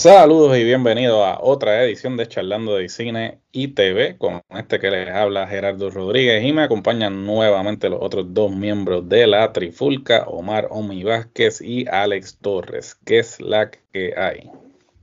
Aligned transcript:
Saludos 0.00 0.56
y 0.56 0.64
bienvenidos 0.64 1.22
a 1.26 1.40
otra 1.42 1.84
edición 1.84 2.16
de 2.16 2.26
Charlando 2.26 2.74
de 2.74 2.88
Cine 2.88 3.42
y 3.52 3.68
TV 3.68 4.16
con 4.16 4.40
este 4.48 4.80
que 4.80 4.90
les 4.90 5.10
habla 5.10 5.46
Gerardo 5.46 5.90
Rodríguez 5.90 6.42
y 6.42 6.54
me 6.54 6.62
acompañan 6.62 7.26
nuevamente 7.26 7.90
los 7.90 7.98
otros 8.00 8.32
dos 8.32 8.50
miembros 8.50 9.06
de 9.10 9.26
la 9.26 9.52
Trifulca, 9.52 10.24
Omar 10.26 10.68
Omi 10.70 11.04
Vázquez 11.04 11.60
y 11.60 11.86
Alex 11.86 12.38
Torres. 12.38 12.96
¿Qué 13.04 13.18
es 13.18 13.42
la 13.42 13.70
que 13.70 14.14
hay? 14.16 14.50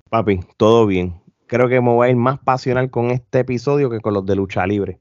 Papi, 0.09 0.39
todo 0.57 0.87
bien. 0.87 1.21
Creo 1.45 1.69
que 1.69 1.79
me 1.79 1.91
voy 1.91 2.07
a 2.07 2.09
ir 2.09 2.15
más 2.15 2.39
pasional 2.39 2.89
con 2.89 3.11
este 3.11 3.41
episodio 3.41 3.91
que 3.91 3.99
con 3.99 4.15
los 4.15 4.25
de 4.25 4.35
lucha 4.35 4.65
libre. 4.65 4.99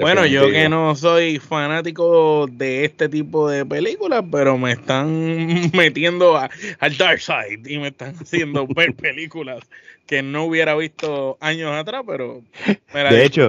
Bueno, 0.00 0.26
yo 0.26 0.50
que 0.50 0.68
no 0.68 0.94
soy 0.94 1.38
fanático 1.38 2.46
de 2.50 2.84
este 2.84 3.08
tipo 3.08 3.48
de 3.48 3.64
películas, 3.66 4.24
pero 4.30 4.58
me 4.58 4.72
están 4.72 5.70
metiendo 5.72 6.36
al 6.36 6.96
dark 6.96 7.20
side 7.20 7.62
y 7.66 7.78
me 7.78 7.88
están 7.88 8.14
haciendo 8.20 8.66
ver 8.74 8.94
películas 8.94 9.60
que 10.06 10.24
no 10.24 10.44
hubiera 10.44 10.74
visto 10.74 11.38
años 11.40 11.72
atrás, 11.72 12.02
pero 12.04 12.42
de 12.92 13.24
hecho, 13.24 13.48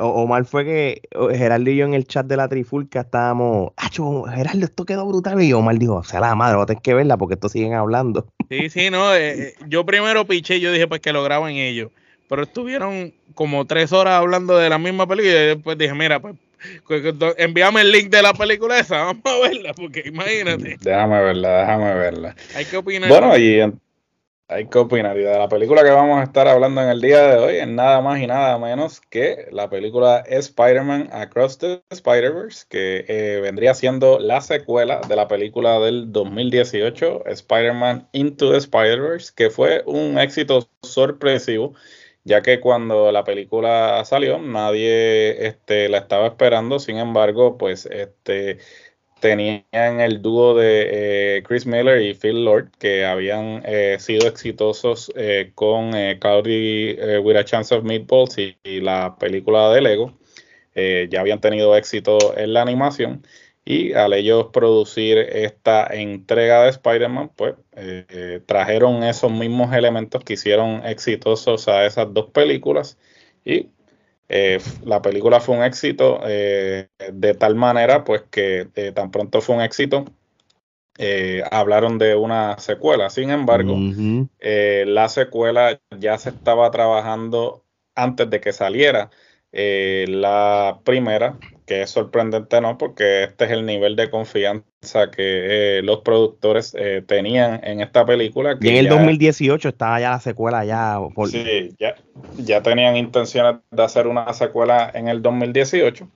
Omar 0.00 0.46
fue 0.46 0.64
que 0.64 1.02
Gerardo 1.36 1.68
y 1.70 1.76
yo 1.76 1.84
en 1.84 1.92
el 1.92 2.06
chat 2.06 2.24
de 2.24 2.38
la 2.38 2.48
Trifulca 2.48 3.02
estábamos, 3.02 3.72
Acho, 3.76 4.22
Gerardo, 4.22 4.64
esto 4.64 4.86
quedó 4.86 5.06
brutal 5.06 5.42
y 5.42 5.52
Omar 5.52 5.78
dijo, 5.78 6.02
sea 6.04 6.20
la 6.20 6.34
madre, 6.34 6.56
voy 6.56 6.62
a 6.62 6.66
tener 6.66 6.82
que 6.82 6.94
verla 6.94 7.18
porque 7.18 7.34
esto 7.34 7.50
siguen 7.50 7.74
hablando. 7.74 8.26
Sí, 8.48 8.70
sí, 8.70 8.88
no, 8.88 9.14
eh, 9.14 9.48
eh, 9.48 9.54
yo 9.66 9.84
primero 9.84 10.26
piché, 10.26 10.58
yo 10.58 10.72
dije 10.72 10.88
pues 10.88 11.02
que 11.02 11.12
lo 11.12 11.22
graban 11.22 11.52
ellos 11.52 11.90
pero 12.28 12.42
estuvieron 12.42 13.14
como 13.34 13.66
tres 13.66 13.92
horas 13.92 14.14
hablando 14.14 14.56
de 14.56 14.68
la 14.68 14.78
misma 14.78 15.06
película 15.06 15.32
y 15.32 15.46
después 15.46 15.78
dije, 15.78 15.94
mira, 15.94 16.20
pues 16.20 16.36
envíame 17.36 17.82
el 17.82 17.92
link 17.92 18.10
de 18.10 18.22
la 18.22 18.34
película 18.34 18.78
esa, 18.78 18.96
vamos 19.04 19.22
a 19.24 19.48
verla, 19.48 19.72
porque 19.74 20.02
imagínate. 20.06 20.76
Déjame 20.80 21.22
verla, 21.22 21.60
déjame 21.60 21.94
verla. 21.94 22.36
Hay 22.54 22.64
que 22.64 22.76
opinar. 22.76 23.08
Bueno, 23.08 23.36
y 23.36 23.60
hay 24.50 24.66
que 24.66 24.78
opinar. 24.78 25.16
Y 25.18 25.22
de 25.22 25.38
la 25.38 25.48
película 25.48 25.82
que 25.82 25.90
vamos 25.90 26.18
a 26.18 26.24
estar 26.24 26.48
hablando 26.48 26.82
en 26.82 26.88
el 26.88 27.00
día 27.00 27.28
de 27.28 27.38
hoy 27.38 27.56
es 27.56 27.68
nada 27.68 28.00
más 28.00 28.18
y 28.18 28.26
nada 28.26 28.58
menos 28.58 29.00
que 29.02 29.46
la 29.52 29.68
película 29.68 30.24
Spider-Man 30.26 31.10
Across 31.12 31.58
the 31.58 31.82
Spider-Verse, 31.90 32.64
que 32.68 33.04
eh, 33.08 33.40
vendría 33.42 33.74
siendo 33.74 34.18
la 34.18 34.40
secuela 34.40 35.00
de 35.06 35.16
la 35.16 35.28
película 35.28 35.78
del 35.78 36.10
2018, 36.12 37.26
Spider-Man 37.26 38.08
Into 38.12 38.50
the 38.50 38.58
Spider-Verse, 38.58 39.32
que 39.36 39.50
fue 39.50 39.82
un 39.84 40.18
éxito 40.18 40.66
sorpresivo 40.82 41.74
ya 42.28 42.42
que 42.42 42.60
cuando 42.60 43.10
la 43.10 43.24
película 43.24 44.04
salió 44.04 44.38
nadie 44.38 45.46
este, 45.46 45.88
la 45.88 45.98
estaba 45.98 46.26
esperando, 46.28 46.78
sin 46.78 46.98
embargo, 46.98 47.56
pues 47.58 47.86
este, 47.86 48.58
tenían 49.20 49.64
el 50.00 50.20
dúo 50.22 50.54
de 50.54 51.38
eh, 51.38 51.42
Chris 51.42 51.66
Miller 51.66 52.02
y 52.02 52.14
Phil 52.14 52.44
Lord 52.44 52.70
que 52.78 53.06
habían 53.06 53.62
eh, 53.64 53.96
sido 53.98 54.28
exitosos 54.28 55.10
eh, 55.16 55.52
con 55.54 55.92
Cloudy 56.20 56.98
with 57.22 57.36
a 57.36 57.44
Chance 57.44 57.74
of 57.74 57.84
Meatballs 57.84 58.36
y, 58.38 58.56
y 58.62 58.80
la 58.80 59.16
película 59.18 59.70
de 59.70 59.80
Lego, 59.80 60.18
ya 60.74 61.20
habían 61.20 61.40
tenido 61.40 61.76
éxito 61.76 62.36
en 62.36 62.52
la 62.52 62.62
animación 62.62 63.22
y 63.70 63.92
al 63.92 64.14
ellos 64.14 64.46
producir 64.50 65.18
esta 65.18 65.88
entrega 65.88 66.62
de 66.62 66.70
Spider-Man, 66.70 67.32
pues 67.36 67.54
eh, 67.72 68.40
trajeron 68.46 69.02
esos 69.02 69.30
mismos 69.30 69.74
elementos 69.74 70.24
que 70.24 70.32
hicieron 70.32 70.86
exitosos 70.86 71.68
a 71.68 71.84
esas 71.84 72.14
dos 72.14 72.30
películas. 72.30 72.96
Y 73.44 73.68
eh, 74.30 74.58
la 74.86 75.02
película 75.02 75.40
fue 75.40 75.58
un 75.58 75.64
éxito 75.64 76.20
eh, 76.26 76.88
de 77.12 77.34
tal 77.34 77.56
manera, 77.56 78.04
pues 78.04 78.22
que 78.30 78.68
tan 78.94 79.10
pronto 79.10 79.42
fue 79.42 79.56
un 79.56 79.60
éxito, 79.60 80.06
hablaron 81.50 81.98
de 81.98 82.14
una 82.14 82.56
secuela. 82.56 83.10
Sin 83.10 83.28
embargo, 83.28 83.76
la 84.40 85.08
secuela 85.10 85.78
ya 85.98 86.16
se 86.16 86.30
estaba 86.30 86.70
trabajando 86.70 87.66
antes 87.94 88.30
de 88.30 88.40
que 88.40 88.54
saliera 88.54 89.10
la 89.52 90.80
primera 90.84 91.38
que 91.68 91.82
es 91.82 91.90
sorprendente, 91.90 92.60
¿no? 92.60 92.78
Porque 92.78 93.24
este 93.24 93.44
es 93.44 93.50
el 93.50 93.66
nivel 93.66 93.94
de 93.94 94.08
confianza 94.10 95.10
que 95.14 95.78
eh, 95.78 95.82
los 95.82 95.98
productores 95.98 96.74
eh, 96.76 97.04
tenían 97.06 97.60
en 97.62 97.82
esta 97.82 98.06
película. 98.06 98.56
y 98.58 98.68
en 98.68 98.76
el 98.76 98.88
2018 98.88 99.68
estaba 99.68 100.00
ya 100.00 100.10
la 100.10 100.20
secuela 100.20 100.64
ya. 100.64 100.98
Sí, 101.30 101.74
ya, 101.78 101.94
ya 102.38 102.62
tenían 102.62 102.96
intenciones 102.96 103.60
de 103.70 103.82
hacer 103.82 104.06
una 104.06 104.32
secuela 104.32 104.90
en 104.94 105.08
el 105.08 105.20
2018. 105.20 106.08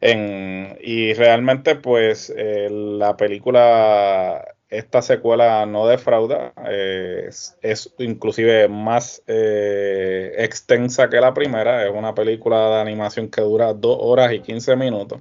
En, 0.00 0.78
y 0.80 1.14
realmente, 1.14 1.74
pues, 1.74 2.32
eh, 2.36 2.68
la 2.70 3.16
película 3.16 4.44
esta 4.70 5.00
secuela 5.02 5.64
no 5.66 5.86
defrauda, 5.86 6.52
eh, 6.68 7.30
es, 7.62 7.94
inclusive 7.98 8.68
más 8.68 9.22
eh, 9.26 10.34
extensa 10.38 11.08
que 11.08 11.20
la 11.20 11.32
primera, 11.32 11.86
es 11.86 11.92
una 11.94 12.14
película 12.14 12.68
de 12.68 12.80
animación 12.80 13.28
que 13.28 13.40
dura 13.40 13.72
2 13.72 13.98
horas 14.00 14.32
y 14.32 14.40
15 14.40 14.76
minutos. 14.76 15.20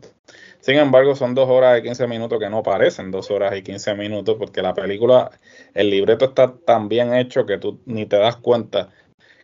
Sin 0.59 0.75
embargo, 0.77 1.15
son 1.15 1.33
2 1.33 1.49
horas 1.49 1.79
y 1.79 1.83
15 1.83 2.07
minutos 2.07 2.39
que 2.39 2.49
no 2.49 2.61
parecen 2.61 3.11
2 3.11 3.31
horas 3.31 3.55
y 3.55 3.63
15 3.63 3.95
minutos 3.95 4.35
porque 4.37 4.61
la 4.61 4.73
película, 4.73 5.31
el 5.73 5.89
libreto 5.89 6.25
está 6.25 6.53
tan 6.57 6.89
bien 6.89 7.13
hecho 7.13 7.45
que 7.45 7.57
tú 7.57 7.79
ni 7.85 8.05
te 8.05 8.17
das 8.17 8.35
cuenta 8.37 8.89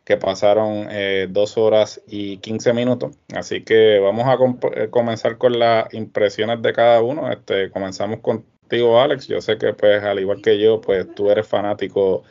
que 0.03 0.18
pasaron 0.18 0.88
2 0.88 0.91
eh, 0.91 1.59
horas 1.62 2.02
y 2.08 2.38
15 2.38 2.74
minutos. 2.74 3.16
Así 3.34 3.64
que 3.64 4.00
vamos 4.00 4.25
a 4.28 4.90
comenzar 4.90 5.38
con 5.38 5.59
las 5.59 5.94
impresiones 5.94 6.62
de 6.62 6.74
cada 6.74 7.02
uno. 7.02 7.31
Este, 7.31 7.72
comenzamos 7.72 8.20
con 8.20 8.46
Alex. 8.72 9.28
Yo 9.28 9.41
sé 9.41 9.57
que, 9.57 9.74
pues, 9.74 10.03
al 10.03 10.19
igual 10.19 10.41
que 10.41 10.59
yo, 10.59 10.81
pues, 10.81 11.13
tú 11.16 11.29
eres 11.29 11.47
fanático 11.47 12.24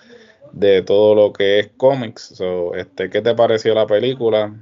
de 0.53 0.83
todo 0.83 1.15
lo 1.15 1.33
que 1.33 1.61
es 1.61 1.69
cómics. 1.77 2.41
este, 2.75 3.11
¿Qué 3.11 3.23
te 3.23 3.35
pareció 3.35 3.75
la 3.75 3.87
película? 3.87 4.55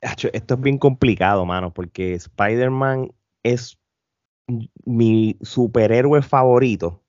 Esto 0.00 0.54
es 0.54 0.60
bien 0.60 0.78
complicado, 0.78 1.44
mano, 1.44 1.72
porque 1.72 2.14
Spider-Man 2.14 3.12
es 3.42 3.78
mi 4.84 5.36
superhéroe 5.42 6.22
favorito 6.22 7.02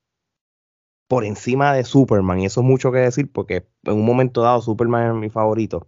por 1.07 1.25
encima 1.25 1.73
de 1.73 1.83
Superman. 1.83 2.39
Y 2.39 2.45
eso 2.45 2.61
es 2.61 2.67
mucho 2.67 2.91
que 2.91 2.99
decir 2.99 3.31
porque 3.31 3.67
en 3.83 3.93
un 3.93 4.05
momento 4.05 4.41
dado 4.41 4.61
Superman 4.61 5.15
es 5.15 5.15
mi 5.15 5.29
favorito. 5.29 5.87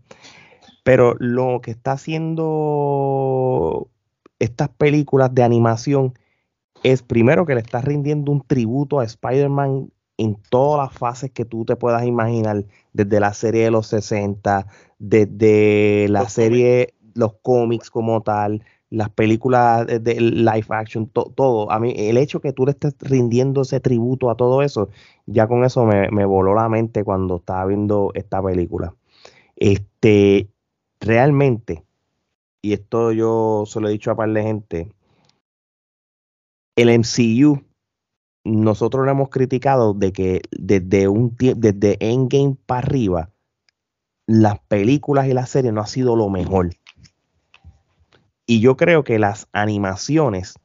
Pero 0.84 1.16
lo 1.20 1.62
que 1.62 1.72
está 1.72 1.94
haciendo 1.94 3.90
estas 4.40 4.70
películas 4.70 5.34
de 5.34 5.44
animación 5.44 6.14
es 6.84 7.02
primero 7.02 7.46
que 7.46 7.56
le 7.56 7.62
estás 7.62 7.84
rindiendo 7.86 8.32
un 8.32 8.42
tributo 8.42 9.00
a 9.00 9.06
Spider-Man 9.06 9.90
en 10.18 10.38
todas 10.50 10.88
las 10.88 10.98
fases 10.98 11.32
que 11.32 11.46
tú 11.46 11.66
te 11.66 11.76
puedas 11.76 12.06
imaginar, 12.06 12.66
desde 12.92 13.20
la 13.20 13.34
serie 13.34 13.64
de 13.64 13.72
los 13.72 13.88
60, 13.88 14.68
desde 15.00 16.08
la 16.10 16.30
serie, 16.30 16.94
los 17.16 17.34
cómics 17.42 17.90
como 17.90 18.22
tal, 18.22 18.64
las 18.90 19.10
películas 19.10 19.88
de, 19.88 20.22
live 20.22 20.68
action, 20.70 21.08
todo. 21.08 21.72
A 21.72 21.80
mí, 21.80 21.96
el 21.98 22.18
hecho 22.18 22.42
que 22.42 22.54
tú 22.54 22.66
le 22.66 22.72
estés 22.72 22.96
rindiendo 23.00 23.62
ese 23.64 23.80
tributo 23.80 24.30
a 24.30 24.36
todo 24.36 24.62
eso, 24.62 24.90
ya 25.26 25.48
con 25.48 25.64
eso 25.66 25.86
me, 25.86 26.12
me 26.12 26.26
voló 26.26 26.54
la 26.54 26.70
mente 26.70 27.04
cuando 27.04 27.38
estaba 27.38 27.66
viendo 27.66 28.12
esta 28.14 28.42
película. 28.44 28.94
Este, 29.56 30.48
realmente, 31.00 31.84
y 32.62 32.74
esto 32.74 33.12
yo 33.12 33.64
se 33.66 33.82
lo 33.82 33.88
he 33.88 33.92
dicho 33.92 34.12
a 34.12 34.16
par 34.16 34.32
de 34.32 34.44
gente, 34.44 34.93
el 36.76 36.90
MCU, 37.00 37.64
nosotros 38.44 39.06
lo 39.06 39.12
hemos 39.12 39.30
criticado 39.30 39.94
de 39.94 40.12
que 40.12 40.42
desde 40.52 41.08
un 41.08 41.36
desde 41.38 41.98
Endgame 42.00 42.58
para 42.66 42.80
arriba, 42.80 43.30
las 44.26 44.60
películas 44.68 45.28
y 45.28 45.34
las 45.34 45.50
series 45.50 45.74
no 45.74 45.82
ha 45.82 45.88
sido 45.88 46.16
lo 46.16 46.30
mejor. 46.30 46.72
Y 48.46 48.60
yo 48.60 48.76
creo 48.76 49.04
que 49.04 49.20
las 49.20 49.48
animaciones 49.54 50.56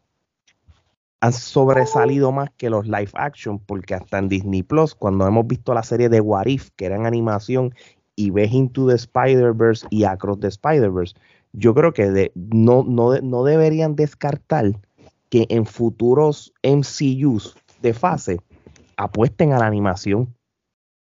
han 1.20 1.32
sobresalido 1.32 2.32
más 2.32 2.50
que 2.56 2.70
los 2.70 2.86
live 2.86 3.10
action, 3.14 3.58
porque 3.58 3.94
hasta 3.94 4.18
en 4.18 4.28
Disney 4.28 4.62
Plus, 4.62 4.94
cuando 4.94 5.26
hemos 5.26 5.46
visto 5.46 5.74
la 5.74 5.82
serie 5.82 6.08
de 6.08 6.20
What 6.20 6.46
If, 6.46 6.70
que 6.76 6.86
era 6.86 6.96
en 6.96 7.06
animación, 7.06 7.74
y 8.16 8.30
ves 8.30 8.52
Into 8.52 8.88
the 8.88 8.94
Spider-Verse 8.94 9.86
y 9.90 10.04
Across 10.04 10.40
the 10.40 10.48
Spider-Verse, 10.48 11.14
yo 11.52 11.74
creo 11.74 11.92
que 11.92 12.32
no, 12.34 12.84
no, 12.84 13.16
no 13.20 13.44
deberían 13.44 13.96
descartar 13.96 14.72
que 15.30 15.46
en 15.50 15.66
futuros 15.66 16.52
MCUs 16.62 17.56
de 17.82 17.94
fase 17.94 18.40
apuesten 18.96 19.52
a 19.52 19.58
la 19.58 19.66
animación. 19.66 20.34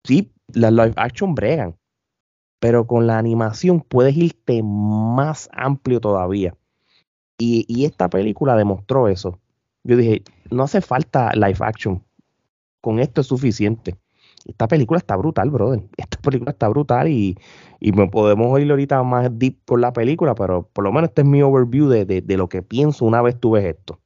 Sí, 0.04 0.30
las 0.52 0.72
live 0.72 0.94
action 0.96 1.34
bregan, 1.34 1.76
pero 2.60 2.86
con 2.86 3.06
la 3.06 3.18
animación 3.18 3.80
puedes 3.80 4.16
irte 4.16 4.62
más 4.62 5.48
amplio 5.52 6.00
todavía. 6.00 6.54
Y, 7.40 7.84
esta 7.84 8.10
película 8.10 8.56
demostró 8.56 9.06
eso. 9.06 9.38
Yo 9.84 9.96
dije, 9.96 10.22
no 10.50 10.64
hace 10.64 10.80
falta 10.80 11.30
live 11.34 11.58
action. 11.60 12.02
Con 12.80 12.98
esto 12.98 13.20
es 13.20 13.28
suficiente. 13.28 13.96
esta 14.44 14.66
película 14.66 14.98
está 14.98 15.16
brutal, 15.16 15.50
brother. 15.50 15.84
Esta 15.96 16.18
película 16.20 16.50
está 16.50 16.68
brutal 16.68 17.08
y, 17.08 17.38
y 17.78 17.92
podemos 17.92 18.58
ir 18.60 18.70
ahorita 18.70 19.02
más 19.04 19.30
deep 19.38 19.56
por 19.64 19.78
la 19.78 19.92
película, 19.92 20.34
pero 20.34 20.68
por 20.72 20.82
lo 20.82 20.90
menos 20.90 21.10
este 21.10 21.22
es 21.22 21.28
mi 21.28 21.42
overview 21.42 21.88
de, 21.88 22.04
de, 22.04 22.22
de 22.22 22.36
lo 22.36 22.48
que 22.48 22.62
pienso 22.62 23.04
una 23.04 23.22
vez 23.22 23.38
tú 23.38 23.52
ves 23.52 23.64
esto. 23.64 24.00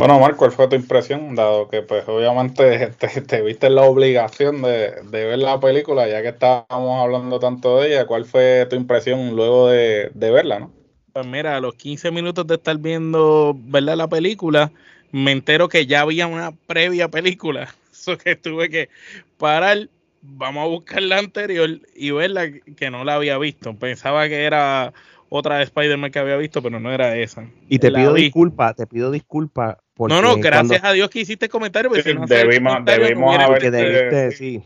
Bueno, 0.00 0.18
Marco, 0.18 0.38
¿cuál 0.38 0.52
fue 0.52 0.66
tu 0.66 0.76
impresión? 0.76 1.34
Dado 1.34 1.68
que, 1.68 1.82
pues, 1.82 2.08
obviamente 2.08 2.86
te, 3.26 3.42
viste 3.42 3.68
la 3.68 3.82
obligación 3.82 4.62
de, 4.62 4.94
ver 5.10 5.38
la 5.38 5.60
película, 5.60 6.08
ya 6.08 6.22
que 6.22 6.28
estábamos 6.28 7.02
hablando 7.02 7.38
tanto 7.38 7.80
de 7.80 7.88
ella, 7.88 8.06
¿cuál 8.06 8.24
fue 8.24 8.66
tu 8.70 8.76
impresión 8.76 9.36
luego 9.36 9.68
de, 9.68 10.10
verla, 10.14 10.60
no? 10.60 10.72
Pues 11.12 11.26
mira, 11.26 11.58
a 11.58 11.60
los 11.60 11.74
15 11.74 12.10
minutos 12.12 12.46
de 12.46 12.54
estar 12.54 12.78
viendo, 12.78 13.54
¿verdad? 13.54 13.98
La 13.98 14.08
película, 14.08 14.72
me 15.12 15.32
entero 15.32 15.68
que 15.68 15.84
ya 15.84 16.00
había 16.00 16.26
una 16.26 16.52
previa 16.66 17.08
película. 17.08 17.68
Eso 17.92 18.16
que 18.16 18.36
tuve 18.36 18.70
que 18.70 18.88
parar, 19.36 19.90
vamos 20.22 20.64
a 20.64 20.68
buscar 20.68 21.02
la 21.02 21.18
anterior 21.18 21.78
y 21.94 22.10
verla 22.10 22.50
que 22.50 22.90
no 22.90 23.04
la 23.04 23.16
había 23.16 23.36
visto. 23.36 23.74
Pensaba 23.74 24.26
que 24.28 24.44
era 24.44 24.94
otra 25.28 25.58
de 25.58 25.64
Spider-Man 25.64 26.10
que 26.10 26.18
había 26.18 26.36
visto, 26.36 26.62
pero 26.62 26.80
no 26.80 26.90
era 26.90 27.16
esa. 27.18 27.46
Y 27.68 27.78
te 27.78 27.90
pido 27.90 28.14
disculpas, 28.14 28.76
te 28.76 28.86
pido 28.86 29.10
disculpas 29.10 29.76
no, 30.08 30.22
no, 30.22 30.36
gracias 30.36 30.82
a 30.84 30.92
Dios 30.92 31.10
que 31.10 31.20
hiciste 31.20 31.48
comentario. 31.48 31.90
Porque 31.90 32.14
no 32.14 32.26
debimos, 32.26 32.84
debimos 32.84 33.38
haber. 33.38 33.70
Debiste, 33.70 34.30
sí. 34.32 34.62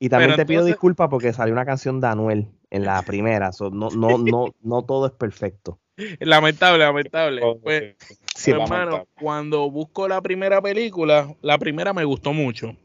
Y 0.00 0.08
también 0.08 0.36
te 0.36 0.46
pido 0.46 0.64
disculpas 0.64 1.08
porque 1.08 1.32
salió 1.32 1.52
una 1.52 1.64
canción 1.64 2.00
de 2.00 2.06
Anuel 2.06 2.48
en 2.70 2.84
la 2.84 3.02
primera. 3.02 3.50
no, 3.60 3.90
no, 3.90 3.90
no, 4.18 4.54
no 4.62 4.82
todo 4.82 5.06
es 5.06 5.12
perfecto. 5.12 5.80
Lamentable, 6.20 6.78
lamentable. 6.78 7.42
Pues, 7.62 7.96
hermano, 8.46 9.08
cuando 9.20 9.68
busco 9.70 10.06
la 10.06 10.20
primera 10.20 10.62
película, 10.62 11.34
la 11.40 11.58
primera 11.58 11.92
me 11.92 12.04
gustó 12.04 12.32
mucho. 12.32 12.76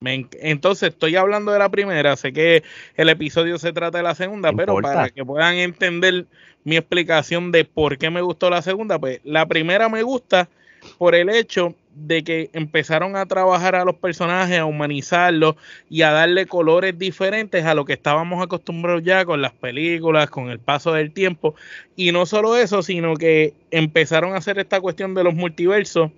Entonces 0.00 0.90
estoy 0.90 1.16
hablando 1.16 1.50
de 1.52 1.58
la 1.58 1.68
primera, 1.70 2.16
sé 2.16 2.32
que 2.32 2.62
el 2.96 3.08
episodio 3.08 3.58
se 3.58 3.72
trata 3.72 3.98
de 3.98 4.04
la 4.04 4.14
segunda, 4.14 4.52
pero 4.52 4.76
para 4.76 5.10
que 5.10 5.24
puedan 5.24 5.56
entender 5.56 6.26
mi 6.62 6.76
explicación 6.76 7.50
de 7.50 7.64
por 7.64 7.98
qué 7.98 8.08
me 8.08 8.20
gustó 8.20 8.48
la 8.48 8.62
segunda, 8.62 8.98
pues 8.98 9.20
la 9.24 9.46
primera 9.46 9.88
me 9.88 10.02
gusta 10.02 10.48
por 10.98 11.16
el 11.16 11.28
hecho 11.28 11.74
de 11.96 12.22
que 12.22 12.48
empezaron 12.52 13.16
a 13.16 13.26
trabajar 13.26 13.74
a 13.74 13.84
los 13.84 13.96
personajes, 13.96 14.60
a 14.60 14.66
humanizarlos 14.66 15.56
y 15.90 16.02
a 16.02 16.12
darle 16.12 16.46
colores 16.46 16.96
diferentes 16.96 17.64
a 17.64 17.74
lo 17.74 17.84
que 17.84 17.94
estábamos 17.94 18.40
acostumbrados 18.40 19.02
ya 19.02 19.24
con 19.24 19.42
las 19.42 19.52
películas, 19.52 20.30
con 20.30 20.48
el 20.50 20.60
paso 20.60 20.92
del 20.92 21.10
tiempo. 21.10 21.56
Y 21.96 22.12
no 22.12 22.24
solo 22.24 22.56
eso, 22.56 22.82
sino 22.82 23.16
que 23.16 23.52
empezaron 23.72 24.34
a 24.34 24.36
hacer 24.36 24.60
esta 24.60 24.80
cuestión 24.80 25.14
de 25.14 25.24
los 25.24 25.34
multiversos 25.34 26.12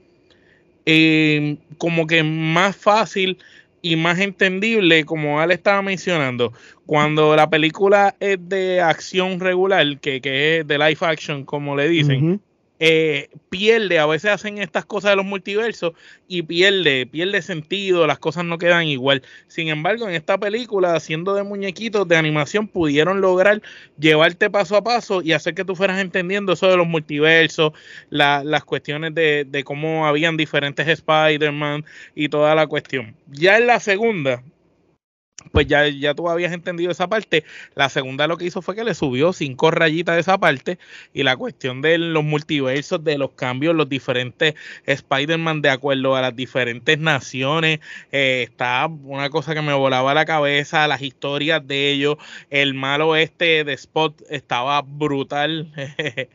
eh, 0.87 1.56
como 1.79 2.06
que 2.06 2.23
más 2.23 2.77
fácil 2.77 3.38
y 3.82 3.97
más 3.97 4.19
entendible, 4.19 5.05
como 5.05 5.41
Ale 5.41 5.55
estaba 5.55 5.82
mencionando, 5.82 6.53
cuando 6.87 7.37
la 7.37 7.49
película 7.49 8.15
es 8.21 8.38
de 8.49 8.81
acción 8.81 9.41
regular, 9.41 9.99
que, 10.00 10.21
que 10.21 10.59
es 10.59 10.67
de 10.67 10.79
live 10.79 10.99
action, 11.00 11.44
como 11.44 11.77
le 11.77 11.88
dicen, 11.88 12.41
eh, 12.82 13.29
pierde, 13.50 13.99
a 13.99 14.06
veces 14.06 14.31
hacen 14.31 14.56
estas 14.56 14.87
cosas 14.87 15.11
de 15.11 15.17
los 15.17 15.27
multiversos 15.27 15.93
y 16.27 16.43
pierde, 16.43 17.05
pierde 17.05 17.43
sentido, 17.43 18.06
las 18.06 18.19
cosas 18.19 18.47
no 18.47 18.56
quedan 18.56 18.87
igual. 18.87 19.23
Sin 19.49 19.69
embargo, 19.69 20.09
en 20.09 20.15
esta 20.15 20.38
película, 20.38 20.94
haciendo 20.94 21.35
de 21.35 21.43
muñequitos 21.43 22.09
de 22.09 22.17
animación, 22.17 22.67
pudieron 22.67 23.21
lograr 23.21 23.61
llevarte 23.99 24.49
paso 24.49 24.77
a 24.77 24.82
paso 24.82 25.21
y 25.21 25.32
hacer 25.32 25.55
que 25.55 25.65
tú 25.65 25.77
fueras 25.77 26.00
entendiendo 26.00 26.55
eso 26.55 26.69
de 26.69 26.79
los 26.79 26.87
multiversos, 26.87 27.73
las 28.09 28.65
cuestiones 28.65 29.15
de, 29.15 29.47
de 29.47 29.62
cómo 29.62 30.06
habían 30.06 30.38
diferentes 30.38 30.88
Spider-Man 30.88 31.85
y 32.15 32.31
toda 32.31 32.55
la 32.55 32.67
cuestión. 32.67 33.15
Ya 33.31 33.59
en 33.59 33.67
la 33.67 33.79
segunda, 33.79 34.43
pues 35.52 35.66
ya, 35.66 35.88
ya 35.88 36.14
tú 36.14 36.28
habías 36.28 36.52
entendido 36.52 36.90
esa 36.90 37.08
parte. 37.08 37.44
La 37.75 37.88
segunda 37.88 38.26
lo 38.26 38.37
que 38.37 38.46
hizo 38.46 38.62
fue 38.62 38.75
que 38.75 38.84
le 38.84 38.94
subió 38.94 39.32
cinco 39.32 39.70
rayitas 39.70 40.14
de 40.14 40.20
esa 40.20 40.38
parte 40.38 40.78
y 41.12 41.22
la 41.22 41.37
cuestión 41.37 41.82
de 41.82 41.98
los 41.98 42.25
multiversos, 42.25 43.02
de 43.02 43.19
los 43.19 43.32
cambios, 43.32 43.75
los 43.75 43.88
diferentes 43.88 44.54
Spider-Man 44.87 45.62
de 45.62 45.70
acuerdo 45.70 46.16
a 46.16 46.20
las 46.20 46.37
diferentes 46.37 46.98
naciones, 46.98 47.81
eh, 48.12 48.46
está 48.48 48.87
una 48.87 49.31
cosa 49.31 49.54
que 49.54 49.62
me 49.62 49.75
volaba 49.75 50.14
la 50.14 50.25
cabeza, 50.25 50.87
las 50.87 51.02
historias 51.02 51.66
de 51.66 51.90
ellos, 51.90 52.16
el 52.50 52.75
malo 52.75 53.16
este 53.16 53.64
de 53.64 53.72
Spot 53.72 54.22
estaba 54.28 54.82
brutal. 54.82 55.72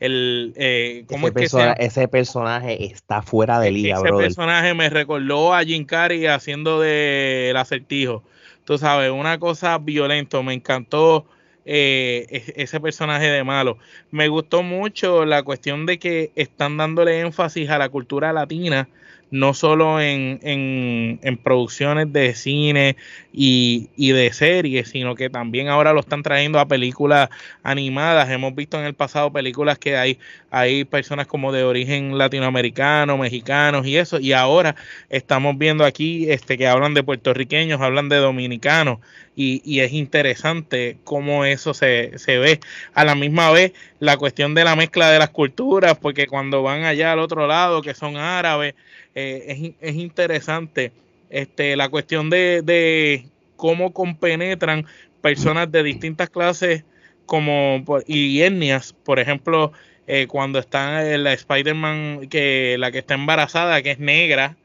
el 0.00 0.54
eh, 0.56 1.04
¿cómo 1.08 1.28
ese, 1.28 1.44
es 1.44 1.52
que 1.52 1.74
ese 1.78 2.08
personaje 2.08 2.86
está 2.86 3.20
fuera 3.20 3.60
de 3.60 3.70
liga, 3.70 3.96
ese 3.96 4.12
personaje 4.12 4.72
me 4.72 4.88
recordó 4.88 5.54
a 5.54 5.62
Jim 5.62 5.84
Carrey 5.84 6.26
haciendo 6.26 6.80
de 6.80 7.50
el 7.50 7.56
acertijo 7.56 8.24
tú 8.64 8.78
sabes, 8.78 9.10
una 9.10 9.38
cosa 9.38 9.78
violenta. 9.78 10.42
Me 10.42 10.54
encantó 10.54 11.26
eh, 11.64 12.52
ese 12.56 12.80
personaje 12.80 13.26
de 13.26 13.44
malo. 13.44 13.78
Me 14.10 14.28
gustó 14.28 14.62
mucho 14.62 15.24
la 15.24 15.42
cuestión 15.42 15.86
de 15.86 15.98
que 15.98 16.32
están 16.34 16.76
dándole 16.76 17.20
énfasis 17.20 17.68
a 17.70 17.78
la 17.78 17.88
cultura 17.88 18.32
latina 18.32 18.88
no 19.30 19.54
solo 19.54 20.00
en, 20.00 20.40
en, 20.42 21.36
producciones 21.38 22.12
de 22.12 22.34
cine 22.34 22.96
y, 23.32 23.88
de 23.96 24.32
series, 24.32 24.88
sino 24.88 25.14
que 25.14 25.30
también 25.30 25.68
ahora 25.68 25.92
lo 25.92 26.00
están 26.00 26.22
trayendo 26.22 26.58
a 26.58 26.66
películas 26.66 27.30
animadas. 27.62 28.28
Hemos 28.30 28.54
visto 28.54 28.78
en 28.78 28.86
el 28.86 28.94
pasado 28.94 29.32
películas 29.32 29.78
que 29.78 29.96
hay, 29.96 30.18
hay 30.50 30.84
personas 30.84 31.26
como 31.26 31.52
de 31.52 31.62
origen 31.62 32.18
latinoamericano, 32.18 33.16
mexicanos 33.18 33.86
y 33.86 33.96
eso, 33.96 34.18
y 34.18 34.32
ahora 34.32 34.74
estamos 35.08 35.56
viendo 35.56 35.84
aquí 35.84 36.30
este, 36.30 36.58
que 36.58 36.66
hablan 36.66 36.94
de 36.94 37.02
puertorriqueños, 37.02 37.80
hablan 37.80 38.08
de 38.08 38.16
dominicanos, 38.16 38.98
y, 39.40 39.80
es 39.80 39.92
interesante 39.92 40.98
cómo 41.04 41.44
eso 41.44 41.72
se, 41.72 42.18
se 42.18 42.38
ve. 42.38 42.60
A 42.92 43.04
la 43.04 43.14
misma 43.14 43.50
vez, 43.50 43.72
la 43.98 44.16
cuestión 44.16 44.54
de 44.54 44.64
la 44.64 44.76
mezcla 44.76 45.10
de 45.10 45.18
las 45.18 45.30
culturas, 45.30 45.96
porque 45.98 46.26
cuando 46.26 46.62
van 46.62 46.84
allá 46.84 47.12
al 47.12 47.20
otro 47.20 47.46
lado, 47.46 47.80
que 47.80 47.94
son 47.94 48.16
árabes, 48.16 48.74
eh, 49.14 49.74
es, 49.80 49.94
interesante 49.94 50.92
este, 51.30 51.76
la 51.76 51.88
cuestión 51.88 52.28
de, 52.28 52.60
de, 52.62 53.26
cómo 53.56 53.92
compenetran 53.92 54.86
personas 55.22 55.70
de 55.72 55.82
distintas 55.82 56.30
clases 56.30 56.84
como 57.26 57.84
y 58.06 58.42
etnias, 58.42 58.92
por 58.92 59.20
ejemplo, 59.20 59.72
eh, 60.06 60.26
cuando 60.26 60.58
está 60.58 61.02
la 61.02 61.32
Spider-Man, 61.32 62.28
que 62.28 62.76
la 62.78 62.90
que 62.90 62.98
está 62.98 63.14
embarazada, 63.14 63.80
que 63.82 63.92
es 63.92 64.00
negra, 64.00 64.56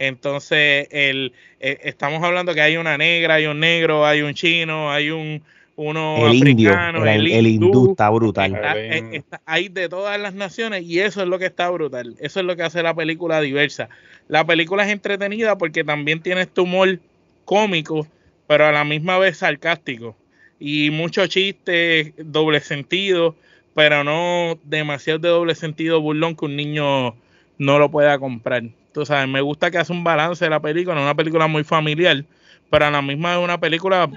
entonces 0.00 0.88
el, 0.90 1.34
eh, 1.60 1.78
estamos 1.82 2.22
hablando 2.24 2.54
que 2.54 2.62
hay 2.62 2.78
una 2.78 2.96
negra, 2.96 3.34
hay 3.34 3.46
un 3.46 3.60
negro, 3.60 4.06
hay 4.06 4.22
un 4.22 4.32
chino, 4.34 4.90
hay 4.90 5.10
un 5.10 5.42
uno 5.76 6.28
el 6.30 6.42
africano, 6.42 7.06
el, 7.06 7.46
hindú, 7.46 7.90
está 7.90 8.10
brutal. 8.10 8.58
Eh, 8.76 9.22
hay 9.46 9.68
de 9.68 9.88
todas 9.88 10.20
las 10.20 10.34
naciones 10.34 10.84
y 10.84 11.00
eso 11.00 11.22
es 11.22 11.28
lo 11.28 11.38
que 11.38 11.46
está 11.46 11.70
brutal. 11.70 12.16
Eso 12.18 12.40
es 12.40 12.46
lo 12.46 12.56
que 12.56 12.62
hace 12.62 12.82
la 12.82 12.94
película 12.94 13.40
diversa. 13.40 13.88
La 14.28 14.44
película 14.44 14.84
es 14.84 14.90
entretenida 14.90 15.56
porque 15.56 15.84
también 15.84 16.20
tiene 16.20 16.42
este 16.42 16.60
humor 16.60 16.98
cómico, 17.44 18.06
pero 18.46 18.66
a 18.66 18.72
la 18.72 18.84
misma 18.84 19.18
vez 19.18 19.38
sarcástico. 19.38 20.16
Y 20.58 20.90
muchos 20.90 21.28
chistes, 21.28 22.12
doble 22.18 22.60
sentido, 22.60 23.34
pero 23.74 24.04
no 24.04 24.58
demasiado 24.64 25.18
de 25.18 25.28
doble 25.28 25.54
sentido 25.54 26.00
burlón 26.00 26.36
que 26.36 26.44
un 26.44 26.56
niño 26.56 27.14
no 27.58 27.78
lo 27.78 27.90
pueda 27.90 28.18
comprar. 28.18 28.64
Tú 28.92 29.06
sabes, 29.06 29.28
me 29.28 29.40
gusta 29.40 29.70
que 29.70 29.78
hace 29.78 29.92
un 29.92 30.04
balance 30.04 30.44
de 30.44 30.50
la 30.50 30.60
película, 30.60 30.94
no 30.94 31.02
una 31.02 31.14
película 31.14 31.46
muy 31.46 31.64
familiar, 31.64 32.24
pero 32.70 32.86
a 32.86 32.90
la 32.90 33.02
misma 33.02 33.36
vez 33.36 33.44
una 33.44 33.58
película 33.58 34.08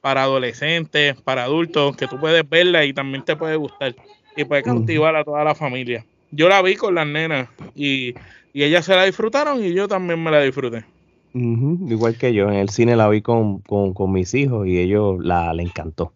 para 0.00 0.22
adolescentes, 0.22 1.20
para 1.22 1.44
adultos, 1.44 1.96
que 1.96 2.06
tú 2.06 2.18
puedes 2.18 2.48
verla 2.48 2.84
y 2.84 2.92
también 2.92 3.24
te 3.24 3.36
puede 3.36 3.56
gustar 3.56 3.94
y 4.36 4.44
puede 4.44 4.62
cautivar 4.62 5.16
a 5.16 5.24
toda 5.24 5.44
la 5.44 5.54
familia. 5.54 6.04
Yo 6.30 6.48
la 6.48 6.62
vi 6.62 6.76
con 6.76 6.94
las 6.94 7.06
nenas 7.06 7.48
y, 7.74 8.14
y 8.52 8.62
ellas 8.62 8.84
se 8.84 8.94
la 8.94 9.04
disfrutaron 9.04 9.64
y 9.64 9.72
yo 9.72 9.88
también 9.88 10.22
me 10.22 10.30
la 10.30 10.40
disfruté. 10.40 10.84
Igual 11.32 12.16
que 12.16 12.32
yo, 12.32 12.48
en 12.48 12.54
el 12.54 12.70
cine 12.70 12.96
la 12.96 13.08
vi 13.08 13.22
con, 13.22 13.60
con, 13.60 14.12
mis 14.12 14.34
hijos 14.34 14.66
y 14.66 14.78
ellos 14.78 15.22
la 15.22 15.52
le 15.54 15.62
encantó. 15.62 16.12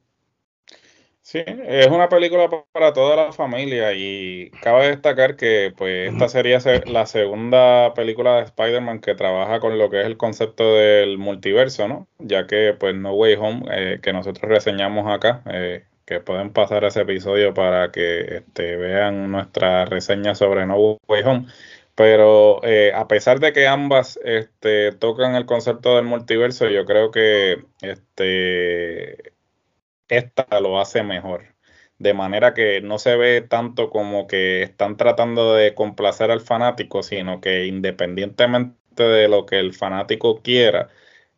Sí, 1.27 1.43
es 1.47 1.87
una 1.87 2.11
película 2.11 2.51
para 2.73 2.93
toda 2.93 3.17
la 3.17 3.33
familia 3.33 3.95
y 3.95 4.51
cabe 4.63 4.89
destacar 4.89 5.37
que 5.37 5.73
pues 5.75 6.13
esta 6.13 6.29
sería 6.29 6.59
la 6.85 7.07
segunda 7.07 7.95
película 7.95 8.37
de 8.37 8.43
Spider-Man 8.43 9.01
que 9.01 9.15
trabaja 9.15 9.59
con 9.59 9.79
lo 9.79 9.89
que 9.89 10.03
es 10.03 10.07
el 10.07 10.19
concepto 10.19 10.75
del 10.75 11.17
multiverso, 11.17 11.89
¿no? 11.89 12.07
Ya 12.19 12.47
que 12.47 12.75
pues 12.79 12.95
No 12.95 13.15
Way 13.15 13.37
Home, 13.41 13.65
eh, 13.71 14.01
que 14.03 14.13
nosotros 14.13 14.51
reseñamos 14.51 15.11
acá, 15.11 15.43
eh, 15.51 15.85
que 16.05 16.21
pueden 16.21 16.53
pasar 16.53 16.85
ese 16.85 17.01
episodio 17.01 17.55
para 17.55 17.91
que 17.91 18.21
este, 18.37 18.77
vean 18.77 19.33
nuestra 19.33 19.87
reseña 19.87 20.35
sobre 20.35 20.67
No 20.67 20.99
Way 21.09 21.23
Home. 21.25 21.47
Pero 21.95 22.63
eh, 22.65 22.93
a 22.95 23.09
pesar 23.09 23.41
de 23.41 23.55
que 23.55 23.67
ambas 23.67 24.21
este, 24.25 24.93
tocan 24.93 25.37
el 25.37 25.47
concepto 25.47 25.97
del 25.97 26.05
multiverso, 26.05 26.69
yo 26.69 26.85
creo 26.85 27.11
que 27.11 27.65
este, 27.81 29.34
esta 30.17 30.47
lo 30.61 30.81
hace 30.81 31.03
mejor. 31.03 31.55
De 31.99 32.15
manera 32.15 32.55
que 32.55 32.81
no 32.81 32.99
se 32.99 33.17
ve 33.17 33.41
tanto 33.41 33.91
como 33.91 34.27
que 34.27 34.63
están 34.63 34.97
tratando 34.97 35.55
de 35.55 35.75
complacer 35.75 36.31
al 36.31 36.41
fanático, 36.41 37.03
sino 37.03 37.41
que 37.41 37.67
independientemente 37.67 39.03
de 39.03 39.29
lo 39.29 39.47
que 39.47 39.61
el 39.61 39.75
fanático 39.75 40.43
quiera, 40.43 40.89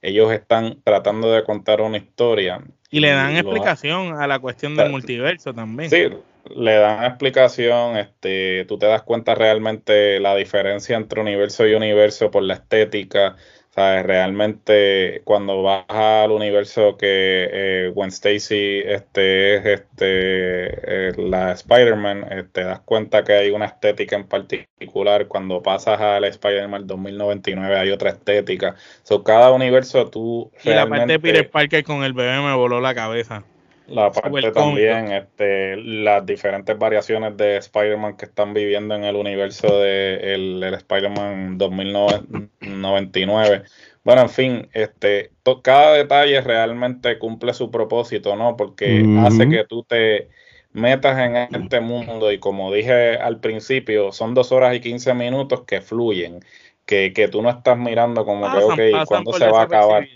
ellos 0.02 0.32
están 0.32 0.80
tratando 0.82 1.30
de 1.32 1.44
contar 1.44 1.80
una 1.80 1.98
historia. 1.98 2.62
Y 2.90 3.00
le 3.00 3.10
dan 3.10 3.36
explicación 3.36 4.20
a 4.20 4.26
la 4.26 4.38
cuestión 4.38 4.76
del 4.76 4.90
multiverso 4.90 5.52
también. 5.52 5.90
Sí, 5.90 6.08
le 6.54 6.74
dan 6.74 7.04
explicación, 7.04 7.96
este, 7.96 8.64
tú 8.66 8.78
te 8.78 8.86
das 8.86 9.02
cuenta 9.02 9.34
realmente 9.34 10.20
la 10.20 10.34
diferencia 10.36 10.96
entre 10.96 11.20
universo 11.20 11.66
y 11.66 11.74
universo 11.74 12.30
por 12.30 12.42
la 12.42 12.54
estética, 12.54 13.36
Realmente 13.76 15.20
cuando 15.24 15.62
vas 15.62 15.84
al 15.88 16.30
universo 16.30 16.96
que 16.96 17.48
eh, 17.52 17.92
Gwen 17.94 18.08
Stacy 18.08 18.80
este, 18.86 19.56
es 19.56 19.66
este, 19.66 21.08
eh, 21.08 21.12
la 21.18 21.52
Spider-Man, 21.52 22.26
eh, 22.30 22.44
te 22.50 22.64
das 22.64 22.80
cuenta 22.80 23.22
que 23.22 23.34
hay 23.34 23.50
una 23.50 23.66
estética 23.66 24.16
en 24.16 24.26
particular. 24.26 25.28
Cuando 25.28 25.62
pasas 25.62 26.00
al 26.00 26.24
Spider-Man 26.24 26.86
2099 26.86 27.76
hay 27.78 27.90
otra 27.90 28.10
estética. 28.10 28.76
So, 29.02 29.22
cada 29.22 29.52
universo 29.52 30.08
tú... 30.08 30.50
Y 30.64 30.70
la 30.70 30.88
parte 30.88 31.12
de 31.12 31.20
Peter 31.20 31.50
Parker 31.50 31.84
con 31.84 32.02
el 32.02 32.14
bebé 32.14 32.40
me 32.40 32.54
voló 32.54 32.80
la 32.80 32.94
cabeza 32.94 33.44
la 33.88 34.10
parte 34.10 34.50
también, 34.52 35.12
este, 35.12 35.76
las 35.76 36.24
diferentes 36.26 36.76
variaciones 36.78 37.36
de 37.36 37.56
Spider-Man 37.58 38.16
que 38.16 38.24
están 38.24 38.52
viviendo 38.52 38.94
en 38.94 39.04
el 39.04 39.16
universo 39.16 39.78
de 39.78 40.34
el, 40.34 40.62
Spider-Man 40.62 41.58
2099. 41.58 43.62
Bueno, 44.02 44.22
en 44.22 44.30
fin, 44.30 44.68
este, 44.72 45.32
cada 45.62 45.94
detalle 45.94 46.40
realmente 46.40 47.18
cumple 47.18 47.54
su 47.54 47.70
propósito, 47.70 48.36
¿no? 48.36 48.56
Porque 48.56 49.04
hace 49.20 49.48
que 49.48 49.64
tú 49.64 49.84
te 49.84 50.28
metas 50.72 51.18
en 51.18 51.36
este 51.36 51.80
mundo 51.80 52.30
y 52.30 52.38
como 52.38 52.72
dije 52.72 53.16
al 53.16 53.40
principio, 53.40 54.12
son 54.12 54.34
dos 54.34 54.52
horas 54.52 54.74
y 54.74 54.80
quince 54.80 55.14
minutos 55.14 55.62
que 55.62 55.80
fluyen, 55.80 56.40
que, 56.84 57.12
que 57.12 57.28
tú 57.28 57.42
no 57.42 57.50
estás 57.50 57.78
mirando 57.78 58.24
como 58.24 58.50
que, 58.52 58.58
ok, 58.58 59.06
¿cuándo 59.06 59.32
se 59.32 59.48
va 59.48 59.60
a 59.60 59.64
acabar? 59.64 60.06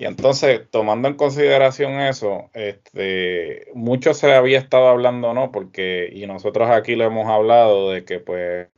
Y 0.00 0.04
entonces, 0.06 0.62
tomando 0.70 1.08
en 1.08 1.16
consideración 1.16 1.94
eso, 2.00 2.50
este, 2.54 3.66
mucho 3.74 4.14
se 4.14 4.32
había 4.32 4.58
estado 4.58 4.86
hablando, 4.88 5.34
¿no? 5.34 5.50
Porque, 5.50 6.08
y 6.12 6.24
nosotros 6.28 6.70
aquí 6.70 6.94
lo 6.94 7.04
hemos 7.04 7.26
hablado 7.26 7.90
de 7.90 8.04
que, 8.04 8.20
pues, 8.20 8.68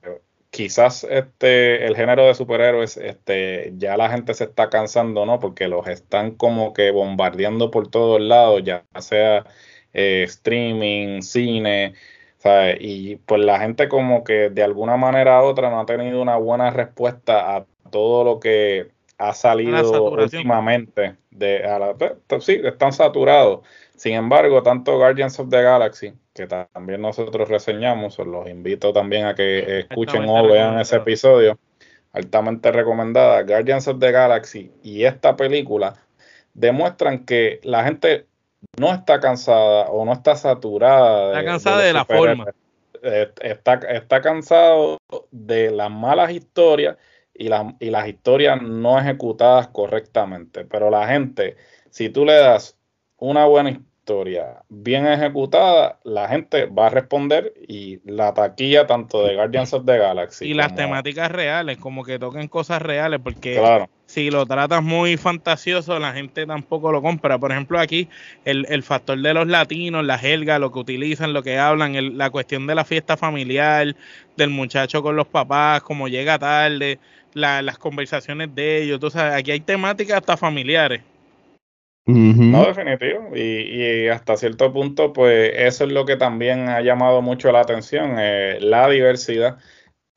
quizás 0.49 1.05
este, 1.05 1.87
el 1.87 1.95
género 1.95 2.25
de 2.27 2.35
superhéroes, 2.35 2.97
este, 2.97 3.75
ya 3.77 3.99
la 3.99 4.09
gente 4.11 4.33
se 4.33 4.45
está 4.45 4.71
cansando, 4.71 5.27
¿no? 5.27 5.41
Porque 5.41 5.69
los 5.69 5.87
están 5.89 6.37
como 6.37 6.73
que 6.73 6.91
bombardeando 6.91 7.71
por 7.71 7.89
todos 7.89 8.19
lados, 8.21 8.62
ya 8.65 8.85
sea 9.00 9.45
eh, 9.93 10.25
streaming, 10.27 11.21
cine, 11.23 11.95
¿sabes? 12.39 12.79
Y 12.81 13.17
pues 13.17 13.43
la 13.45 13.61
gente 13.61 13.89
como 13.91 14.25
que 14.25 14.49
de 14.50 14.62
alguna 14.62 14.97
manera 14.97 15.43
u 15.43 15.47
otra 15.47 15.69
no 15.71 15.81
ha 15.81 15.87
tenido 15.87 16.23
una 16.23 16.37
buena 16.37 16.71
respuesta 16.71 17.57
a 17.57 17.67
todo 17.91 18.25
lo 18.25 18.41
que 18.41 18.89
ha 19.21 19.35
salido 19.35 20.05
últimamente 20.12 21.17
de 21.31 21.62
a 21.65 21.79
la, 21.79 21.95
pues, 21.95 22.43
sí, 22.43 22.59
están 22.65 22.93
saturados. 22.93 23.61
Sin 23.95 24.15
embargo, 24.15 24.62
tanto 24.62 24.97
Guardians 24.97 25.39
of 25.39 25.50
the 25.50 25.62
Galaxy, 25.62 26.15
que 26.33 26.47
también 26.47 27.03
nosotros 27.03 27.47
reseñamos, 27.47 28.19
os 28.19 28.27
los 28.27 28.49
invito 28.49 28.95
también 28.95 29.27
a 29.27 29.35
que 29.35 29.81
escuchen 29.81 30.25
o 30.27 30.49
vean 30.49 30.79
ese 30.79 30.97
episodio, 30.97 31.59
altamente 32.12 32.73
recomendada, 32.73 33.43
Guardians 33.43 33.89
of 33.89 33.99
the 33.99 34.11
Galaxy 34.11 34.73
y 34.83 35.05
esta 35.05 35.37
película 35.37 35.97
demuestran 36.55 37.27
que 37.27 37.61
la 37.62 37.85
gente 37.85 38.27
no 38.79 38.91
está 38.95 39.21
cansada 39.21 39.91
o 39.91 40.07
no 40.07 40.15
está 40.15 40.35
saturada. 40.35 41.33
Está 41.33 41.45
cansada 41.45 41.83
de, 41.83 41.93
la 41.93 42.05
forma. 42.07 42.47
Está, 43.43 43.75
está 43.75 44.23
cansado 44.23 44.97
de 45.31 45.71
las 45.71 45.91
malas 45.91 46.31
historias 46.31 46.97
y, 47.41 47.49
y 47.81 47.91
las 47.91 48.07
historias 48.07 48.61
no 48.61 48.99
ejecutadas 48.99 49.69
correctamente. 49.69 50.67
Pero 50.67 50.91
la 50.91 51.09
gente, 51.09 51.57
si 51.89 52.11
tú 52.11 52.27
le 52.27 52.35
das 52.35 52.77
una 53.17 53.47
buena 53.47 53.71
historia 53.71 54.63
bien 54.69 55.07
ejecutada, 55.07 55.99
la 56.05 56.29
gente 56.29 56.67
va 56.67 56.87
a 56.87 56.91
responder 56.91 57.55
y 57.67 58.01
la 58.05 58.35
taquilla 58.35 58.87
tanto 58.87 59.25
de 59.25 59.37
Guardians 59.37 59.73
of 59.73 59.87
the 59.87 59.97
Galaxy. 59.97 60.47
Y 60.47 60.55
las 60.55 60.75
temáticas 60.75 61.31
reales, 61.33 61.79
como 61.79 62.05
que 62.05 62.19
toquen 62.19 62.49
cosas 62.49 62.83
reales, 62.83 63.21
porque 63.23 63.87
si 64.07 64.31
lo 64.31 64.45
tratas 64.45 64.83
muy 64.83 65.17
fantasioso, 65.17 65.99
la 65.99 66.13
gente 66.13 66.45
tampoco 66.45 66.93
lo 66.93 67.01
compra. 67.01 67.39
Por 67.39 67.53
ejemplo, 67.53 67.79
aquí 67.79 68.09
el, 68.45 68.67
el 68.69 68.83
factor 68.83 69.19
de 69.19 69.33
los 69.33 69.47
latinos, 69.47 70.05
la 70.05 70.19
jerga, 70.19 70.59
lo 70.59 70.73
que 70.73 70.81
utilizan, 70.81 71.33
lo 71.33 71.43
que 71.43 71.59
hablan, 71.59 72.19
la 72.19 72.31
cuestión 72.31 72.67
de 72.67 72.75
la 72.75 72.85
fiesta 72.85 73.17
familiar, 73.17 73.95
del 74.37 74.51
muchacho 74.51 75.03
con 75.03 75.17
los 75.17 75.29
papás, 75.29 75.83
como 75.83 76.09
llega 76.09 76.39
tarde 76.39 76.99
las 77.35 77.79
conversaciones 77.79 78.55
de 78.55 78.83
ellos. 78.83 78.95
Entonces, 78.95 79.21
aquí 79.21 79.51
hay 79.51 79.61
temáticas 79.61 80.19
hasta 80.19 80.37
familiares. 80.37 81.03
No, 82.07 82.65
definitivo. 82.67 83.37
Y, 83.37 84.09
hasta 84.09 84.37
cierto 84.37 84.73
punto, 84.73 85.13
pues 85.13 85.53
eso 85.55 85.85
es 85.85 85.93
lo 85.93 86.05
que 86.05 86.17
también 86.17 86.69
ha 86.69 86.81
llamado 86.81 87.23
mucho 87.23 87.53
la 87.53 87.61
atención, 87.61 88.17
eh, 88.19 88.59
la 88.61 88.89
diversidad. 88.89 89.59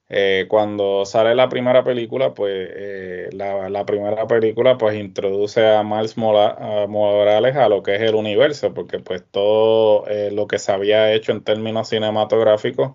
Eh, 0.10 0.46
cuando 0.50 1.06
sale 1.06 1.34
la 1.34 1.50
primera 1.50 1.84
película, 1.84 2.34
pues 2.34 2.70
eh, 2.76 3.30
la, 3.34 3.86
primera 3.86 4.28
película 4.28 4.78
pues 4.78 4.96
introduce 4.96 5.66
a 5.66 5.84
Miles 5.84 6.18
Morales 6.18 7.56
a 7.56 7.70
lo 7.70 7.82
que 7.84 7.96
es 7.96 8.02
el 8.02 8.16
universo, 8.16 8.74
porque 8.74 9.00
pues 9.00 9.24
todo 9.30 10.06
lo 10.32 10.48
que 10.48 10.60
se 10.60 10.72
había 10.72 11.12
hecho 11.14 11.32
en 11.32 11.44
términos 11.44 11.90
cinematográficos 11.90 12.94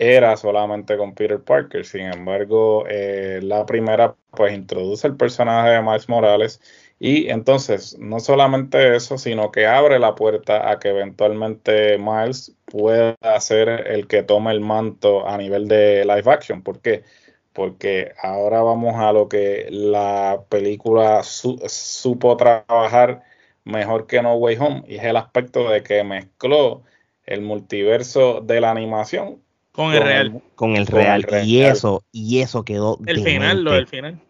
era 0.00 0.36
solamente 0.38 0.96
con 0.96 1.14
Peter 1.14 1.42
Parker. 1.42 1.84
Sin 1.84 2.06
embargo, 2.06 2.86
eh, 2.88 3.40
la 3.42 3.66
primera 3.66 4.16
pues 4.30 4.54
introduce 4.54 5.06
el 5.06 5.16
personaje 5.16 5.70
de 5.70 5.82
Miles 5.82 6.08
Morales 6.08 6.60
y 6.98 7.28
entonces 7.28 7.98
no 7.98 8.18
solamente 8.20 8.96
eso, 8.96 9.18
sino 9.18 9.50
que 9.52 9.66
abre 9.66 9.98
la 9.98 10.14
puerta 10.14 10.70
a 10.70 10.78
que 10.78 10.88
eventualmente 10.88 11.98
Miles 11.98 12.56
pueda 12.64 13.16
ser 13.40 13.68
el 13.88 14.06
que 14.08 14.22
tome 14.22 14.52
el 14.52 14.60
manto 14.60 15.28
a 15.28 15.36
nivel 15.36 15.68
de 15.68 16.04
live 16.06 16.32
action. 16.32 16.62
¿Por 16.62 16.80
qué? 16.80 17.04
Porque 17.52 18.14
ahora 18.22 18.62
vamos 18.62 18.94
a 18.96 19.12
lo 19.12 19.28
que 19.28 19.66
la 19.70 20.44
película 20.48 21.22
supo 21.22 22.36
trabajar 22.38 23.22
mejor 23.64 24.06
que 24.06 24.22
No 24.22 24.34
Way 24.36 24.56
Home 24.58 24.82
y 24.86 24.96
es 24.96 25.04
el 25.04 25.16
aspecto 25.16 25.68
de 25.68 25.82
que 25.82 26.04
mezcló 26.04 26.84
el 27.24 27.42
multiverso 27.42 28.40
de 28.40 28.60
la 28.62 28.70
animación 28.70 29.42
con 29.72 29.92
el 29.92 30.02
real. 30.02 30.42
con 30.54 30.76
el 30.76 30.86
real. 30.86 31.26
y 31.44 31.60
eso, 31.60 32.02
y 32.12 32.40
eso 32.40 32.64
quedó. 32.64 32.98
El 33.06 33.22
final, 33.22 33.64
lo 33.64 33.72
del 33.72 33.86
final. 33.86 34.20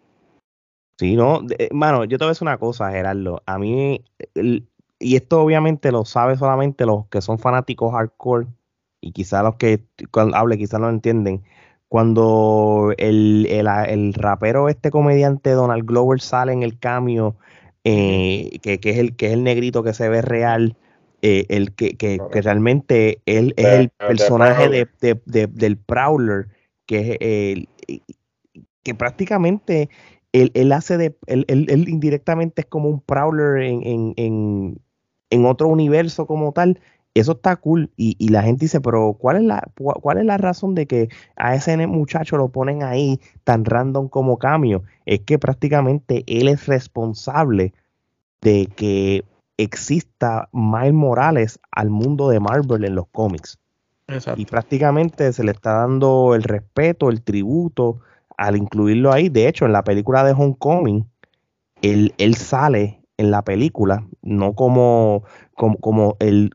Sí, 0.98 1.16
no, 1.16 1.40
mano, 1.70 2.04
yo 2.04 2.18
te 2.18 2.24
voy 2.24 2.28
a 2.30 2.32
decir 2.32 2.46
una 2.46 2.58
cosa, 2.58 2.90
Gerardo. 2.90 3.42
A 3.46 3.58
mí, 3.58 4.04
y 4.34 5.16
esto 5.16 5.40
obviamente 5.40 5.90
lo 5.92 6.04
sabe 6.04 6.36
solamente 6.36 6.84
los 6.84 7.06
que 7.06 7.22
son 7.22 7.38
fanáticos 7.38 7.92
hardcore, 7.92 8.46
y 9.00 9.12
quizás 9.12 9.42
los 9.42 9.56
que 9.56 9.82
cuando 10.10 10.36
hable 10.36 10.58
quizás 10.58 10.78
no 10.80 10.88
entienden. 10.88 11.42
Cuando 11.88 12.92
el, 12.98 13.48
el, 13.50 14.14
rapero, 14.14 14.68
este 14.68 14.90
comediante 14.90 15.50
Donald 15.50 15.84
Glover 15.86 16.20
sale 16.20 16.52
en 16.52 16.62
el 16.62 16.78
cambio, 16.78 17.34
eh, 17.82 18.58
que, 18.62 18.78
que, 18.78 18.90
es 18.90 18.98
el, 18.98 19.16
que 19.16 19.28
es 19.28 19.32
el 19.32 19.42
negrito 19.42 19.82
que 19.82 19.94
se 19.94 20.08
ve 20.08 20.22
real, 20.22 20.76
eh, 21.22 21.46
el 21.48 21.74
que, 21.74 21.96
que, 21.96 22.18
realmente 22.32 23.20
él 23.26 23.54
es 23.56 23.66
el 23.66 23.90
personaje 23.90 24.68
de, 24.68 25.46
del 25.46 25.76
Prowler, 25.76 26.48
que 26.86 27.66
que 28.82 28.94
prácticamente 28.94 29.88
él, 30.32 30.50
él 30.54 30.72
hace 30.72 30.96
de, 30.96 31.16
él, 31.26 31.44
él, 31.48 31.88
indirectamente 31.88 32.62
es 32.62 32.66
como 32.66 32.88
un 32.88 33.00
Prowler 33.00 33.62
en, 33.62 33.86
en, 33.86 34.14
en, 34.16 34.80
en, 35.30 35.46
otro 35.46 35.68
universo 35.68 36.26
como 36.26 36.52
tal. 36.52 36.80
Eso 37.14 37.32
está 37.32 37.56
cool 37.56 37.90
y, 37.96 38.14
y, 38.18 38.28
la 38.28 38.42
gente 38.42 38.66
dice, 38.66 38.80
pero 38.80 39.14
¿cuál 39.14 39.38
es, 39.38 39.42
la, 39.42 39.68
¿cuál 39.74 40.18
es 40.18 40.24
la 40.24 40.38
razón 40.38 40.76
de 40.76 40.86
que 40.86 41.08
a 41.34 41.56
ese 41.56 41.76
muchacho 41.88 42.36
lo 42.36 42.50
ponen 42.50 42.84
ahí 42.84 43.20
tan 43.42 43.64
random 43.64 44.08
como 44.08 44.38
cambio? 44.38 44.84
Es 45.06 45.20
que 45.20 45.36
prácticamente 45.36 46.22
él 46.28 46.46
es 46.46 46.66
responsable 46.66 47.74
de 48.40 48.68
que 48.76 49.24
exista 49.62 50.48
Miles 50.52 50.94
Morales 50.94 51.60
al 51.72 51.90
mundo 51.90 52.28
de 52.28 52.40
Marvel 52.40 52.84
en 52.84 52.94
los 52.94 53.06
cómics. 53.08 53.58
Y 54.36 54.44
prácticamente 54.44 55.32
se 55.32 55.44
le 55.44 55.52
está 55.52 55.74
dando 55.74 56.34
el 56.34 56.42
respeto, 56.42 57.10
el 57.10 57.22
tributo 57.22 58.00
al 58.36 58.56
incluirlo 58.56 59.12
ahí. 59.12 59.28
De 59.28 59.46
hecho, 59.46 59.66
en 59.66 59.72
la 59.72 59.84
película 59.84 60.24
de 60.24 60.32
Homecoming, 60.32 61.06
él, 61.82 62.12
él 62.18 62.34
sale 62.34 63.02
en 63.18 63.30
la 63.30 63.42
película, 63.42 64.04
no 64.22 64.54
como, 64.54 65.22
como, 65.54 65.76
como 65.76 66.16
el, 66.18 66.50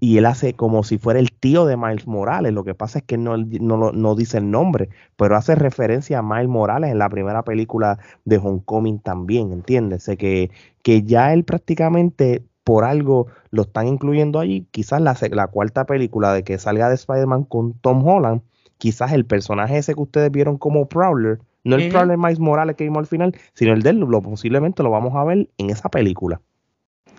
y 0.00 0.18
él 0.18 0.26
hace 0.26 0.54
como 0.54 0.82
si 0.82 0.98
fuera 0.98 1.20
el 1.20 1.32
tío 1.32 1.66
de 1.66 1.76
Miles 1.76 2.06
Morales. 2.06 2.52
Lo 2.52 2.64
que 2.64 2.74
pasa 2.74 3.00
es 3.00 3.04
que 3.04 3.18
no, 3.18 3.36
no, 3.36 3.92
no, 3.92 4.14
dice 4.14 4.38
el 4.38 4.50
nombre, 4.50 4.88
pero 5.16 5.36
hace 5.36 5.54
referencia 5.54 6.18
a 6.18 6.22
Miles 6.22 6.48
Morales 6.48 6.90
en 6.90 6.98
la 6.98 7.08
primera 7.08 7.42
película 7.42 7.98
de 8.24 8.38
Homecoming 8.38 9.00
también, 9.00 9.52
¿entiendes? 9.52 10.10
Que, 10.18 10.50
que 10.82 11.02
ya 11.02 11.32
él 11.32 11.44
prácticamente 11.44 12.42
por 12.64 12.84
algo 12.84 13.26
lo 13.50 13.62
están 13.62 13.88
incluyendo 13.88 14.38
allí. 14.38 14.66
Quizás 14.70 15.00
la, 15.00 15.16
la 15.32 15.46
cuarta 15.48 15.86
película 15.86 16.32
de 16.32 16.44
que 16.44 16.58
salga 16.58 16.88
de 16.88 16.94
Spider-Man 16.94 17.44
con 17.44 17.74
Tom 17.74 18.06
Holland, 18.06 18.42
quizás 18.78 19.12
el 19.12 19.24
personaje 19.24 19.78
ese 19.78 19.94
que 19.94 20.00
ustedes 20.00 20.30
vieron 20.30 20.56
como 20.56 20.88
Prowler 20.88 21.40
No 21.64 21.76
el 21.76 21.90
problema 21.90 22.28
Miles 22.28 22.40
Morales 22.40 22.76
que 22.76 22.84
vimos 22.84 23.00
al 23.00 23.06
final, 23.06 23.36
sino 23.54 23.72
el 23.72 23.82
de 23.82 23.90
él, 23.90 23.98
lo 23.98 24.22
posiblemente 24.22 24.82
lo 24.82 24.90
vamos 24.90 25.14
a 25.14 25.24
ver 25.24 25.48
en 25.58 25.70
esa 25.70 25.88
película. 25.88 26.40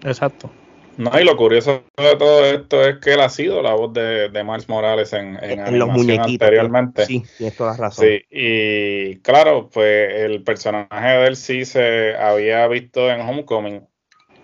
Exacto. 0.03 0.49
No, 0.97 1.19
y 1.19 1.23
lo 1.23 1.37
curioso 1.37 1.83
de 1.97 2.15
todo 2.17 2.45
esto 2.45 2.85
es 2.85 2.97
que 2.97 3.13
él 3.13 3.21
ha 3.21 3.29
sido 3.29 3.61
la 3.61 3.73
voz 3.73 3.93
de, 3.93 4.29
de 4.29 4.43
Miles 4.43 4.67
Morales 4.67 5.13
en, 5.13 5.37
en, 5.41 5.79
los 5.79 5.89
muñequitos 5.89 6.47
anteriormente. 6.47 7.05
Sí, 7.05 7.23
tienes 7.37 7.55
toda 7.55 7.71
la 7.71 7.77
razón. 7.77 8.05
Sí, 8.05 8.25
y 8.29 9.15
claro, 9.21 9.69
pues 9.69 10.13
el 10.13 10.43
personaje 10.43 11.07
de 11.07 11.27
él 11.27 11.35
sí 11.35 11.65
se 11.65 12.15
había 12.15 12.67
visto 12.67 13.09
en 13.09 13.21
Homecoming. 13.21 13.87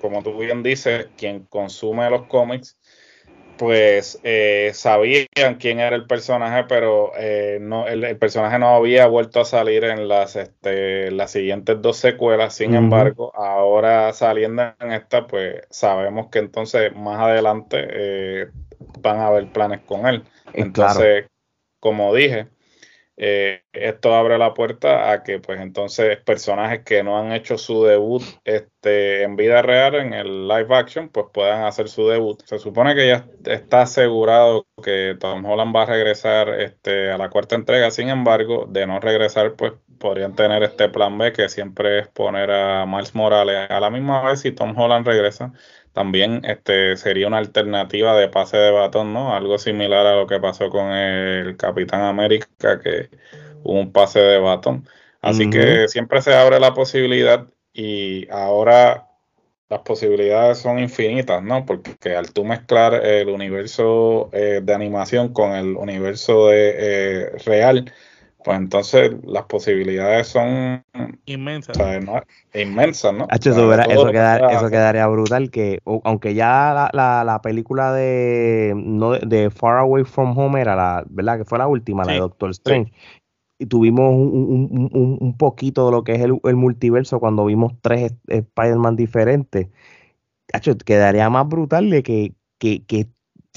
Como 0.01 0.23
tú 0.23 0.37
bien 0.37 0.63
dices, 0.63 1.09
quien 1.17 1.45
consume 1.45 2.09
los 2.09 2.27
cómics 2.27 2.76
pues 3.57 4.19
eh, 4.23 4.71
sabían 4.73 5.55
quién 5.59 5.79
era 5.79 5.95
el 5.95 6.05
personaje, 6.05 6.65
pero 6.67 7.11
eh, 7.17 7.57
no, 7.61 7.87
el, 7.87 8.17
personaje 8.17 8.59
no 8.59 8.75
había 8.75 9.07
vuelto 9.07 9.41
a 9.41 9.45
salir 9.45 9.83
en 9.83 10.07
las, 10.07 10.35
este, 10.35 11.11
las 11.11 11.31
siguientes 11.31 11.81
dos 11.81 11.97
secuelas. 11.97 12.55
Sin 12.55 12.75
embargo, 12.75 13.31
ahora 13.35 14.13
saliendo 14.13 14.73
en 14.79 14.91
esta, 14.91 15.27
pues 15.27 15.61
sabemos 15.69 16.27
que 16.29 16.39
entonces 16.39 16.95
más 16.95 17.19
adelante 17.19 17.87
eh, 17.89 18.47
van 19.01 19.17
a 19.17 19.27
haber 19.27 19.51
planes 19.51 19.81
con 19.81 20.05
él. 20.07 20.23
Entonces, 20.53 21.25
como 21.79 22.13
dije, 22.13 22.47
eh, 23.19 23.63
esto 23.73 24.13
abre 24.15 24.37
la 24.37 24.53
puerta 24.53 25.11
a 25.11 25.23
que 25.23 25.39
pues 25.39 25.59
entonces 25.59 26.17
personajes 26.23 26.83
que 26.85 27.01
no 27.01 27.17
han 27.17 27.31
hecho 27.31 27.57
su 27.57 27.83
debut 27.83 28.21
este, 28.43 29.23
en 29.23 29.35
vida 29.35 29.63
real 29.63 29.95
en 29.95 30.13
el 30.13 30.47
live 30.47 30.75
action 30.75 31.09
pues 31.09 31.25
puedan 31.33 31.63
hacer 31.65 31.89
su 31.89 32.07
debut. 32.07 32.39
Se 32.45 32.59
supone 32.59 32.93
que 32.93 33.07
ya 33.07 33.27
está 33.45 33.81
asegurado 33.81 34.67
que 34.83 35.17
Tom 35.19 35.43
Holland 35.45 35.75
va 35.75 35.83
a 35.83 35.85
regresar 35.87 36.49
este, 36.61 37.11
a 37.11 37.17
la 37.17 37.29
cuarta 37.31 37.55
entrega, 37.55 37.89
sin 37.89 38.09
embargo, 38.09 38.67
de 38.69 38.85
no 38.85 38.99
regresar 38.99 39.55
pues 39.55 39.73
podrían 39.97 40.35
tener 40.35 40.61
este 40.61 40.89
plan 40.89 41.17
B 41.17 41.33
que 41.33 41.49
siempre 41.49 41.99
es 41.99 42.07
poner 42.09 42.51
a 42.51 42.85
Miles 42.85 43.15
Morales 43.15 43.69
a 43.71 43.79
la 43.79 43.89
misma 43.89 44.21
vez 44.23 44.41
si 44.41 44.51
Tom 44.51 44.77
Holland 44.77 45.07
regresa 45.07 45.53
también 45.97 46.45
este 46.45 46.95
sería 46.95 47.25
una 47.25 47.39
alternativa 47.39 48.15
de 48.15 48.27
pase 48.27 48.55
de 48.55 48.69
batón, 48.69 49.13
¿no? 49.13 49.35
Algo 49.35 49.57
similar 49.57 50.05
a 50.05 50.15
lo 50.15 50.27
que 50.27 50.39
pasó 50.39 50.69
con 50.69 50.91
el 50.91 51.57
Capitán 51.57 52.01
América, 52.01 52.79
que 52.79 53.09
hubo 53.63 53.79
un 53.79 53.91
pase 53.91 54.19
de 54.19 54.37
batón. 54.37 54.87
Así 55.21 55.49
que 55.49 55.87
siempre 55.87 56.21
se 56.21 56.35
abre 56.35 56.59
la 56.59 56.75
posibilidad 56.75 57.47
y 57.73 58.29
ahora 58.29 59.07
las 59.69 59.79
posibilidades 59.79 60.59
son 60.59 60.77
infinitas, 60.77 61.41
¿no? 61.41 61.65
Porque 61.65 62.15
al 62.15 62.31
tú 62.31 62.45
mezclar 62.45 63.03
el 63.03 63.29
universo 63.29 64.29
eh, 64.33 64.61
de 64.61 64.73
animación 64.75 65.33
con 65.33 65.53
el 65.53 65.75
universo 65.77 66.49
de, 66.49 66.75
eh, 66.77 67.29
real, 67.43 67.91
pues 68.47 68.59
entonces 68.59 69.11
las 69.25 69.43
posibilidades 69.43 70.29
son 70.29 70.81
inmensas. 71.25 71.77
inmensas, 72.53 73.13
¿no? 73.13 73.27
eso, 73.29 74.69
quedaría 74.69 75.05
brutal, 75.07 75.51
que 75.51 75.81
aunque 76.05 76.33
ya 76.33 76.89
la, 76.93 77.41
película 77.43 77.91
de, 77.91 78.71
no, 78.73 79.19
de 79.19 79.49
Far 79.49 79.79
Away 79.79 80.05
From 80.05 80.37
Home 80.37 80.61
era 80.61 80.77
la, 80.77 81.03
¿verdad? 81.09 81.39
Que 81.39 81.43
fue 81.43 81.57
la 81.57 81.67
última, 81.67 82.05
la 82.05 82.13
de 82.13 82.19
Doctor 82.19 82.51
Strange. 82.51 82.93
Y 83.59 83.65
tuvimos 83.65 84.13
un, 84.15 85.35
poquito 85.37 85.87
de 85.87 85.91
lo 85.91 86.05
que 86.05 86.13
es 86.13 86.21
el, 86.21 86.55
multiverso 86.55 87.19
cuando 87.19 87.43
vimos 87.43 87.73
tres 87.81 88.13
Spider-Man 88.27 88.95
diferentes. 88.95 89.67
quedaría 90.85 91.29
más 91.29 91.49
brutal 91.49 91.89
de 91.89 92.01
que, 92.01 92.33
que, 92.59 92.85
que 92.85 93.07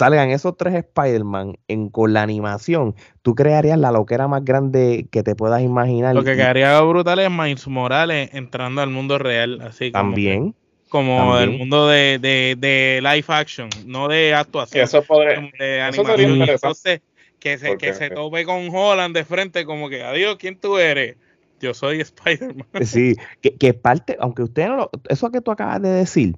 salgan 0.01 0.31
esos 0.31 0.57
tres 0.57 0.75
Spider-Man 0.77 1.59
con 1.93 2.15
la 2.15 2.23
animación, 2.23 2.95
tú 3.21 3.35
crearías 3.35 3.79
la 3.79 3.93
loquera 3.93 4.29
más 4.29 4.43
grande 4.43 5.07
que 5.13 5.23
te 5.23 5.35
puedas 5.35 5.61
imaginar. 5.61 6.15
Lo 6.15 6.25
que 6.25 6.37
quedaría 6.37 6.81
brutal 6.81 7.19
es 7.19 7.31
Miles 7.31 7.69
Morales 7.69 8.31
entrando 8.33 8.81
al 8.81 8.89
mundo 8.89 9.19
real, 9.19 9.61
así 9.61 9.91
También. 9.91 10.55
Como, 10.89 11.39
el 11.39 11.51
mundo 11.51 11.87
de, 11.87 12.19
de, 12.19 13.01
live 13.03 13.27
action, 13.29 13.69
no 13.85 14.09
de 14.09 14.35
actuación. 14.35 14.85
eso 14.85 15.03
podría, 15.03 15.49
de 15.59 15.83
animación. 15.83 16.49
Entonces, 16.49 17.03
que 17.39 17.59
se, 17.59 17.77
que 17.77 17.93
se 17.93 18.09
tope 18.09 18.45
con 18.47 18.75
Holland 18.75 19.15
de 19.15 19.25
frente, 19.27 19.67
como 19.67 19.91
que, 19.91 20.03
adiós, 20.03 20.37
¿quién 20.39 20.57
tú 20.59 20.79
eres? 20.79 21.17
Yo 21.61 21.75
soy 21.75 22.01
Spider-Man. 22.01 22.87
Sí, 22.87 23.17
que, 23.43 23.55
que 23.55 23.75
parte, 23.75 24.17
aunque 24.19 24.45
usted 24.45 24.67
no 24.67 24.77
lo, 24.77 24.91
eso 25.11 25.31
que 25.31 25.43
tú 25.43 25.51
acabas 25.51 25.83
de 25.83 25.91
decir, 25.91 26.37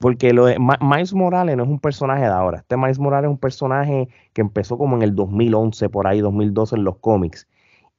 porque 0.00 0.32
lo 0.32 0.46
de 0.46 0.56
Miles 0.80 1.12
Morales 1.12 1.58
no 1.58 1.64
es 1.64 1.68
un 1.68 1.78
personaje 1.78 2.22
de 2.22 2.30
ahora. 2.30 2.60
Este 2.60 2.78
Miles 2.78 2.98
Morales 2.98 3.28
es 3.28 3.32
un 3.32 3.38
personaje 3.38 4.08
que 4.32 4.40
empezó 4.40 4.78
como 4.78 4.96
en 4.96 5.02
el 5.02 5.14
2011, 5.14 5.90
por 5.90 6.06
ahí, 6.06 6.22
2012 6.22 6.76
en 6.76 6.84
los 6.84 6.96
cómics. 6.96 7.46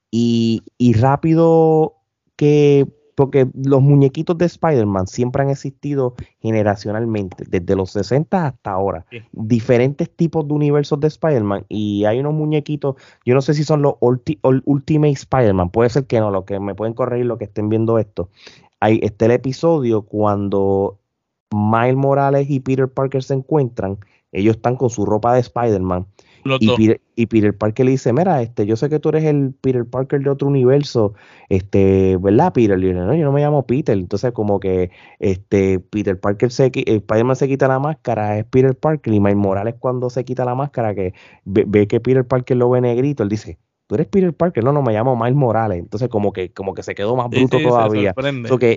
Y, 0.10 0.64
rápido 1.00 1.98
que, 2.38 2.88
porque 3.14 3.48
los 3.54 3.84
muñequitos 3.84 4.36
de 4.36 4.46
Spider-Man 4.46 5.06
siempre 5.06 5.44
han 5.44 5.52
existido 5.52 6.16
generacionalmente, 6.40 7.46
desde 7.48 7.76
los 7.76 7.92
60 7.92 8.48
hasta 8.48 8.72
ahora. 8.72 9.06
Diferentes 9.32 10.10
tipos 10.10 10.48
de 10.48 10.56
universos 10.56 11.00
de 11.00 11.08
Spider-Man. 11.08 11.66
Y 11.70 12.06
hay 12.06 12.20
unos 12.20 12.34
muñequitos, 12.34 12.96
yo 13.26 13.36
no 13.36 13.42
sé 13.44 13.54
si 13.54 13.64
son 13.64 13.84
los 13.84 13.94
Ultimate 14.02 15.14
Spider-Man, 15.14 15.70
puede 15.70 15.92
ser 15.92 16.08
que 16.08 16.20
no, 16.20 16.32
lo 16.32 16.46
que 16.46 16.60
me 16.60 16.74
pueden 16.74 16.96
corregir 16.96 17.28
lo 17.28 17.38
que 17.38 17.46
estén 17.46 17.70
viendo 17.70 18.00
esto. 18.00 18.30
Hay, 18.80 19.00
está 19.04 19.26
el 19.26 19.32
episodio 19.32 20.02
cuando 20.02 20.98
Miles 21.52 21.96
Morales 21.96 22.50
y 22.50 22.60
Peter 22.60 22.88
Parker 22.88 23.24
se 23.24 23.34
encuentran, 23.34 23.98
ellos 24.32 24.56
están 24.56 24.76
con 24.76 24.90
su 24.90 25.06
ropa 25.06 25.34
de 25.34 25.42
Spider-Man. 25.42 26.06
Y 26.60 26.76
Peter, 26.76 27.02
y 27.16 27.26
Peter, 27.28 27.56
Parker 27.56 27.86
le 27.86 27.92
dice, 27.92 28.14
mira, 28.14 28.42
este, 28.42 28.66
yo 28.66 28.76
sé 28.76 28.90
que 28.90 29.00
tú 29.00 29.10
eres 29.10 29.26
el 29.26 29.54
Peter 29.62 29.86
Parker 29.86 30.22
de 30.22 30.30
otro 30.30 30.48
universo, 30.48 31.14
este, 31.50 32.18
¿verdad, 32.18 32.52
Peter? 32.54 32.80
Le 32.80 32.88
dice, 32.88 33.00
no, 33.00 33.14
yo 33.14 33.26
no 33.26 33.32
me 33.32 33.42
llamo 33.42 33.66
Peter. 33.68 33.96
Entonces, 33.96 34.32
como 34.32 34.60
que 34.60 34.90
este, 35.20 35.80
Peter 35.80 36.20
Parker 36.20 36.52
se 36.52 36.72
Spider-Man 36.74 37.36
se 37.36 37.48
quita 37.48 37.68
la 37.68 37.80
máscara, 37.80 38.40
es 38.40 38.46
Peter 38.46 38.76
Parker, 38.76 39.14
y 39.14 39.20
Miles 39.20 39.38
Morales 39.38 39.76
cuando 39.78 40.10
se 40.10 40.26
quita 40.26 40.46
la 40.46 40.56
máscara, 40.56 40.96
que 40.96 41.14
ve, 41.46 41.66
ve 41.68 41.88
que 41.88 42.00
Peter 42.00 42.26
Parker 42.26 42.58
lo 42.58 42.70
ve 42.72 42.82
negrito, 42.82 43.24
él 43.24 43.30
dice, 43.30 43.60
tú 43.92 43.96
eres 43.96 44.08
Peter 44.08 44.34
Parker, 44.34 44.64
no, 44.64 44.72
no, 44.72 44.82
me 44.82 44.94
llamo 44.94 45.18
Miles 45.18 45.36
Morales. 45.36 45.78
Entonces, 45.78 46.08
como 46.08 46.32
que, 46.32 46.50
como 46.54 46.74
que 46.74 46.82
se 46.82 46.96
quedó 46.96 47.18
más 47.18 47.30
bruto 47.30 47.60
todavía. 47.60 48.14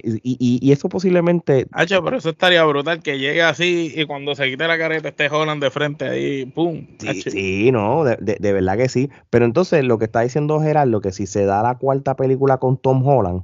y, 0.03 0.73
eso 0.73 0.89
posiblemente. 0.89 1.69
Hacho, 1.71 2.03
pero 2.03 2.17
eso 2.17 2.31
estaría 2.31 2.65
brutal 2.65 3.01
que 3.01 3.17
llegue 3.21 3.41
así 3.41 3.93
y 3.95 4.07
cuando 4.07 4.35
se 4.35 4.51
quite 4.51 4.67
la 4.67 4.77
careta 4.77 5.11
esté 5.11 5.29
Holland 5.29 5.63
de 5.63 5.71
frente 5.71 6.09
ahí, 6.09 6.47
¡pum! 6.47 6.85
Sí, 6.99 7.71
no, 7.71 8.03
de, 8.03 8.17
de, 8.19 8.53
verdad 8.53 8.77
que 8.77 8.89
sí. 8.89 9.09
Pero 9.31 9.45
entonces, 9.45 9.85
lo 9.85 10.01
que 10.01 10.07
está 10.07 10.23
diciendo 10.23 10.61
Gerardo, 10.61 11.01
que 11.01 11.13
si 11.13 11.29
se 11.29 11.45
da 11.45 11.63
la 11.63 11.79
cuarta 11.79 12.17
película 12.17 12.59
con 12.59 12.77
Tom 12.77 13.07
Holland 13.07 13.43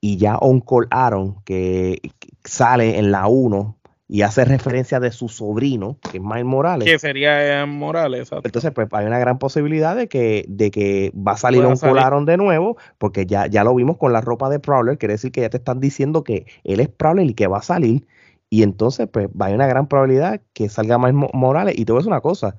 y 0.00 0.16
ya 0.16 0.38
Uncle 0.40 0.86
Aaron, 0.88 1.42
que 1.44 2.00
sale 2.42 2.98
en 2.98 3.12
la 3.12 3.26
1, 3.26 3.76
y 4.12 4.20
hace 4.20 4.44
referencia 4.44 5.00
de 5.00 5.10
su 5.10 5.30
sobrino, 5.30 5.96
que 6.10 6.18
es 6.18 6.22
Miles 6.22 6.44
Morales. 6.44 6.86
Que 6.86 6.98
sería 6.98 7.64
Morales, 7.64 8.20
exacto. 8.20 8.46
Entonces, 8.46 8.70
pues 8.72 8.86
hay 8.92 9.06
una 9.06 9.18
gran 9.18 9.38
posibilidad 9.38 9.96
de 9.96 10.06
que, 10.06 10.44
de 10.48 10.70
que 10.70 11.10
va 11.16 11.32
a 11.32 11.36
salir 11.38 11.64
un 11.64 11.78
Colaron 11.78 12.26
de 12.26 12.36
nuevo, 12.36 12.76
porque 12.98 13.24
ya, 13.24 13.46
ya 13.46 13.64
lo 13.64 13.74
vimos 13.74 13.96
con 13.96 14.12
la 14.12 14.20
ropa 14.20 14.50
de 14.50 14.60
Prowler, 14.60 14.98
quiere 14.98 15.14
decir 15.14 15.32
que 15.32 15.40
ya 15.40 15.48
te 15.48 15.56
están 15.56 15.80
diciendo 15.80 16.24
que 16.24 16.44
él 16.62 16.80
es 16.80 16.90
Prowler 16.90 17.24
y 17.26 17.32
que 17.32 17.46
va 17.46 17.60
a 17.60 17.62
salir. 17.62 18.06
Y 18.50 18.62
entonces, 18.62 19.08
pues, 19.10 19.30
hay 19.40 19.54
una 19.54 19.66
gran 19.66 19.86
probabilidad 19.86 20.42
que 20.52 20.68
salga 20.68 20.98
Miles 20.98 21.30
Morales. 21.32 21.78
Y 21.78 21.86
te 21.86 21.92
voy 21.92 22.00
a 22.00 22.00
decir 22.00 22.12
una 22.12 22.20
cosa, 22.20 22.56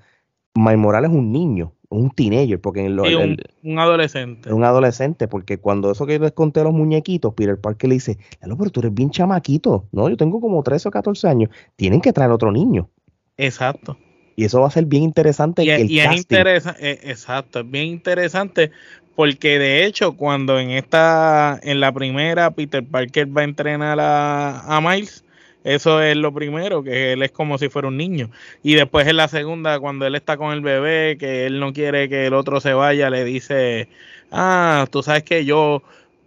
Miles 0.55 0.77
Morales 0.77 1.11
es 1.11 1.17
un 1.17 1.31
niño 1.31 1.73
un 1.93 2.09
teenager, 2.09 2.59
porque 2.59 2.85
en 2.85 2.99
un, 2.99 3.79
adolescente. 3.79 4.51
Un 4.51 4.63
adolescente, 4.63 5.27
porque 5.27 5.57
cuando 5.57 5.91
eso 5.91 6.05
que 6.05 6.19
les 6.19 6.31
conté 6.31 6.63
los 6.63 6.73
muñequitos, 6.73 7.33
Peter 7.33 7.59
Parker 7.59 7.89
le 7.89 7.95
dice, 7.95 8.17
pero 8.41 8.69
tú 8.69 8.79
eres 8.79 8.93
bien 8.93 9.11
chamaquito, 9.11 9.87
¿no? 9.91 10.09
Yo 10.09 10.17
tengo 10.17 10.41
como 10.41 10.63
13 10.63 10.87
o 10.87 10.91
14 10.91 11.27
años, 11.27 11.49
tienen 11.75 12.01
que 12.01 12.11
traer 12.11 12.31
otro 12.31 12.51
niño. 12.51 12.89
Exacto. 13.37 13.97
Y 14.35 14.45
eso 14.45 14.61
va 14.61 14.67
a 14.67 14.71
ser 14.71 14.85
bien 14.85 15.03
interesante. 15.03 15.63
Y, 15.63 15.99
es 15.99 16.17
interesante, 16.17 17.09
exacto, 17.09 17.59
es 17.59 17.69
bien 17.69 17.85
interesante 17.85 18.71
porque 19.15 19.59
de 19.59 19.85
hecho 19.85 20.17
cuando 20.17 20.59
en 20.59 20.71
esta, 20.71 21.59
en 21.61 21.79
la 21.79 21.91
primera 21.91 22.49
Peter 22.49 22.83
Parker 22.83 23.37
va 23.37 23.41
a 23.41 23.43
entrenar 23.43 23.99
a, 23.99 24.61
a 24.61 24.81
Miles, 24.81 25.22
eso 25.63 26.01
es 26.01 26.15
lo 26.17 26.33
primero, 26.33 26.83
que 26.83 27.13
él 27.13 27.23
es 27.23 27.31
como 27.31 27.57
si 27.57 27.69
fuera 27.69 27.87
un 27.87 27.97
niño. 27.97 28.29
Y 28.61 28.75
después 28.75 29.07
en 29.07 29.17
la 29.17 29.27
segunda, 29.27 29.79
cuando 29.79 30.05
él 30.05 30.15
está 30.15 30.37
con 30.37 30.53
el 30.53 30.61
bebé, 30.61 31.17
que 31.17 31.45
él 31.45 31.59
no 31.59 31.73
quiere 31.73 32.09
que 32.09 32.25
el 32.25 32.33
otro 32.33 32.59
se 32.59 32.73
vaya, 32.73 33.09
le 33.09 33.23
dice, 33.23 33.87
ah, 34.31 34.87
tú 34.91 35.03
sabes 35.03 35.23
que 35.23 35.45
yo 35.45 35.81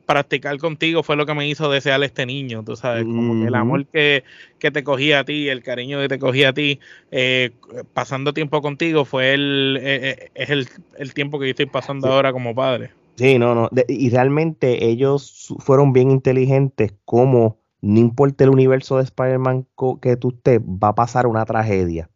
practicar 0.07 0.57
contigo 0.59 1.03
fue 1.03 1.17
lo 1.17 1.27
que 1.27 1.35
me 1.35 1.49
hizo 1.49 1.71
desear 1.71 2.01
a 2.01 2.07
este 2.07 2.25
niño, 2.25 2.63
tú 2.65 2.77
sabes, 2.77 3.05
como 3.05 3.41
que 3.43 3.49
el 3.49 3.55
amor 3.55 3.87
que, 3.87 4.23
que, 4.59 4.71
te 4.71 4.85
cogía 4.85 5.21
a 5.21 5.25
ti, 5.25 5.49
el 5.49 5.63
cariño 5.63 6.01
que 6.01 6.09
te 6.09 6.19
cogía 6.19 6.51
a 6.51 6.53
ti, 6.53 6.79
eh, 7.11 7.51
pasando 7.93 8.33
tiempo 8.33 8.63
contigo 8.63 9.05
fue 9.05 9.35
el, 9.35 9.79
eh, 9.83 9.99
eh, 10.11 10.31
es 10.35 10.51
el, 10.51 10.69
el, 10.97 11.13
tiempo 11.13 11.39
que 11.39 11.47
yo 11.47 11.51
estoy 11.51 11.67
pasando 11.67 12.11
ahora 12.11 12.33
como 12.33 12.55
padre. 12.55 12.91
Sí, 13.17 13.39
no, 13.39 13.55
no, 13.55 13.71
y 13.89 14.11
realmente 14.11 14.87
ellos 14.87 15.55
fueron 15.59 15.93
bien 15.93 16.11
inteligentes 16.11 16.95
como 17.05 17.59
no 17.81 18.01
importa 18.01 18.45
el 18.45 18.51
universo 18.51 18.97
de 18.97 19.05
Spider-Man 19.05 19.67
que 20.01 20.17
tú 20.17 20.31
estés, 20.31 20.61
va 20.61 20.89
a 20.89 20.95
pasar 20.95 21.27
una 21.27 21.45
tragedia. 21.45 22.09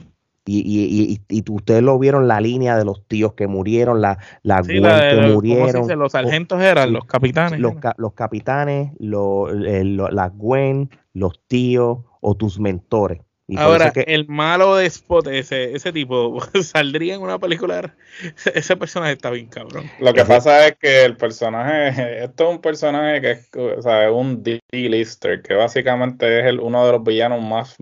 Y, 0.47 1.21
ustedes 1.49 1.83
lo 1.83 1.99
vieron, 1.99 2.27
la 2.27 2.41
línea 2.41 2.77
de 2.77 2.85
los 2.85 3.07
tíos 3.07 3.35
que 3.35 3.47
murieron, 3.47 4.01
la, 4.01 4.19
la 4.43 4.63
Gwen 4.63 4.83
que 4.83 5.33
murieron. 5.33 5.99
los 5.99 6.13
sargentos 6.13 6.61
eran, 6.61 6.93
los 6.93 7.05
capitanes. 7.05 7.61
Los, 7.61 7.75
los 7.99 8.15
capitanes, 8.15 8.93
la 8.99 10.29
Gwen, 10.35 10.91
los 11.13 11.41
tíos 11.47 11.99
o 12.21 12.35
tus 12.35 12.59
mentores. 12.59 13.21
Ahora, 13.57 13.93
el 13.95 14.29
malo 14.29 14.77
de 14.77 14.87
Spot, 14.87 15.27
ese, 15.29 15.75
ese 15.75 15.93
tipo, 15.93 16.41
saldría 16.63 17.15
en 17.15 17.23
una 17.23 17.39
película. 17.39 17.95
Ese 18.55 18.77
personaje 18.77 19.13
está 19.13 19.31
bien 19.31 19.47
cabrón. 19.47 19.91
Lo 19.99 20.13
que 20.13 20.25
pasa 20.25 20.67
es 20.67 20.77
que 20.77 21.05
el 21.05 21.17
personaje, 21.17 21.89
esto 22.25 22.45
es 22.45 22.51
un 22.51 22.61
personaje 22.61 23.21
que 23.21 23.31
es, 23.33 23.49
o 23.55 23.83
sea, 23.83 24.07
es 24.07 24.13
un 24.13 24.43
D-lister, 24.43 25.43
que 25.43 25.55
básicamente 25.55 26.41
es 26.41 26.47
el, 26.47 26.61
uno 26.61 26.85
de 26.85 26.93
los 26.93 27.03
villanos 27.05 27.43
más 27.43 27.77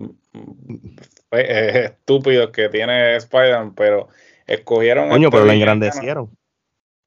eh, 1.31 1.91
estúpidos 1.91 2.51
que 2.51 2.69
tiene 2.69 3.15
Spider-Man, 3.17 3.73
pero 3.75 4.07
escogieron. 4.47 5.09
Coño, 5.09 5.29
pero 5.29 5.45
lo 5.45 5.51
engrandecieron. 5.51 6.29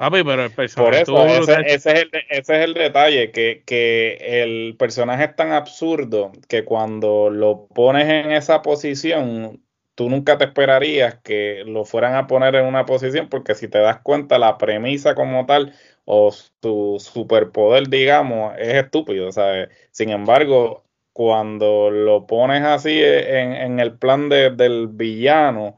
Papi, 0.02 0.24
pero 0.24 0.46
el 0.46 0.50
personaje. 0.50 1.04
Por 1.04 1.22
eso, 1.22 1.56
ese, 1.56 1.74
es 1.74 1.86
el, 1.86 2.10
ese, 2.28 2.54
es 2.54 2.64
el, 2.64 2.74
detalle, 2.74 3.30
que, 3.30 3.62
que, 3.64 4.42
el 4.42 4.74
personaje 4.76 5.26
es 5.26 5.36
tan 5.36 5.52
absurdo 5.52 6.32
que 6.48 6.64
cuando 6.64 7.30
lo 7.30 7.68
pones 7.68 8.08
en 8.08 8.32
esa 8.32 8.62
posición, 8.62 9.62
tú 9.94 10.10
nunca 10.10 10.38
te 10.38 10.46
esperarías 10.46 11.20
que 11.22 11.62
lo 11.66 11.84
fueran 11.84 12.16
a 12.16 12.26
poner 12.26 12.56
en 12.56 12.66
una 12.66 12.84
posición, 12.84 13.28
porque 13.28 13.54
si 13.54 13.68
te 13.68 13.78
das 13.78 14.00
cuenta, 14.00 14.40
la 14.40 14.58
premisa 14.58 15.14
como 15.14 15.46
tal, 15.46 15.72
o 16.04 16.34
tu 16.58 16.96
superpoder, 16.98 17.88
digamos, 17.88 18.54
es 18.58 18.74
estúpido. 18.74 19.30
¿sabes? 19.30 19.68
Sin 19.92 20.10
embargo, 20.10 20.82
cuando 21.12 21.92
lo 21.92 22.26
pones 22.26 22.64
así 22.64 23.00
en, 23.00 23.52
en 23.52 23.78
el 23.78 23.96
plan 23.98 24.28
de, 24.28 24.50
del 24.50 24.88
villano, 24.88 25.76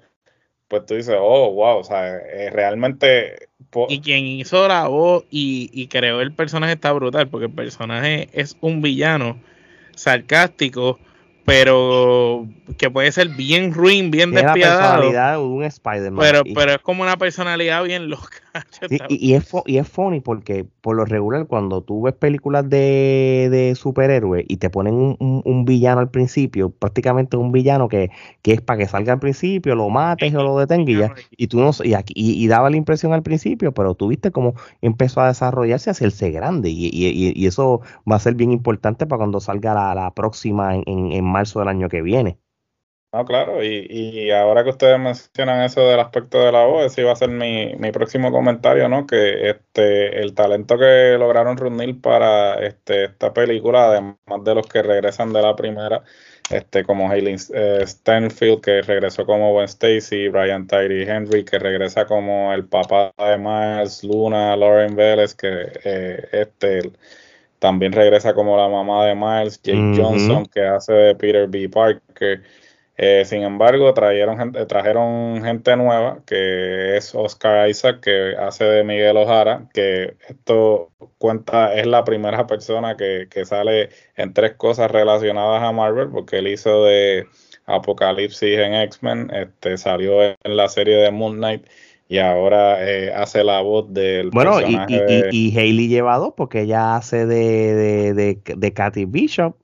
pues 0.69 0.87
tú 0.87 0.95
dices, 0.95 1.17
oh, 1.19 1.53
wow, 1.53 1.79
o 1.79 1.85
sea, 1.85 2.17
eh, 2.17 2.51
realmente 2.51 3.49
y 3.89 4.01
quien 4.01 4.25
hizo 4.25 4.69
la 4.69 4.87
voz 4.89 5.25
y, 5.31 5.71
y, 5.73 5.89
creó 5.89 6.21
el 6.21 6.33
personaje 6.33 6.75
está 6.75 6.93
brutal, 6.93 7.29
porque 7.29 7.47
el 7.47 7.53
personaje 7.53 8.29
es 8.33 8.57
un 8.61 8.83
villano 8.83 9.39
sarcástico, 9.97 10.99
pero 11.45 12.47
que 12.79 12.91
puede 12.91 13.11
ser 13.13 13.29
bien 13.29 13.73
ruin, 13.75 14.11
bien 14.11 14.31
despiadado. 14.33 14.81
la 14.81 14.91
personalidad 15.01 15.33
de 15.33 15.39
un 15.39 15.65
Spider-Man. 15.65 16.21
Pero, 16.21 16.43
pero 16.55 16.73
es 16.73 16.79
como 16.79 17.03
una 17.03 17.17
personalidad 17.17 17.83
bien 17.85 18.09
loca. 18.09 18.44
y, 19.09 19.31
y, 19.31 19.35
es 19.35 19.51
y 19.67 19.79
es 19.79 19.89
funny 19.89 20.21
porque 20.21 20.65
por 20.81 20.97
lo 20.97 21.05
regular 21.05 21.47
cuando 21.47 21.83
tú 21.83 22.03
ves 22.03 22.15
películas 22.15 22.69
de, 22.69 23.49
de 23.51 23.75
superhéroes 23.75 24.45
y 24.49 24.59
te 24.59 24.71
ponen 24.71 25.17
un, 25.19 25.65
villano 25.65 26.01
al 26.01 26.11
principio, 26.11 26.71
prácticamente 26.71 27.37
un 27.37 27.53
villano 27.53 27.89
que, 27.89 28.11
que 28.43 28.53
es 28.53 28.61
para 28.61 28.79
que 28.79 28.87
salga 28.87 29.15
al 29.15 29.19
principio, 29.19 29.75
lo 29.75 29.89
mates 29.89 30.35
o 30.35 30.43
lo 30.43 30.59
detengas 30.59 31.13
y, 31.37 31.45
y 31.45 31.47
tú 31.49 31.61
no 31.61 31.71
y, 31.83 31.95
aquí, 31.95 32.13
y, 32.17 32.47
daba 32.47 32.71
la 32.71 32.77
impresión 32.77 33.13
al 33.13 33.23
principio, 33.23 33.73
pero 33.73 33.95
tú 33.95 34.09
viste 34.09 34.31
cómo 34.31 34.55
empezó 34.83 35.21
a 35.21 35.29
desarrollarse, 35.29 35.91
a 35.91 35.93
hacerse 35.93 36.31
grande 36.31 36.71
y, 36.71 37.45
eso 37.47 37.81
va 38.11 38.17
a 38.17 38.21
ser 38.21 38.35
bien 38.35 38.53
importante 38.53 39.07
para 39.07 39.19
cuando 39.19 39.41
salga 39.41 39.75
la, 39.75 39.95
la 39.95 40.15
próxima 40.15 40.77
en, 40.77 41.13
en 41.13 41.25
marzo 41.25 41.61
del 41.61 41.69
año 41.69 41.89
que 41.89 42.03
viene. 42.03 42.39
No, 43.15 43.25
claro, 43.25 43.63
y, 43.63 43.87
y, 43.89 44.33
ahora 44.33 44.65
que 44.65 44.71
ustedes 44.71 44.99
mencionan 44.99 45.63
eso 45.63 45.87
del 45.87 46.01
aspecto 46.01 46.41
de 46.41 46.51
la 46.51 46.65
voz, 46.65 46.85
ese 46.87 47.03
iba 47.03 47.13
a 47.13 47.17
ser 47.17 47.29
mi, 47.29 47.73
mi 47.77 47.93
próximo 47.93 48.33
comentario, 48.33 48.89
¿no? 48.89 49.07
Que 49.07 49.51
este 49.51 50.21
el 50.21 50.35
talento 50.35 50.77
que 50.77 51.15
lograron 51.17 51.57
reunir 51.57 52.01
para 52.01 52.55
este, 52.55 53.05
esta 53.05 53.33
película, 53.33 53.87
además 53.87 54.17
de 54.43 54.55
los 54.57 54.67
que 54.67 54.83
regresan 54.83 55.33
de 55.33 55.43
la 55.43 55.55
primera, 55.55 56.03
este 56.51 56.83
como 56.83 57.09
Hayley 57.09 57.37
eh, 57.55 57.85
Stanfield, 57.87 58.61
que 58.61 58.83
regresó 58.83 59.25
como 59.25 59.53
Gwen 59.53 59.67
Stacy, 59.67 60.27
Brian 60.27 60.67
Tyree 60.67 61.09
Henry, 61.09 61.45
que 61.45 61.61
regresa 61.61 62.07
como 62.07 62.53
el 62.53 62.67
papá 62.67 63.13
de 63.17 63.39
Miles, 63.39 64.03
Luna, 64.03 64.57
Lauren 64.57 64.97
Vélez, 64.97 65.37
que 65.37 65.71
eh, 65.85 66.29
este 66.33 66.91
también 67.61 67.93
regresa 67.93 68.35
como 68.35 68.57
la 68.57 68.69
mamá 68.69 69.07
de 69.07 69.15
Miles, 69.15 69.63
Jake 69.63 69.95
Johnson, 69.97 70.47
que 70.47 70.63
hace 70.67 70.93
de 70.93 71.15
Peter 71.15 71.47
B. 71.47 71.69
Parker. 71.69 72.43
Eh, 72.97 73.25
sin 73.25 73.43
embargo, 73.43 73.93
trajeron 73.93 74.39
gente, 74.39 74.67
trajeron 74.67 75.43
gente 75.43 75.77
nueva, 75.77 76.23
que 76.27 76.97
es 76.97 77.13
Oscar 77.15 77.69
Isaac, 77.69 78.01
que 78.01 78.37
hace 78.37 78.65
de 78.65 78.85
Miguel 78.85 79.17
Ojara, 79.17 79.69
que 79.75 80.17
esto 80.29 80.93
cuenta, 81.19 81.75
es 81.75 81.87
la 81.87 82.05
primera 82.05 82.47
persona 82.47 82.97
que, 82.97 83.27
sale 83.45 83.89
en 84.15 84.33
tres 84.33 84.55
cosas 84.55 84.91
relacionadas 84.93 85.63
a 85.63 85.73
Marvel, 85.73 86.09
porque 86.11 86.39
él 86.39 86.47
hizo 86.47 86.85
de 86.85 87.27
Apocalipsis 87.67 88.59
en 88.59 88.75
X-Men, 88.75 89.31
este, 89.35 89.77
salió 89.77 90.23
en 90.23 90.37
la 90.45 90.69
serie 90.69 90.97
de 90.97 91.11
Moon 91.11 91.39
Knight 91.39 91.67
y 92.07 92.19
ahora 92.19 92.89
eh, 92.89 93.13
hace 93.13 93.43
la 93.43 93.61
voz 93.61 93.93
del 93.93 94.31
bueno, 94.31 94.59
personaje 94.59 95.27
y, 95.33 95.37
y, 95.37 95.49
y, 95.49 95.59
Hailey 95.59 95.89
lleva 95.89 96.35
porque 96.37 96.61
ella 96.61 96.97
hace 96.97 97.27
de, 97.27 97.75
de, 97.75 98.15
de, 98.15 98.43
de 98.57 98.73
Katy 98.73 99.07
Bishop 99.07 99.57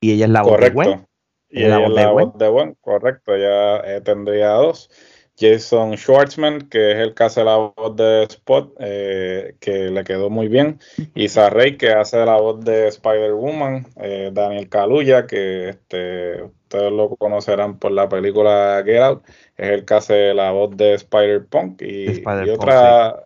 y 0.00 0.12
ella 0.12 0.26
es 0.26 0.30
la 0.30 0.42
voz 0.42 0.60
de 0.60 0.70
Gwen. 0.70 1.06
Y 1.54 1.68
la, 1.68 1.78
voz, 2.10 2.36
de, 2.36 2.48
Gwen, 2.48 2.76
correcto, 2.80 3.36
ya 3.36 3.76
eh, 3.76 4.00
tendría 4.00 4.48
dos. 4.48 4.90
Jason 5.38 5.96
Schwartzman, 5.96 6.68
que 6.68 6.92
es 6.92 6.98
el 6.98 7.14
que 7.14 7.24
hace 7.24 7.44
la 7.44 7.56
voz 7.56 7.94
de 7.94 8.24
Spot, 8.24 8.74
eh, 8.80 9.54
que 9.60 9.90
le 9.90 10.02
quedó 10.02 10.30
muy 10.30 10.48
bien. 10.48 10.80
Isa 11.14 11.50
Rey, 11.50 11.76
que 11.76 11.90
hace 11.90 12.24
la 12.24 12.36
voz 12.36 12.64
de 12.64 12.88
Spider-Woman. 12.88 13.86
Eh, 14.00 14.30
Daniel 14.32 14.68
Kaluuya, 14.68 15.28
que 15.28 15.68
este, 15.70 16.42
ustedes 16.42 16.90
lo 16.90 17.10
conocerán 17.16 17.78
por 17.78 17.92
la 17.92 18.08
película 18.08 18.82
Get 18.84 19.00
Out, 19.00 19.24
es 19.56 19.70
el 19.70 19.84
que 19.84 19.94
hace 19.94 20.34
la 20.34 20.50
voz 20.50 20.76
de 20.76 20.94
Spider-Punk. 20.94 21.82
Y, 21.82 22.24
otra 22.50 23.24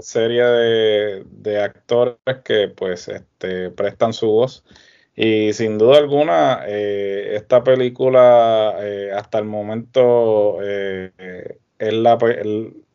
serie 0.00 0.42
de, 0.42 1.24
de, 1.30 1.62
actores 1.62 2.16
que 2.44 2.68
pues 2.68 3.06
este, 3.08 3.70
prestan 3.70 4.12
su 4.12 4.26
voz 4.28 4.64
y 5.22 5.52
sin 5.52 5.76
duda 5.76 5.98
alguna, 5.98 6.62
eh, 6.66 7.32
esta 7.34 7.62
película 7.62 8.74
eh, 8.80 9.10
hasta 9.14 9.38
el 9.38 9.44
momento 9.44 10.56
eh, 10.62 11.10
es 11.78 11.92
la, 11.92 12.16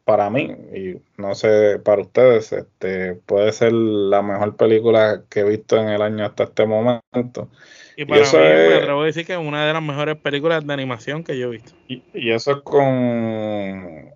para 0.03 0.31
mí, 0.31 0.51
y 0.73 0.95
no 1.21 1.35
sé 1.35 1.77
para 1.77 2.01
ustedes, 2.01 2.51
este, 2.51 3.13
puede 3.13 3.51
ser 3.51 3.73
la 3.73 4.23
mejor 4.23 4.55
película 4.55 5.21
que 5.29 5.41
he 5.41 5.43
visto 5.43 5.77
en 5.77 5.89
el 5.89 6.01
año 6.01 6.25
hasta 6.25 6.45
este 6.45 6.65
momento. 6.65 7.51
Y 7.95 8.05
para 8.05 8.21
mí, 8.21 8.27
me 8.33 8.73
atrevo 8.73 9.03
a 9.03 9.05
decir 9.05 9.23
que 9.27 9.33
es 9.33 9.39
una 9.39 9.67
de 9.67 9.73
las 9.73 9.83
mejores 9.83 10.15
películas 10.15 10.65
de 10.65 10.73
animación 10.73 11.23
que 11.23 11.37
yo 11.37 11.49
he 11.49 11.51
visto. 11.51 11.73
Y, 11.87 12.01
y 12.11 12.31
eso 12.31 12.53
es 12.53 12.61
con 12.63 14.11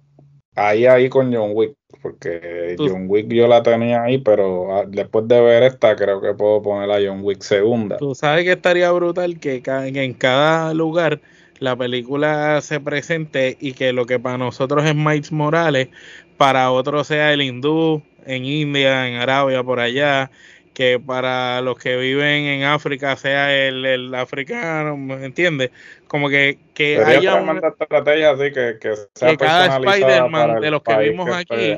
ahí 0.56 0.88
ahí 0.88 1.10
con 1.10 1.32
John 1.32 1.52
Wick, 1.54 1.76
porque 2.02 2.76
John 2.78 3.06
Wick 3.08 3.28
yo 3.28 3.48
la 3.48 3.62
tenía 3.64 4.04
ahí, 4.04 4.18
pero 4.18 4.76
ah, 4.76 4.86
después 4.88 5.28
de 5.28 5.42
ver 5.42 5.64
esta 5.64 5.96
creo 5.96 6.22
que 6.22 6.34
puedo 6.34 6.62
poner 6.62 6.90
a 6.90 7.06
John 7.06 7.22
Wick 7.24 7.42
segunda. 7.42 7.98
Tú 7.98 8.16
sabes 8.16 8.44
que 8.46 8.54
estaría 8.54 8.92
brutal 8.92 9.40
que 9.40 9.62
en 9.66 10.14
cada 10.14 10.74
lugar 10.74 11.20
la 11.60 11.76
película 11.76 12.62
se 12.62 12.80
presente 12.80 13.58
y 13.60 13.74
que 13.74 13.94
lo 13.94 14.06
que 14.06 14.20
para 14.20 14.38
nosotros 14.38 14.86
es 14.86 14.96
Miles 14.96 15.32
Morales, 15.32 15.90
para 16.38 16.72
otros 16.72 17.08
sea 17.08 17.34
el 17.34 17.42
hindú 17.42 18.02
en 18.26 18.46
India, 18.46 19.08
en 19.08 19.16
Arabia, 19.16 19.64
por 19.64 19.80
allá, 19.80 20.32
que 20.74 21.00
para 21.00 21.62
los 21.62 21.78
que 21.78 21.98
viven 21.98 22.46
en 22.46 22.64
África 22.64 23.16
sea 23.18 23.54
el, 23.54 23.86
el 23.86 24.16
africano, 24.16 24.96
¿me 24.96 25.26
entiendes? 25.26 25.72
Como 26.08 26.30
que, 26.30 26.58
que 26.74 27.04
haya 27.04 27.36
una 27.36 27.60
estrategia 27.60 28.32
así 28.32 28.52
que, 28.54 28.78
que, 28.80 28.96
sea 29.14 29.32
que 29.32 29.38
cada 29.38 29.78
Spider-Man 29.78 30.62
de 30.62 30.72
los 30.72 30.82
que 30.82 30.98
vimos 30.98 31.30
aquí, 31.30 31.78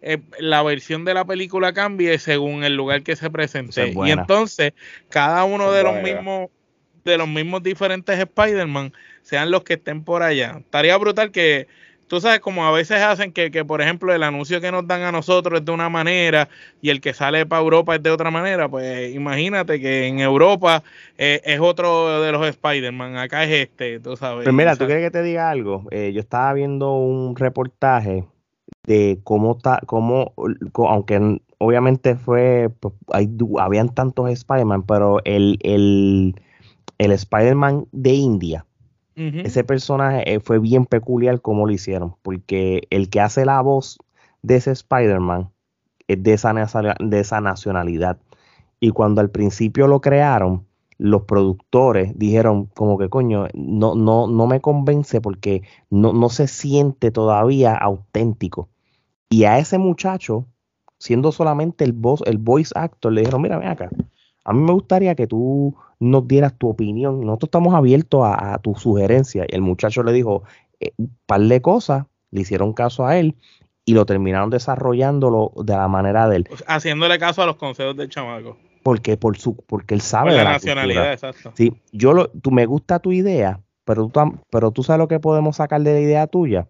eh, 0.00 0.18
la 0.38 0.62
versión 0.62 1.04
de 1.04 1.14
la 1.14 1.24
película 1.24 1.72
cambie 1.72 2.18
según 2.18 2.64
el 2.64 2.76
lugar 2.76 3.02
que 3.02 3.16
se 3.16 3.30
presente. 3.30 3.92
y 4.04 4.10
entonces, 4.10 4.72
cada 5.08 5.44
uno 5.44 5.72
de 5.72 5.82
los 5.82 6.02
mismos 6.02 6.50
de 7.04 7.16
los 7.16 7.28
mismos 7.28 7.62
diferentes 7.62 8.18
Spider-Man 8.18 8.92
sean 9.22 9.50
los 9.50 9.64
que 9.64 9.74
estén 9.74 10.04
por 10.04 10.22
allá. 10.22 10.56
Estaría 10.58 10.96
brutal 10.98 11.30
que 11.30 11.66
tú 12.08 12.20
sabes, 12.20 12.40
como 12.40 12.66
a 12.66 12.72
veces 12.72 13.00
hacen 13.02 13.32
que, 13.32 13.50
que, 13.50 13.64
por 13.64 13.80
ejemplo, 13.80 14.12
el 14.12 14.22
anuncio 14.22 14.60
que 14.60 14.72
nos 14.72 14.86
dan 14.86 15.02
a 15.02 15.12
nosotros 15.12 15.60
es 15.60 15.64
de 15.64 15.72
una 15.72 15.88
manera 15.88 16.48
y 16.80 16.90
el 16.90 17.00
que 17.00 17.14
sale 17.14 17.46
para 17.46 17.62
Europa 17.62 17.94
es 17.94 18.02
de 18.02 18.10
otra 18.10 18.30
manera, 18.30 18.68
pues 18.68 19.14
imagínate 19.14 19.80
que 19.80 20.06
en 20.06 20.18
Europa 20.20 20.82
eh, 21.16 21.40
es 21.44 21.60
otro 21.60 22.20
de 22.22 22.32
los 22.32 22.46
Spider-Man, 22.46 23.16
acá 23.16 23.44
es 23.44 23.68
este, 23.68 24.00
tú 24.00 24.16
sabes. 24.16 24.44
Pero 24.44 24.52
mira, 24.54 24.76
¿tú 24.76 24.86
quieres 24.86 25.04
que 25.04 25.10
te 25.10 25.22
diga 25.22 25.50
algo? 25.50 25.84
Eh, 25.90 26.12
yo 26.12 26.20
estaba 26.20 26.52
viendo 26.54 26.94
un 26.94 27.36
reportaje 27.36 28.24
de 28.84 29.20
cómo 29.24 29.56
está, 29.56 29.80
cómo, 29.86 30.32
aunque 30.74 31.40
obviamente 31.58 32.16
fue, 32.16 32.70
pues, 32.80 32.94
hay, 33.12 33.30
habían 33.58 33.94
tantos 33.94 34.30
Spider-Man, 34.30 34.84
pero 34.84 35.20
el, 35.24 35.58
el, 35.62 36.34
el 36.98 37.12
Spider-Man 37.12 37.86
de 37.92 38.12
India, 38.12 38.64
ese 39.16 39.64
personaje 39.64 40.32
eh, 40.32 40.38
fue 40.38 40.60
bien 40.60 40.86
peculiar 40.86 41.40
como 41.40 41.66
lo 41.66 41.72
hicieron, 41.72 42.14
porque 42.22 42.86
el 42.90 43.10
que 43.10 43.20
hace 43.20 43.44
la 43.44 43.60
voz 43.60 43.98
de 44.42 44.54
ese 44.54 44.70
Spider-Man 44.70 45.50
es 46.06 46.22
de 46.22 46.34
esa, 46.34 46.52
de 46.52 47.18
esa 47.18 47.40
nacionalidad. 47.40 48.18
Y 48.78 48.90
cuando 48.90 49.20
al 49.20 49.30
principio 49.30 49.88
lo 49.88 50.00
crearon, 50.00 50.68
los 50.98 51.22
productores 51.22 52.18
dijeron 52.18 52.66
como 52.66 52.98
que 52.98 53.08
coño, 53.08 53.46
no, 53.54 53.94
no, 53.94 54.26
no 54.26 54.46
me 54.46 54.60
convence 54.60 55.20
porque 55.20 55.62
no, 55.90 56.12
no 56.12 56.28
se 56.28 56.48
siente 56.48 57.10
todavía 57.10 57.74
auténtico. 57.76 58.68
Y 59.30 59.44
a 59.44 59.58
ese 59.58 59.78
muchacho, 59.78 60.46
siendo 60.98 61.32
solamente 61.32 61.84
el 61.84 61.92
voz, 61.92 62.22
el 62.26 62.38
voice 62.38 62.72
actor, 62.74 63.12
le 63.12 63.20
dijeron, 63.20 63.42
mira, 63.42 63.58
ven 63.58 63.68
acá, 63.68 63.90
a 64.44 64.52
mí 64.52 64.60
me 64.60 64.72
gustaría 64.72 65.14
que 65.14 65.26
tú 65.26 65.76
nos 66.00 66.26
dieras 66.26 66.54
tu 66.56 66.68
opinión. 66.68 67.20
Nosotros 67.20 67.48
estamos 67.48 67.74
abiertos 67.74 68.22
a, 68.24 68.58
tu 68.58 68.74
sugerencia. 68.74 69.44
Y 69.48 69.54
el 69.54 69.60
muchacho 69.60 70.02
le 70.02 70.12
dijo 70.12 70.42
eh, 70.80 70.92
un 70.96 71.14
par 71.26 71.42
de 71.42 71.60
cosas, 71.60 72.06
le 72.30 72.40
hicieron 72.40 72.72
caso 72.72 73.06
a 73.06 73.18
él 73.18 73.36
y 73.84 73.94
lo 73.94 74.06
terminaron 74.06 74.50
desarrollándolo 74.50 75.52
de 75.56 75.74
la 75.74 75.88
manera 75.88 76.28
de 76.28 76.36
él. 76.36 76.48
Haciéndole 76.66 77.18
caso 77.18 77.42
a 77.42 77.46
los 77.46 77.56
consejos 77.56 77.96
del 77.96 78.08
chamaco. 78.08 78.56
Porque, 78.82 79.16
por 79.16 79.36
su, 79.36 79.56
porque 79.56 79.94
él 79.94 80.00
sabe 80.00 80.32
la, 80.32 80.44
nacionalidad, 80.44 81.12
exacto. 81.12 81.52
Sí, 81.54 81.72
yo 81.92 82.12
lo, 82.12 82.28
tú, 82.28 82.50
me 82.50 82.66
gusta 82.66 82.98
tu 82.98 83.12
idea, 83.12 83.60
pero 83.84 84.08
tú, 84.08 84.20
pero 84.50 84.70
tú 84.70 84.82
sabes 84.82 84.98
lo 84.98 85.08
que 85.08 85.20
podemos 85.20 85.56
sacar 85.56 85.82
de 85.82 85.92
la 85.92 86.00
idea 86.00 86.26
tuya, 86.26 86.68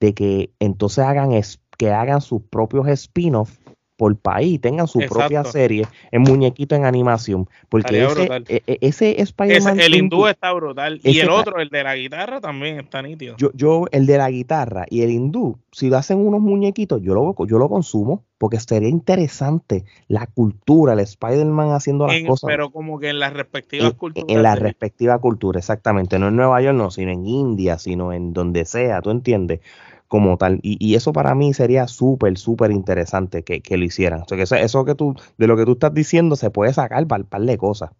de 0.00 0.14
que 0.14 0.50
entonces 0.58 1.04
hagan 1.04 1.32
es, 1.32 1.60
que 1.76 1.90
hagan 1.90 2.20
sus 2.20 2.42
propios 2.42 2.88
spin-offs 2.88 3.59
por 4.00 4.16
país, 4.16 4.58
tengan 4.62 4.88
su 4.88 4.98
propia 5.00 5.44
serie 5.44 5.86
en 6.10 6.22
muñequito 6.22 6.74
en 6.74 6.86
animación. 6.86 7.50
Porque 7.68 8.02
ese, 8.02 8.28
e, 8.48 8.62
e, 8.66 8.78
ese, 8.80 9.20
Spider-Man. 9.20 9.78
El 9.78 9.94
hindú 9.94 10.26
está 10.26 10.54
brutal. 10.54 11.02
Y 11.04 11.18
el 11.18 11.28
otro, 11.28 11.60
el 11.60 11.68
de 11.68 11.84
la 11.84 11.96
guitarra, 11.96 12.40
también 12.40 12.80
está 12.80 13.02
nítido. 13.02 13.36
Yo, 13.36 13.50
yo, 13.52 13.84
el 13.92 14.06
de 14.06 14.16
la 14.16 14.30
guitarra 14.30 14.86
y 14.88 15.02
el 15.02 15.10
hindú, 15.10 15.58
si 15.70 15.90
lo 15.90 15.98
hacen 15.98 16.16
unos 16.16 16.40
muñequitos, 16.40 17.02
yo 17.02 17.12
lo, 17.12 17.34
yo 17.44 17.58
lo 17.58 17.68
consumo. 17.68 18.24
Porque 18.38 18.58
sería 18.58 18.88
interesante 18.88 19.84
la 20.08 20.26
cultura, 20.26 20.94
el 20.94 21.00
Spider-Man 21.00 21.72
haciendo 21.72 22.06
las 22.06 22.22
cosas. 22.22 22.48
Pero 22.48 22.70
como 22.70 22.98
que 22.98 23.10
en 23.10 23.18
las 23.18 23.34
respectivas 23.34 23.92
culturas. 23.92 24.34
En 24.34 24.42
la 24.42 24.54
respectiva 24.54 25.18
cultura, 25.18 25.58
exactamente. 25.58 26.18
No 26.18 26.28
en 26.28 26.36
Nueva 26.36 26.62
York, 26.62 26.74
no, 26.74 26.90
sino 26.90 27.12
en 27.12 27.26
India, 27.26 27.76
sino 27.76 28.14
en 28.14 28.32
donde 28.32 28.64
sea, 28.64 29.02
¿tú 29.02 29.10
entiendes? 29.10 29.60
Como 30.10 30.36
tal. 30.36 30.58
Y, 30.62 30.96
eso 30.96 31.12
para 31.12 31.36
mí 31.36 31.54
sería 31.54 31.86
súper, 31.86 32.36
súper 32.36 32.72
interesante 32.72 33.44
que, 33.44 33.62
lo 33.78 33.84
hicieran. 33.84 34.22
O 34.22 34.24
sea, 34.26 34.36
que 34.36 34.42
eso, 34.42 34.84
que 34.84 34.96
tú, 34.96 35.14
de 35.38 35.46
lo 35.46 35.56
que 35.56 35.64
tú 35.64 35.72
estás 35.72 35.94
diciendo, 35.94 36.34
se 36.34 36.50
puede 36.50 36.72
sacar 36.74 37.06
para 37.06 37.22
par 37.22 37.42
de 37.42 37.56
cosas. 37.56 37.90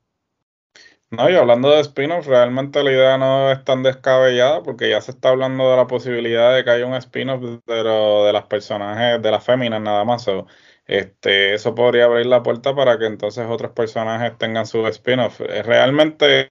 No, 1.11 1.31
y 1.31 1.37
hablando 1.37 1.70
de 1.70 1.81
spin-off, 1.81 2.27
realmente 2.27 2.83
la 2.83 2.90
idea 2.90 3.16
no 3.16 3.53
es 3.53 3.62
tan 3.64 3.85
descabellada 3.85 4.62
porque 4.64 4.90
ya 4.90 5.01
se 5.01 5.12
está 5.12 5.29
hablando 5.29 5.70
de 5.70 5.77
la 5.77 5.87
posibilidad 5.87 6.55
de 6.55 6.64
que 6.64 6.70
haya 6.70 6.87
un 6.87 6.94
spin-off 6.94 7.42
de, 7.42 7.61
de 7.75 8.33
las 8.33 8.44
personajes, 8.46 9.23
de 9.23 9.31
las 9.31 9.44
féminas 9.44 9.81
nada 9.81 10.05
más. 10.05 10.27
este, 10.87 11.55
eso 11.55 11.77
podría 11.77 12.07
abrir 12.07 12.27
la 12.27 12.42
puerta 12.42 12.75
para 12.75 12.99
que 12.99 13.07
entonces 13.07 13.46
otros 13.49 13.70
personajes 13.73 14.37
tengan 14.37 14.66
su 14.66 14.85
spin-off. 14.88 15.40
Eh, 15.42 15.62
realmente 15.62 16.51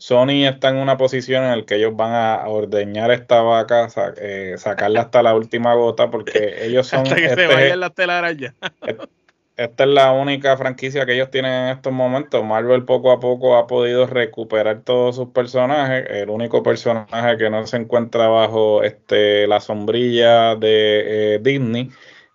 Sony 0.00 0.46
está 0.46 0.70
en 0.70 0.76
una 0.76 0.96
posición 0.96 1.44
en 1.44 1.58
la 1.58 1.66
que 1.66 1.74
ellos 1.76 1.94
van 1.94 2.14
a 2.14 2.48
ordeñar 2.48 3.10
esta 3.10 3.42
vaca, 3.42 3.86
eh, 4.16 4.54
sacarla 4.56 5.02
hasta 5.02 5.22
la 5.22 5.34
última 5.34 5.74
gota, 5.74 6.10
porque 6.10 6.54
ellos 6.64 6.86
son. 6.86 7.00
hasta 7.00 7.16
que 7.16 7.28
se 7.28 7.28
este 7.28 7.46
vayan 7.46 7.80
las 7.80 7.94
telarañas. 7.94 8.54
esta 9.58 9.84
es 9.84 9.90
la 9.90 10.12
única 10.12 10.56
franquicia 10.56 11.04
que 11.04 11.12
ellos 11.12 11.30
tienen 11.30 11.52
en 11.52 11.68
estos 11.76 11.92
momentos. 11.92 12.42
Marvel 12.42 12.86
poco 12.86 13.12
a 13.12 13.20
poco 13.20 13.58
ha 13.58 13.66
podido 13.66 14.06
recuperar 14.06 14.80
todos 14.84 15.16
sus 15.16 15.28
personajes. 15.28 16.06
El 16.08 16.30
único 16.30 16.62
personaje 16.62 17.36
que 17.36 17.50
no 17.50 17.66
se 17.66 17.76
encuentra 17.76 18.26
bajo 18.28 18.82
este, 18.82 19.46
la 19.48 19.60
sombrilla 19.60 20.56
de 20.56 21.34
eh, 21.34 21.38
Disney 21.42 21.90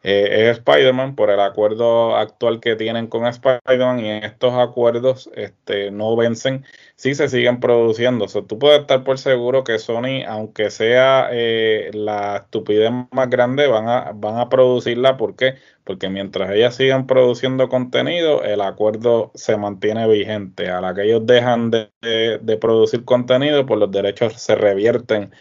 eh, 0.08 0.52
es 0.52 0.60
Spider-Man 0.60 1.16
por 1.16 1.32
el 1.32 1.40
acuerdo 1.40 2.16
actual 2.16 2.60
que 2.60 2.76
tienen 2.76 3.08
con 3.08 3.26
Spider-Man 3.26 4.00
y 4.02 4.12
estos 4.12 4.54
acuerdos 4.54 5.32
este, 5.36 5.90
no 5.90 6.16
vencen 6.16 6.64
si 6.96 7.16
se 7.16 7.28
siguen 7.28 7.60
produciendo. 7.60 8.26
O 8.26 8.44
tú 8.46 8.60
puedes 8.60 8.82
estar 8.82 9.04
por 9.04 9.18
seguro 9.18 9.64
que 9.64 9.80
Sony, 9.80 10.24
aunque 10.28 10.70
sea 10.70 11.30
eh, 11.32 11.90
la 11.94 12.38
estupidez 12.38 12.92
más 13.12 13.30
grande, 13.32 13.66
van 13.66 13.90
a, 13.90 14.12
van 14.14 14.38
a 14.38 14.48
producirla. 14.48 15.18
¿Por 15.18 15.36
qué? 15.36 15.56
Porque 15.84 16.08
mientras 16.10 16.52
ellas 16.52 16.76
sigan 16.76 17.08
produciendo 17.08 17.68
contenido, 17.68 18.44
el 18.44 18.62
acuerdo 18.62 19.32
se 19.34 19.58
mantiene 19.58 20.08
vigente. 20.08 20.70
A 20.70 20.82
la 20.82 20.94
que 20.94 21.04
ellos 21.06 21.26
dejan 21.26 21.72
de, 21.72 21.90
de 22.02 22.58
producir 22.58 23.06
contenido, 23.06 23.66
pues 23.66 23.80
los 23.80 23.92
derechos 23.92 24.34
se 24.34 24.54
revierten 24.54 25.32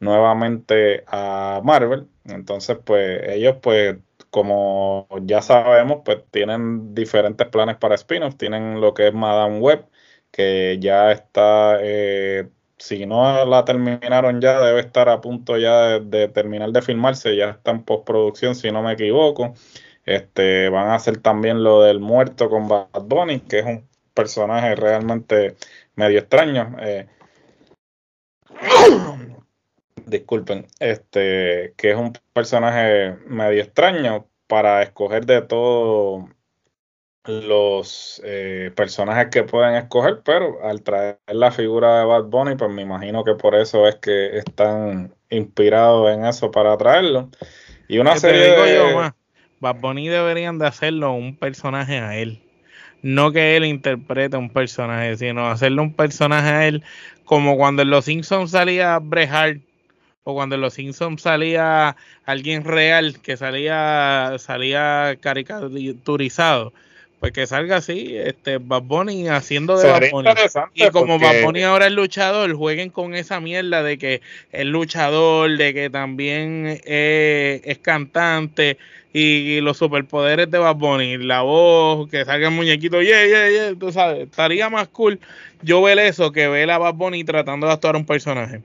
nuevamente 0.00 1.04
a 1.08 1.60
Marvel. 1.64 2.08
Entonces, 2.24 2.78
pues 2.84 3.22
ellos 3.28 3.56
pues 3.62 3.96
como 4.34 5.06
ya 5.22 5.42
sabemos, 5.42 6.02
pues 6.04 6.24
tienen 6.32 6.92
diferentes 6.92 7.46
planes 7.46 7.76
para 7.76 7.94
spin-off. 7.94 8.36
Tienen 8.36 8.80
lo 8.80 8.92
que 8.92 9.06
es 9.06 9.14
Madame 9.14 9.60
Web, 9.60 9.86
que 10.32 10.76
ya 10.80 11.12
está, 11.12 11.78
eh, 11.80 12.48
si 12.76 13.06
no 13.06 13.46
la 13.46 13.64
terminaron 13.64 14.40
ya, 14.40 14.60
debe 14.60 14.80
estar 14.80 15.08
a 15.08 15.20
punto 15.20 15.56
ya 15.56 16.00
de, 16.00 16.26
terminar 16.28 16.70
de 16.72 16.82
filmarse. 16.82 17.36
Ya 17.36 17.50
está 17.50 17.70
en 17.70 17.84
postproducción, 17.84 18.56
si 18.56 18.72
no 18.72 18.82
me 18.82 18.94
equivoco. 18.94 19.54
Este, 20.04 20.68
van 20.68 20.88
a 20.88 20.96
hacer 20.96 21.18
también 21.18 21.62
lo 21.62 21.82
del 21.82 22.00
muerto 22.00 22.50
con 22.50 22.66
Bad 22.66 22.88
Bunny, 23.04 23.38
que 23.40 23.60
es 23.60 23.66
un 23.66 23.88
personaje 24.14 24.74
realmente 24.74 25.54
medio 25.94 26.18
extraño. 26.18 26.76
Eh, 26.80 27.06
disculpen, 30.06 30.66
este, 30.80 31.74
que 31.76 31.90
es 31.90 31.96
un 31.96 32.12
personaje 32.32 33.16
medio 33.26 33.62
extraño 33.62 34.26
para 34.46 34.82
escoger 34.82 35.26
de 35.26 35.42
todos 35.42 36.24
los 37.26 38.20
eh, 38.24 38.70
personajes 38.76 39.28
que 39.30 39.44
pueden 39.44 39.76
escoger, 39.76 40.20
pero 40.24 40.62
al 40.62 40.82
traer 40.82 41.18
la 41.28 41.50
figura 41.50 42.00
de 42.00 42.04
Bad 42.04 42.24
Bunny, 42.24 42.56
pues 42.56 42.70
me 42.70 42.82
imagino 42.82 43.24
que 43.24 43.34
por 43.34 43.54
eso 43.54 43.88
es 43.88 43.96
que 43.96 44.36
están 44.38 45.14
inspirados 45.30 46.10
en 46.10 46.26
eso 46.26 46.50
para 46.50 46.76
traerlo. 46.76 47.30
Y 47.88 47.98
una 47.98 48.16
serie 48.16 48.50
de... 48.50 49.12
Bad 49.60 49.76
Bunny 49.76 50.08
deberían 50.08 50.58
de 50.58 50.66
hacerlo 50.66 51.12
un 51.12 51.36
personaje 51.36 51.98
a 51.98 52.16
él. 52.16 52.42
No 53.00 53.32
que 53.32 53.56
él 53.56 53.64
interprete 53.64 54.36
un 54.36 54.50
personaje, 54.50 55.16
sino 55.16 55.46
hacerle 55.46 55.80
un 55.80 55.94
personaje 55.94 56.48
a 56.48 56.66
él, 56.66 56.82
como 57.24 57.56
cuando 57.56 57.82
en 57.82 57.90
Los 57.90 58.06
Simpsons 58.06 58.50
salía 58.50 58.98
Brehart 58.98 59.60
o 60.24 60.34
cuando 60.34 60.54
en 60.54 60.62
Los 60.62 60.74
Simpsons 60.74 61.22
salía 61.22 61.96
alguien 62.24 62.64
real 62.64 63.20
que 63.20 63.36
salía 63.36 64.34
salía 64.38 65.16
caricaturizado 65.20 66.72
pues 67.20 67.32
que 67.32 67.46
salga 67.46 67.76
así 67.76 68.16
este 68.16 68.58
Bad 68.58 68.82
Bunny 68.82 69.28
haciendo 69.28 69.78
de 69.78 69.88
Bad 69.88 70.10
Bunny. 70.10 70.30
y 70.74 70.88
como 70.90 71.18
Bad 71.18 71.42
Bunny 71.42 71.62
ahora 71.62 71.86
es 71.86 71.92
luchador 71.92 72.54
jueguen 72.54 72.88
con 72.88 73.14
esa 73.14 73.38
mierda 73.40 73.82
de 73.82 73.98
que 73.98 74.22
es 74.52 74.64
luchador 74.64 75.56
de 75.56 75.74
que 75.74 75.90
también 75.90 76.80
es, 76.84 77.78
cantante 77.78 78.78
y, 79.12 79.60
los 79.60 79.76
superpoderes 79.76 80.50
de 80.50 80.58
Bad 80.58 80.76
Bunny 80.76 81.18
la 81.18 81.42
voz 81.42 82.08
que 82.08 82.24
salga 82.24 82.48
el 82.48 82.54
muñequito 82.54 83.02
yeah 83.02 83.26
yeah 83.26 83.50
yeah 83.50 83.74
tú 83.78 83.92
sabes 83.92 84.22
estaría 84.22 84.70
más 84.70 84.88
cool 84.88 85.20
yo 85.62 85.82
ver 85.82 85.98
eso 85.98 86.32
que 86.32 86.48
ver 86.48 86.70
a 86.70 86.78
Bad 86.78 86.94
Bunny 86.94 87.24
tratando 87.24 87.66
de 87.66 87.74
actuar 87.74 87.96
un 87.96 88.06
personaje 88.06 88.62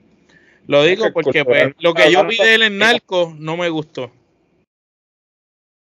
lo 0.70 0.84
digo 0.84 1.12
porque 1.12 1.44
pues, 1.44 1.74
lo 1.80 1.94
que 1.94 2.12
yo 2.12 2.24
vi 2.24 2.36
de 2.36 2.54
él 2.54 2.62
en 2.62 2.78
Narco 2.78 3.34
no 3.36 3.56
me 3.56 3.68
gustó. 3.68 4.12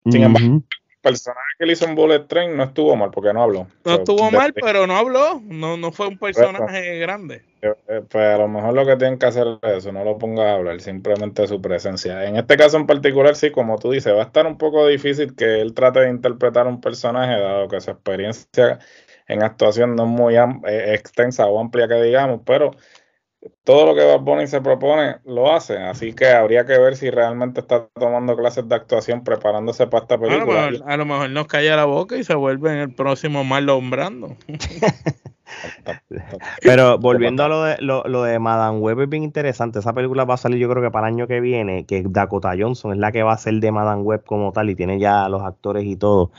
Sin 0.05 0.23
embargo, 0.23 0.57
el 0.57 1.01
personaje 1.01 1.49
que 1.59 1.65
le 1.65 1.73
hizo 1.73 1.87
en 1.87 1.95
Bullet 1.95 2.27
Train 2.29 2.55
no 2.55 2.65
estuvo 2.65 2.95
mal 2.95 3.11
porque 3.11 3.33
no 3.33 3.43
habló. 3.43 3.69
No 3.87 3.95
estuvo 3.95 4.31
mal, 4.31 4.53
pero 4.53 4.87
no 4.87 4.99
habló. 4.99 5.41
No, 5.47 5.79
no 5.79 5.93
fue 5.93 6.09
un 6.09 6.19
personaje 6.19 6.99
grande. 6.99 7.43
Eh, 7.63 7.75
eh, 7.89 8.03
pues 8.07 8.35
a 8.35 8.37
lo 8.37 8.49
mejor 8.49 8.75
lo 8.75 8.85
que 8.85 8.97
tienen 8.97 9.19
que 9.19 9.25
hacer 9.25 9.47
es 9.63 9.79
eso, 9.79 9.93
no 9.93 10.05
lo 10.05 10.19
pongas 10.19 10.45
a 10.45 10.55
hablar, 10.57 10.79
simplemente 10.83 11.47
su 11.47 11.59
presencia. 11.63 12.27
En 12.27 12.37
este 12.37 12.59
caso 12.59 12.77
en 12.77 12.87
particular, 12.87 13.35
sí, 13.35 13.51
como 13.51 13.79
tú 13.79 13.91
dices, 13.93 14.13
va 14.13 14.25
a 14.25 14.27
estar 14.27 14.47
un 14.47 14.59
poco 14.59 14.87
difícil 14.87 15.35
que 15.35 15.63
él 15.63 15.73
trate 15.73 16.01
de 16.01 16.11
interpretar 16.11 16.67
un 16.67 16.83
personaje, 16.83 17.41
dado 17.41 17.67
que 17.69 17.81
su 17.81 17.93
experiencia 17.93 18.79
en 19.27 19.43
actuación 19.43 19.97
no 19.97 20.05
es 20.05 20.11
muy 20.11 20.37
eh, 20.37 20.95
extensa 20.95 21.47
o 21.47 21.59
amplia 21.59 21.89
que 21.89 22.03
digamos, 22.03 22.43
pero 22.45 22.73
todo 23.65 23.87
lo 23.87 23.95
que 23.95 24.05
Bad 24.05 24.21
Bunny 24.21 24.47
se 24.47 24.61
propone 24.61 25.17
lo 25.25 25.53
hace, 25.53 25.79
así 25.79 26.13
que 26.13 26.29
habría 26.29 26.65
que 26.65 26.79
ver 26.79 26.97
si 26.97 27.11
realmente 27.11 27.61
está 27.61 27.89
tomando 27.99 28.37
clases 28.37 28.69
de 28.69 28.75
actuación 28.75 29.25
preparándose 29.25 29.87
para 29.87 30.03
esta 30.03 30.19
película. 30.19 30.71
A 30.87 30.97
lo 30.97 31.05
mejor, 31.05 31.31
nos 31.31 31.47
calla 31.47 31.77
la 31.77 31.85
boca 31.85 32.17
y 32.17 32.25
se 32.25 32.35
vuelve 32.35 32.73
en 32.73 32.79
el 32.79 32.95
próximo 32.95 33.45
Marlon 33.45 33.91
Brando. 33.91 34.37
Pero 36.61 36.99
volviendo 36.99 37.45
a 37.45 37.49
lo 37.49 37.63
de, 37.63 37.77
lo, 37.81 38.23
de 38.23 38.39
Madame 38.39 38.79
Web 38.79 39.01
es 39.03 39.09
bien 39.09 39.23
interesante. 39.23 39.79
Esa 39.79 39.93
película 39.93 40.25
va 40.25 40.35
a 40.35 40.39
salir 40.39 40.59
yo 40.59 40.69
creo 40.69 40.83
que 40.83 40.91
para 40.91 41.09
el 41.09 41.15
año 41.15 41.27
que 41.27 41.41
viene, 41.41 41.87
que 41.87 42.03
Dakota 42.07 42.53
Johnson 42.59 42.93
es 42.93 42.99
la 42.99 43.13
que 43.13 43.23
va 43.23 43.33
a 43.33 43.39
ser 43.39 43.55
de 43.55 43.73
Madame 43.73 44.03
Web 44.03 44.25
como 44.25 44.53
tal 44.53 44.71
y 44.71 44.75
tiene 44.75 44.99
ya 44.99 45.29
los 45.29 45.43
actores 45.43 45.85
y 45.85 45.97
todo. 45.97 46.33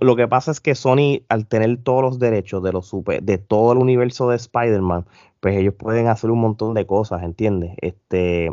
lo 0.00 0.16
que 0.16 0.28
pasa 0.28 0.50
es 0.50 0.60
que 0.60 0.74
Sony 0.74 1.22
al 1.28 1.46
tener 1.46 1.76
todos 1.82 2.02
los 2.02 2.18
derechos 2.18 2.62
de 2.62 2.72
los 2.72 2.86
super, 2.86 3.22
de 3.22 3.38
todo 3.38 3.72
el 3.72 3.78
universo 3.78 4.30
de 4.30 4.36
Spider-Man, 4.36 5.04
pues 5.46 5.58
ellos 5.58 5.74
pueden 5.74 6.08
hacer 6.08 6.32
un 6.32 6.40
montón 6.40 6.74
de 6.74 6.86
cosas, 6.86 7.22
¿entiendes? 7.22 7.76
Este, 7.80 8.50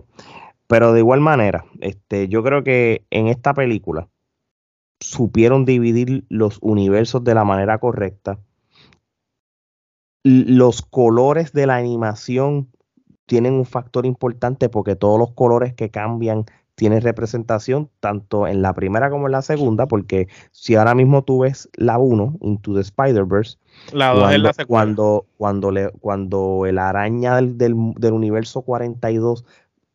pero 0.68 0.94
de 0.94 1.00
igual 1.00 1.22
manera, 1.22 1.66
este, 1.82 2.28
yo 2.28 2.44
creo 2.44 2.64
que 2.64 3.04
en 3.10 3.26
esta 3.26 3.56
película 3.56 4.10
supieron 5.00 5.66
dividir 5.66 6.24
los 6.30 6.60
universos 6.62 7.24
de 7.24 7.34
la 7.34 7.46
manera 7.46 7.80
correcta. 7.80 8.38
los 10.24 10.84
colores 10.84 11.52
de 11.52 11.66
la 11.66 11.78
animación 11.78 12.70
tienen 13.26 13.54
un 13.56 13.66
factor 13.66 14.06
importante 14.06 14.70
porque 14.70 14.96
todos 14.96 15.18
los 15.18 15.32
colores 15.32 15.74
que 15.74 15.90
cambian 15.90 16.46
tienen 16.76 17.02
representación 17.02 17.90
tanto 18.00 18.48
en 18.48 18.62
la 18.62 18.74
primera 18.74 19.10
como 19.10 19.28
en 19.28 19.34
la 19.34 19.42
segunda, 19.42 19.88
porque 19.88 20.28
si 20.52 20.76
ahora 20.76 20.96
mismo 20.96 21.24
tú 21.24 21.40
ves 21.40 21.70
la 21.76 21.98
1, 21.98 22.38
Into 22.42 22.74
the 22.74 22.82
Spider-Verse, 22.82 23.58
cuando, 24.68 25.26
cuando, 25.38 25.72
le, 25.72 25.90
cuando 25.92 26.66
el 26.66 26.80
araña 26.80 27.36
del, 27.36 27.58
del, 27.58 28.14
universo 28.14 28.62
42 28.62 29.46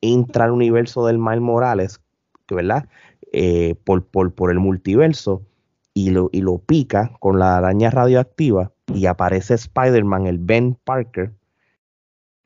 entra 0.01 0.45
al 0.45 0.53
universo 0.53 1.07
del 1.07 1.19
Miles 1.19 1.41
Morales, 1.41 2.01
¿verdad? 2.49 2.89
Eh, 3.33 3.75
por, 3.85 4.05
por, 4.05 4.33
por, 4.33 4.51
el 4.51 4.59
multiverso, 4.59 5.43
y 5.95 6.11
lo, 6.11 6.31
y 6.33 6.43
lo 6.43 6.59
pica 6.59 7.13
con 7.19 7.39
la 7.39 7.57
araña 7.57 7.91
radioactiva, 7.91 8.73
y 8.95 9.07
aparece 9.07 9.55
Spider-Man, 9.55 10.27
el 10.27 10.39
Ben 10.39 10.79
Parker, 10.85 11.33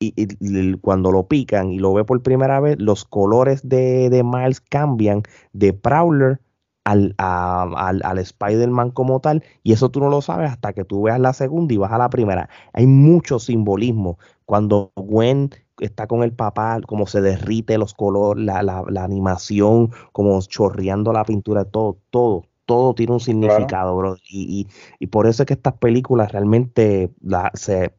y, 0.03 0.75
cuando 0.79 1.13
lo 1.13 1.27
pican 1.29 1.71
y 1.73 1.79
lo 1.79 1.95
ve 1.95 2.05
por 2.05 2.23
primera 2.23 2.61
vez, 2.61 2.79
los 2.81 3.05
colores 3.05 3.69
de, 3.69 4.11
de 4.11 4.23
Miles 4.25 4.61
cambian 4.61 5.23
de 5.53 5.73
Prowler 5.73 6.41
al, 6.85 7.15
al, 7.19 8.19
Spider-Man 8.19 8.91
como 8.91 9.21
tal, 9.21 9.45
y 9.63 9.73
eso 9.73 9.91
tú 9.91 10.01
no 10.01 10.09
lo 10.09 10.21
sabes 10.21 10.51
hasta 10.51 10.73
que 10.73 10.85
tú 10.85 11.03
veas 11.03 11.21
la 11.21 11.33
segunda 11.33 11.73
y 11.75 11.77
vas 11.77 11.93
a 11.93 11.99
la 11.99 12.11
primera. 12.11 12.49
Hay 12.73 12.87
mucho 12.87 13.39
simbolismo. 13.39 14.19
Cuando 14.47 14.93
Gwen 14.97 15.51
está 15.79 16.07
con 16.07 16.23
el 16.23 16.33
papá, 16.33 16.81
como 16.87 17.07
se 17.07 17.21
derrite 17.21 17.79
los 17.79 17.95
colores, 17.95 18.45
la, 18.45 18.63
la, 18.63 18.85
la 18.89 19.05
animación, 19.05 19.91
como 20.13 20.41
chorreando 20.43 21.13
la 21.13 21.25
pintura, 21.25 21.65
todo, 21.65 21.99
todo, 22.11 22.47
todo 22.73 22.95
tiene 22.95 23.13
un 23.13 23.21
significado, 23.21 23.95
bro. 23.95 24.17
Y, 24.27 24.67
por 25.11 25.27
eso 25.27 25.43
es 25.43 25.47
que 25.47 25.53
estas 25.53 25.75
películas 25.75 26.33
realmente 26.33 27.11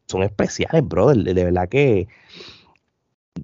son 0.06 0.24
especiales, 0.24 0.82
bro. 0.82 1.14
De, 1.14 1.32
verdad 1.44 1.68
que 1.68 2.08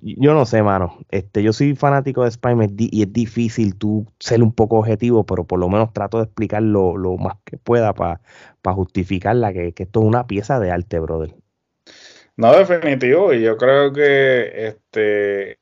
yo 0.02 0.34
no 0.34 0.44
sé, 0.44 0.60
mano. 0.64 0.98
Este, 1.08 1.44
yo 1.44 1.52
soy 1.52 1.76
fanático 1.76 2.24
de 2.24 2.30
Spider-Man 2.30 2.74
y 2.78 3.02
es 3.02 3.12
difícil 3.12 3.76
tú 3.76 4.08
ser 4.18 4.42
un 4.42 4.52
poco 4.52 4.78
objetivo, 4.78 5.24
pero 5.24 5.44
por 5.44 5.60
lo 5.60 5.68
menos 5.68 5.92
trato 5.92 6.18
de 6.18 6.24
explicar 6.24 6.62
lo, 6.62 6.96
más 7.16 7.36
que 7.44 7.58
pueda 7.58 7.94
para 7.94 8.20
justificarla, 8.74 9.52
que, 9.52 9.72
que 9.72 9.84
esto 9.84 10.00
es 10.00 10.06
una 10.06 10.26
pieza 10.26 10.58
de 10.58 10.72
arte, 10.72 10.98
brother. 10.98 11.36
No, 12.36 12.52
definitivo, 12.56 13.32
y 13.32 13.42
yo 13.42 13.56
creo 13.56 13.92
que 13.92 14.66
este 14.66 15.58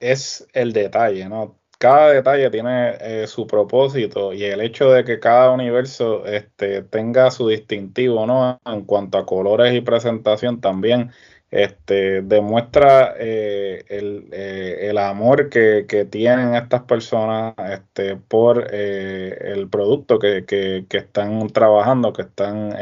es 0.00 0.46
el 0.52 0.74
detalle, 0.74 1.30
¿no? 1.30 1.61
Cada 1.82 2.12
detalle 2.12 2.48
tiene 2.50 2.96
eh, 3.00 3.26
su 3.26 3.44
propósito 3.44 4.32
y 4.32 4.44
el 4.44 4.60
hecho 4.60 4.88
de 4.92 5.02
que 5.04 5.18
cada 5.18 5.50
universo 5.50 6.24
este, 6.26 6.82
tenga 6.82 7.28
su 7.32 7.48
distintivo, 7.48 8.24
¿no? 8.24 8.60
En 8.64 8.84
cuanto 8.84 9.18
a 9.18 9.26
colores 9.26 9.74
y 9.74 9.80
presentación 9.80 10.60
también 10.60 11.10
este, 11.50 12.22
demuestra 12.22 13.14
eh, 13.18 13.84
eh, 13.88 14.78
el, 14.90 14.98
amor 14.98 15.48
que, 15.50 16.06
tienen 16.08 16.54
estas 16.54 16.82
personas 16.82 17.54
este, 17.72 18.14
por 18.16 18.72
el 18.72 19.68
producto 19.68 20.20
que, 20.20 20.44
que, 20.46 20.86
están 20.96 21.48
trabajando, 21.48 22.12
que 22.12 22.22
están 22.22 22.76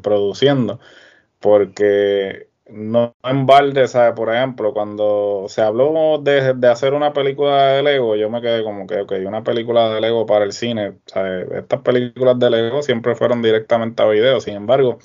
produciendo, 0.00 0.80
porque 1.40 2.48
no 2.68 3.14
en 3.22 3.46
balde, 3.46 3.86
¿sabes? 3.88 4.14
Por 4.14 4.34
ejemplo, 4.34 4.72
cuando 4.72 5.46
se 5.48 5.62
habló 5.62 6.18
de, 6.18 6.54
hacer 6.68 6.94
una 6.94 7.12
película 7.12 7.72
de 7.72 7.82
Lego, 7.82 8.16
yo 8.16 8.28
me 8.30 8.40
quedé 8.40 8.64
como 8.64 8.86
que, 8.86 9.00
ok, 9.00 9.12
una 9.26 9.44
película 9.44 9.90
de 9.94 10.00
Lego 10.00 10.26
para 10.26 10.44
el 10.44 10.52
cine, 10.52 10.98
¿sabes? 11.06 11.46
Estas 11.52 11.80
películas 11.82 12.38
de 12.38 12.50
Lego 12.50 12.82
siempre 12.82 13.14
fueron 13.14 13.42
directamente 13.42 14.02
a 14.02 14.06
video, 14.06 14.40
sin 14.40 14.54
embargo, 14.56 14.98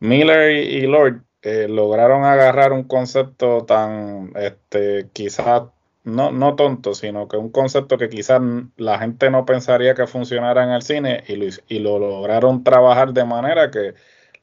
Miller 0.00 0.50
y, 0.52 0.82
Lord 0.86 1.22
eh, 1.42 1.68
lograron 1.68 2.24
agarrar 2.24 2.72
un 2.72 2.84
concepto 2.84 3.64
tan, 3.66 4.32
este, 4.36 5.08
quizás 5.12 5.64
no, 6.04 6.32
no 6.32 6.54
tonto, 6.56 6.94
sino 6.94 7.28
que 7.28 7.36
un 7.36 7.50
concepto 7.50 7.98
que 7.98 8.08
quizás 8.08 8.40
la 8.76 8.98
gente 8.98 9.30
no 9.30 9.44
pensaría 9.46 9.94
que 9.94 10.06
funcionara 10.06 10.64
en 10.64 10.70
el 10.70 10.82
cine 10.82 11.24
y 11.28 11.36
lo, 11.36 11.46
y 11.68 11.78
lo 11.80 11.98
lograron 11.98 12.64
trabajar 12.64 13.12
de 13.12 13.24
manera 13.24 13.70
que 13.70 13.94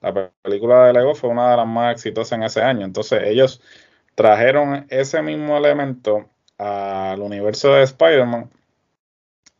la 0.02 0.32
película 0.42 0.88
de 0.88 0.94
Lego 0.94 1.16
fue 1.16 1.30
una 1.30 1.52
de 1.52 1.58
las 1.58 1.68
más 1.68 1.94
exitosas 1.94 2.38
en 2.38 2.44
ese 2.44 2.62
año. 2.62 2.86
Entonces 2.86 3.22
ellos 3.26 3.62
trajeron 4.16 4.86
ese 4.90 5.22
mismo 5.22 5.58
elemento 5.58 6.28
al 6.58 7.22
universo 7.22 7.74
de 7.74 7.84
Spider-Man 7.84 8.50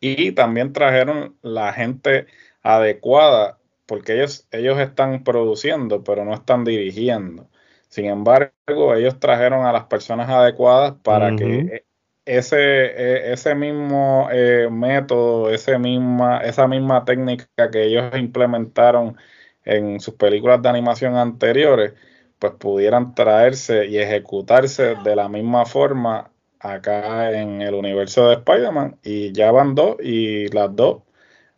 y 0.00 0.32
también 0.32 0.72
trajeron 0.72 1.36
la 1.42 1.72
gente 1.72 2.26
adecuada 2.62 3.58
porque 3.86 4.14
ellos, 4.14 4.46
ellos 4.50 4.78
están 4.78 5.24
produciendo 5.24 6.02
pero 6.04 6.24
no 6.24 6.34
están 6.34 6.64
dirigiendo. 6.64 7.48
Sin 7.88 8.06
embargo, 8.06 8.94
ellos 8.94 9.20
trajeron 9.20 9.66
a 9.66 9.72
las 9.72 9.84
personas 9.84 10.28
adecuadas 10.28 10.94
para 11.02 11.36
que 11.36 11.84
ese, 12.24 12.56
e, 12.56 13.32
ese 13.32 13.54
mismo 13.54 14.28
eh, 14.32 14.68
método, 14.70 15.50
ese 15.50 15.78
misma, 15.78 16.38
esa 16.38 16.66
misma 16.66 17.04
técnica 17.04 17.46
que 17.70 17.84
ellos 17.84 18.16
implementaron 18.16 19.16
en 19.64 20.00
sus 20.00 20.14
películas 20.14 20.62
de 20.62 20.68
animación 20.68 21.16
anteriores, 21.16 21.94
pues 22.38 22.54
pudieran 22.54 23.14
traerse 23.14 23.86
y 23.86 23.98
ejecutarse 23.98 24.96
de 24.96 25.16
la 25.16 25.28
misma 25.28 25.64
forma 25.64 26.30
acá 26.58 27.32
en 27.32 27.62
el 27.62 27.74
universo 27.74 28.28
de 28.28 28.34
Spider-Man. 28.34 28.96
Y 29.02 29.32
ya 29.32 29.52
van 29.52 29.74
dos 29.74 29.96
y 30.02 30.48
las 30.48 30.74
dos 30.74 31.02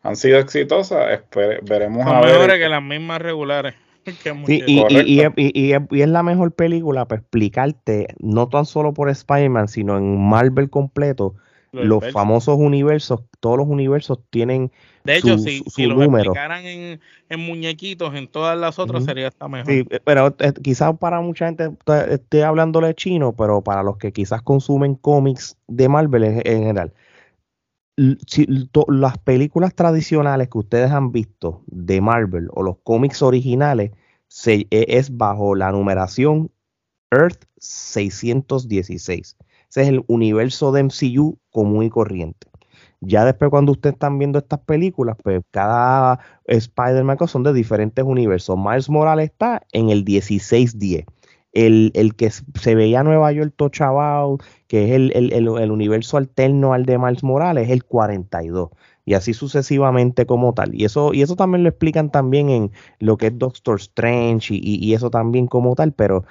han 0.03 0.17
sido 0.17 0.39
exitosas. 0.39 1.23
veremos 1.63 2.07
a 2.07 2.21
mejores 2.21 2.59
que 2.59 2.69
las 2.69 2.83
mismas 2.83 3.21
regulares. 3.21 3.75
y, 4.47 4.63
y, 4.67 5.25
y, 5.37 6.03
es 6.03 6.09
la 6.09 6.23
mejor 6.23 6.53
película 6.53 7.09
para 7.09 7.23
explicarte, 7.23 8.09
no 8.19 8.49
tan 8.51 8.67
solo 8.67 8.93
por 8.93 9.09
Spider-Man, 9.09 9.69
sino 9.69 9.97
en 9.97 10.21
Marvel 10.21 10.69
completo, 10.69 11.35
los, 11.75 12.13
famosos 12.13 12.57
universos, 12.59 13.21
todos 13.41 13.59
los 13.59 13.67
universos 13.67 14.19
tienen 14.31 14.71
de 15.05 15.17
hecho, 15.17 15.37
si, 15.37 15.63
si 15.67 15.85
los 15.85 16.03
explicaran 16.03 16.65
en, 16.65 17.01
muñequitos 17.37 18.15
en 18.15 18.27
todas 18.27 18.57
las 18.57 18.79
otras, 18.79 19.05
sería 19.05 19.29
hasta 19.29 19.49
mejor. 19.49 19.71
Sí, 19.71 19.87
pero 20.03 20.35
eh, 20.39 20.53
quizás 20.63 20.97
para 20.99 21.21
mucha 21.21 21.47
gente 21.47 21.71
esté 22.11 22.43
hablándole 22.43 22.95
chino, 22.95 23.35
pero 23.37 23.61
para 23.63 23.83
los 23.83 23.99
que 23.99 24.13
quizás 24.13 24.41
consumen 24.41 24.95
cómics 24.95 25.59
de 25.69 25.89
Marvel 25.91 26.25
en, 26.25 26.43
general, 26.43 26.95
si, 28.27 28.47
las 28.89 29.19
películas 29.19 29.75
tradicionales 29.75 30.49
que 30.49 30.59
ustedes 30.59 30.91
han 30.91 31.13
visto 31.13 31.63
de 31.67 32.01
Marvel 32.01 32.49
o 32.53 32.63
los 32.63 32.79
cómics 32.83 33.21
originales 33.21 33.91
se, 34.27 34.67
e, 34.71 34.87
es 34.89 35.15
bajo 35.15 35.55
la 35.55 35.71
numeración 35.71 36.51
Earth 37.11 37.45
616. 37.59 39.37
Ese 39.75 39.83
es 39.83 39.89
el 39.89 40.05
universo 40.07 40.71
de 40.71 40.85
MCU 40.85 41.37
común 41.51 41.83
y 41.83 41.91
corriente. 41.91 42.47
Ya 43.01 43.25
después 43.25 43.51
cuando 43.51 43.73
ustedes 43.73 43.95
están 43.95 44.21
viendo 44.21 44.39
estas 44.39 44.61
películas, 44.61 45.17
pues 45.21 45.43
cada 45.51 46.21
Spider-Man 46.45 47.19
son 47.27 47.43
de 47.43 47.53
diferentes 47.53 48.05
universos. 48.05 48.57
Miles 48.57 48.89
Morales 48.89 49.31
está 49.31 49.63
en 49.73 49.91
el 49.91 50.05
1610. 50.05 51.07
El, 51.53 51.91
el 51.95 52.15
que 52.15 52.31
se 52.31 52.75
veía 52.77 53.03
Nueva 53.03 53.33
York 53.33 53.53
todo 53.57 54.39
que 54.69 54.85
es 54.85 54.93
el, 54.93 55.13
el, 55.13 55.71
universo 55.73 56.19
alterno 56.19 56.73
al 56.73 56.85
de 56.87 56.97
Miles 56.97 57.25
Morales, 57.25 57.67
es 57.67 57.71
el 57.73 57.85
42 57.85 58.71
y 59.05 59.15
así 59.15 59.35
sucesivamente 59.35 60.25
como 60.25 60.55
tal. 60.55 60.73
Y 60.75 60.85
eso, 60.85 61.13
y 61.13 61.23
eso 61.23 61.35
también 61.35 61.65
lo 61.65 61.69
explican 61.69 62.11
también 62.11 62.49
en 62.49 62.73
lo 63.01 63.17
que 63.17 63.27
es 63.27 63.39
Doctor 63.39 63.77
Strange 63.81 64.55
y, 64.55 64.61
y, 64.63 64.95
eso 64.95 65.11
también 65.11 65.47
como 65.47 65.75
tal, 65.75 65.93
pero 65.93 66.25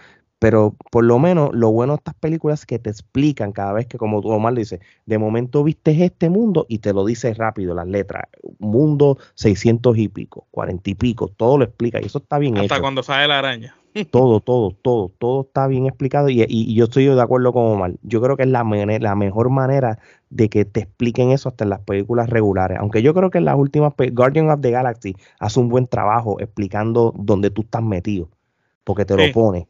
pero 0.43 0.75
por 0.91 1.05
lo 1.05 1.19
menos 1.19 1.51
lo 1.53 1.71
bueno 1.71 1.93
de 1.93 1.99
estas 1.99 2.15
películas 2.15 2.59
es 2.59 2.65
que 2.65 2.77
te 2.77 2.89
explican 2.89 3.53
cada 3.53 3.71
vez 3.71 3.87
que, 3.87 3.97
como 3.97 4.21
tú 4.21 4.27
Omar 4.27 4.53
dice, 4.53 4.81
de 5.05 5.17
momento 5.17 5.63
viste 5.63 6.03
este 6.03 6.29
mundo 6.29 6.65
y 6.67 6.79
te 6.79 6.91
lo 6.91 7.05
dice 7.05 7.33
rápido 7.33 7.73
las 7.73 7.87
letras. 7.87 8.25
Mundo 8.59 9.17
600 9.35 9.97
y 9.97 10.09
pico, 10.09 10.45
40 10.51 10.89
y 10.89 10.95
pico, 10.95 11.29
todo 11.29 11.57
lo 11.57 11.63
explica 11.63 12.01
y 12.01 12.07
eso 12.07 12.17
está 12.17 12.39
bien 12.39 12.57
Hasta 12.57 12.81
cuando 12.81 13.03
sale 13.03 13.29
la 13.29 13.39
araña. 13.39 13.77
Todo, 14.11 14.39
todo, 14.39 14.71
todo, 14.81 15.11
todo 15.19 15.41
está 15.43 15.67
bien 15.67 15.85
explicado 15.85 16.27
y, 16.27 16.73
yo 16.73 16.85
estoy 16.85 17.05
de 17.05 17.21
acuerdo 17.21 17.53
con 17.53 17.67
Omar. 17.67 17.93
Yo 18.01 18.21
creo 18.23 18.35
que 18.35 18.41
es 18.41 18.49
la, 18.49 18.63
la 18.63 19.15
mejor 19.15 19.51
manera 19.51 19.99
de 20.31 20.49
que 20.49 20.65
te 20.65 20.79
expliquen 20.79 21.29
eso 21.29 21.47
hasta 21.47 21.63
en 21.63 21.69
las 21.69 21.81
películas 21.81 22.27
regulares. 22.27 22.79
Aunque 22.79 23.03
yo 23.03 23.13
creo 23.13 23.29
que 23.29 23.37
en 23.37 23.45
las 23.45 23.55
últimas, 23.55 23.93
Guardian 24.11 24.49
of 24.49 24.61
the 24.61 24.71
Galaxy 24.71 25.15
hace 25.37 25.59
un 25.59 25.69
buen 25.69 25.85
trabajo 25.85 26.39
explicando 26.39 27.13
dónde 27.15 27.51
tú 27.51 27.61
estás 27.61 27.83
metido, 27.83 28.29
porque 28.83 29.05
te 29.05 29.15
lo 29.15 29.31
pone 29.31 29.67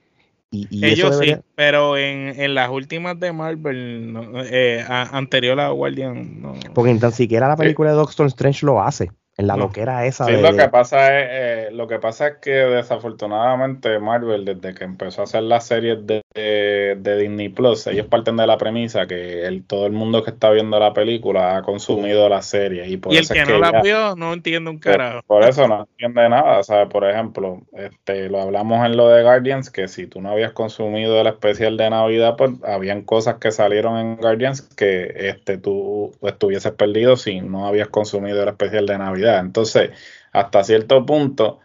ellos 0.53 1.17
sí, 1.19 1.35
pero 1.55 1.97
en, 1.97 2.53
las 2.53 2.69
últimas 2.69 3.19
de 3.19 3.33
Marvel, 3.33 4.15
eh, 4.45 4.83
anterior 4.87 5.59
a 5.59 5.69
Guardian, 5.69 6.41
no. 6.41 6.53
Porque 6.73 6.93
ni 6.93 6.99
tan 6.99 7.11
siquiera 7.11 7.47
la 7.47 7.57
película 7.57 7.89
de 7.89 7.95
Doctor 7.95 8.27
Strange 8.27 8.65
lo 8.65 8.81
hace. 8.81 9.11
En 9.35 9.47
la 9.47 9.57
loquera 9.57 10.05
esa. 10.05 10.25
Sí, 10.25 10.33
lo 10.33 10.55
que 10.55 10.69
pasa 10.69 11.19
es, 11.19 11.27
eh, 11.31 11.69
lo 11.71 11.87
que 11.87 11.97
pasa 11.97 12.27
es 12.27 12.37
que 12.37 12.51
desafortunadamente 12.51 13.97
Marvel, 13.97 14.45
desde 14.45 14.75
que 14.75 14.83
empezó 14.83 15.21
a 15.21 15.23
hacer 15.23 15.41
las 15.41 15.65
series 15.65 16.05
de 16.05 16.21
de, 16.33 17.17
Disney 17.17 17.49
Plus, 17.49 17.87
ellos 17.87 18.07
parten 18.07 18.37
de 18.37 18.47
la 18.47 18.57
premisa 18.57 19.05
que 19.05 19.45
el, 19.45 19.63
todo 19.63 19.85
el 19.85 19.91
mundo 19.91 20.23
que 20.23 20.31
está 20.31 20.49
viendo 20.49 20.79
la 20.79 20.93
película 20.93 21.57
ha 21.57 21.61
consumido 21.61 22.27
la 22.27 22.41
serie. 22.41 22.87
Y, 22.87 22.97
por 22.97 23.13
el 23.13 23.27
que, 23.27 23.45
no 23.45 23.59
la 23.59 23.81
vio 23.81 24.15
no 24.15 24.33
entiende 24.33 24.69
un 24.69 24.79
carajo. 24.79 25.21
Por, 25.27 25.43
eso 25.43 25.67
no 25.67 25.87
entiende 25.91 26.29
nada. 26.29 26.63
¿sabes? 26.63 26.89
Por 26.89 27.07
ejemplo, 27.07 27.61
este, 27.73 28.29
lo 28.29 28.41
hablamos 28.41 28.85
en 28.85 28.97
lo 28.97 29.09
de 29.09 29.23
Guardians, 29.23 29.69
que 29.69 29.87
si 29.87 30.07
tú 30.07 30.21
no 30.21 30.31
habías 30.31 30.53
consumido 30.53 31.19
el 31.21 31.27
especial 31.27 31.77
de 31.77 31.89
Navidad, 31.89 32.35
pues 32.37 32.51
habían 32.63 33.03
cosas 33.03 33.35
que 33.35 33.51
salieron 33.51 33.97
en 33.97 34.15
Guardians 34.17 34.61
que 34.61 35.13
este, 35.15 35.57
tú 35.57 36.11
estuvieses 36.23 36.71
perdido 36.71 37.15
si 37.15 37.41
no 37.41 37.67
habías 37.67 37.89
consumido 37.89 38.41
el 38.41 38.49
especial 38.49 38.87
de 38.87 38.97
Navidad. 38.97 39.39
Entonces, 39.39 39.91
hasta 40.31 40.63
cierto 40.63 41.05
punto 41.05 41.59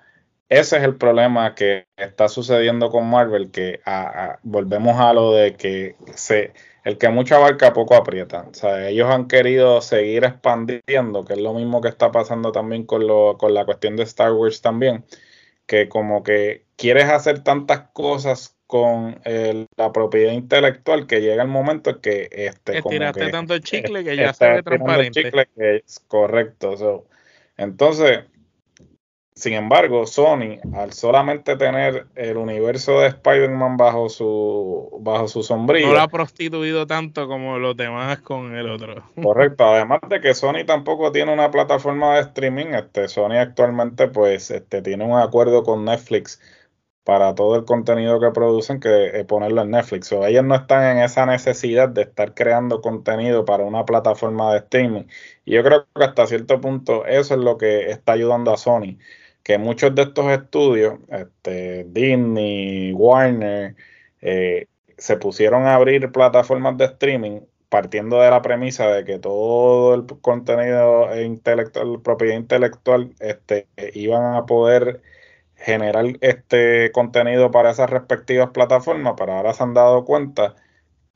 ese 0.49 0.79
es 0.79 0.83
el 0.83 0.97
problema 0.97 1.55
que 1.55 1.87
está 1.97 2.29
sucediendo 2.29 2.91
con 2.91 3.09
Marvel, 3.09 3.51
que 3.51 3.81
volvemos 4.43 4.99
a 4.99 5.13
lo 5.13 5.33
de 5.33 5.55
que 5.55 5.95
se, 6.15 6.53
el 6.85 6.97
que 6.97 7.11
mucha 7.11 7.37
abarca 7.37 7.75
poco 7.75 7.95
aprieta. 7.95 8.47
O 8.51 8.55
sea, 8.55 8.89
ellos 8.89 9.11
han 9.11 9.29
querido 9.29 9.83
seguir 9.83 10.25
expandiendo, 10.25 11.25
que 11.27 11.35
es 11.35 11.41
lo 11.41 11.53
mismo 11.53 11.83
que 11.83 11.89
está 11.89 12.11
pasando 12.11 12.51
también 12.51 12.85
con, 12.85 13.07
lo, 13.07 13.37
con 13.37 13.53
la 13.53 13.67
cuestión 13.67 13.97
de 13.97 14.05
Star 14.05 14.33
Wars 14.33 14.63
también, 14.63 15.05
que 15.67 15.89
como 15.89 16.23
que 16.23 16.65
quieres 16.77 17.11
hacer 17.11 17.45
tantas 17.45 17.91
cosas 17.93 18.57
con 18.67 19.21
la 19.77 19.93
propiedad 19.93 20.33
intelectual 20.33 21.07
que 21.07 21.21
llega 21.21 21.43
el 21.43 21.49
momento 21.49 21.91
en 21.91 22.01
que 22.01 22.29
este 22.31 22.83
tiraste 22.83 23.31
tanto 23.31 23.55
el 23.55 23.63
chicle 23.63 24.05
que 24.05 24.15
ya 24.15 24.33
se 24.35 24.63
transparente. 24.63 25.25
Chicle 25.25 25.49
que 25.57 25.77
es 25.77 26.01
correcto. 26.07 27.07
entonces, 27.57 28.25
sin 29.39 29.53
embargo, 29.53 30.05
Sony, 30.05 30.59
al 30.75 30.93
solamente 30.93 31.55
tener 31.57 32.09
el 32.17 32.37
universo 32.37 32.99
de 32.99 33.07
Spider-Man 33.07 33.77
bajo 33.77 34.09
su, 34.09 34.99
bajo 35.01 35.29
su 35.29 35.45
sombrilla. 35.45 35.87
No 35.87 35.93
lo 35.93 36.01
ha 36.01 36.09
prostituido 36.09 36.89
tanto 36.89 37.29
como 37.29 37.57
los 37.57 37.77
demás 37.77 38.19
con 38.19 38.57
el 38.57 38.69
otro. 38.69 39.05
Correcto, 39.23 39.65
además 39.65 40.01
de 40.09 40.21
que 40.21 40.35
Sony 40.35 40.65
tampoco 40.67 41.13
tiene 41.13 41.33
una 41.33 41.53
plataforma 41.53 42.17
de 42.17 42.23
streaming, 42.23 42.75
este, 42.75 43.07
Sony 43.07 43.39
actualmente 43.39 44.09
pues 44.09 44.51
este, 44.51 44.83
tiene 44.83 45.05
un 45.05 45.17
acuerdo 45.17 45.63
con 45.63 45.85
Netflix 45.85 46.41
para 47.05 47.37
todo 47.37 47.55
el 47.55 47.65
contenido 47.65 48.19
que 48.19 48.33
producen 48.33 48.81
que 48.81 49.21
eh, 49.21 49.25
ponerlo 49.25 49.63
en 49.63 49.71
Netflix. 49.71 50.11
O 50.13 50.27
ellos 50.27 50.45
no 50.45 50.57
están 50.57 50.97
en 50.97 51.05
esa 51.05 51.27
necesidad 51.27 51.89
de 51.89 52.03
estar 52.03 52.35
creando 52.35 52.81
contenido 52.81 53.45
para 53.45 53.63
una 53.63 53.85
plataforma 53.85 54.53
de 54.53 54.59
streaming. 54.59 55.05
Y 55.45 55.55
yo 55.55 55.63
creo 55.63 55.87
que 55.95 56.05
hasta 56.05 56.27
cierto 56.27 56.61
punto 56.61 57.07
eso 57.07 57.35
es 57.35 57.41
lo 57.41 57.57
que 57.57 57.91
está 57.93 58.15
ayudando 58.15 58.53
a 58.53 58.57
Sony 58.57 58.99
que 59.49 59.57
muchos 59.57 59.95
de 59.95 60.03
estos 60.03 60.31
estudios, 60.31 60.99
este, 61.09 61.85
Disney, 61.85 62.93
Warner, 62.93 63.77
eh, 64.21 64.67
se 64.99 65.17
pusieron 65.17 65.65
a 65.67 65.75
abrir 65.75 66.13
plataformas 66.13 66.77
de 66.77 66.85
streaming 66.85 67.41
partiendo 67.71 68.21
de 68.21 68.31
la 68.31 68.43
premisa 68.43 68.89
de 68.89 69.05
que 69.07 69.19
todo 69.19 69.95
el 69.95 70.07
contenido 70.21 71.19
intelectual, 71.19 72.03
propiedad 72.03 72.37
intelectual, 72.37 73.15
este, 73.21 73.69
iban 73.95 74.35
a 74.37 74.45
poder 74.45 75.03
generar 75.57 76.05
este 76.21 76.93
contenido 76.93 77.51
para 77.51 77.71
esas 77.71 77.89
respectivas 77.91 78.51
plataformas, 78.51 79.15
pero 79.17 79.33
ahora 79.33 79.55
se 79.55 79.63
han 79.63 79.75
dado 79.75 80.05
cuenta 80.05 80.57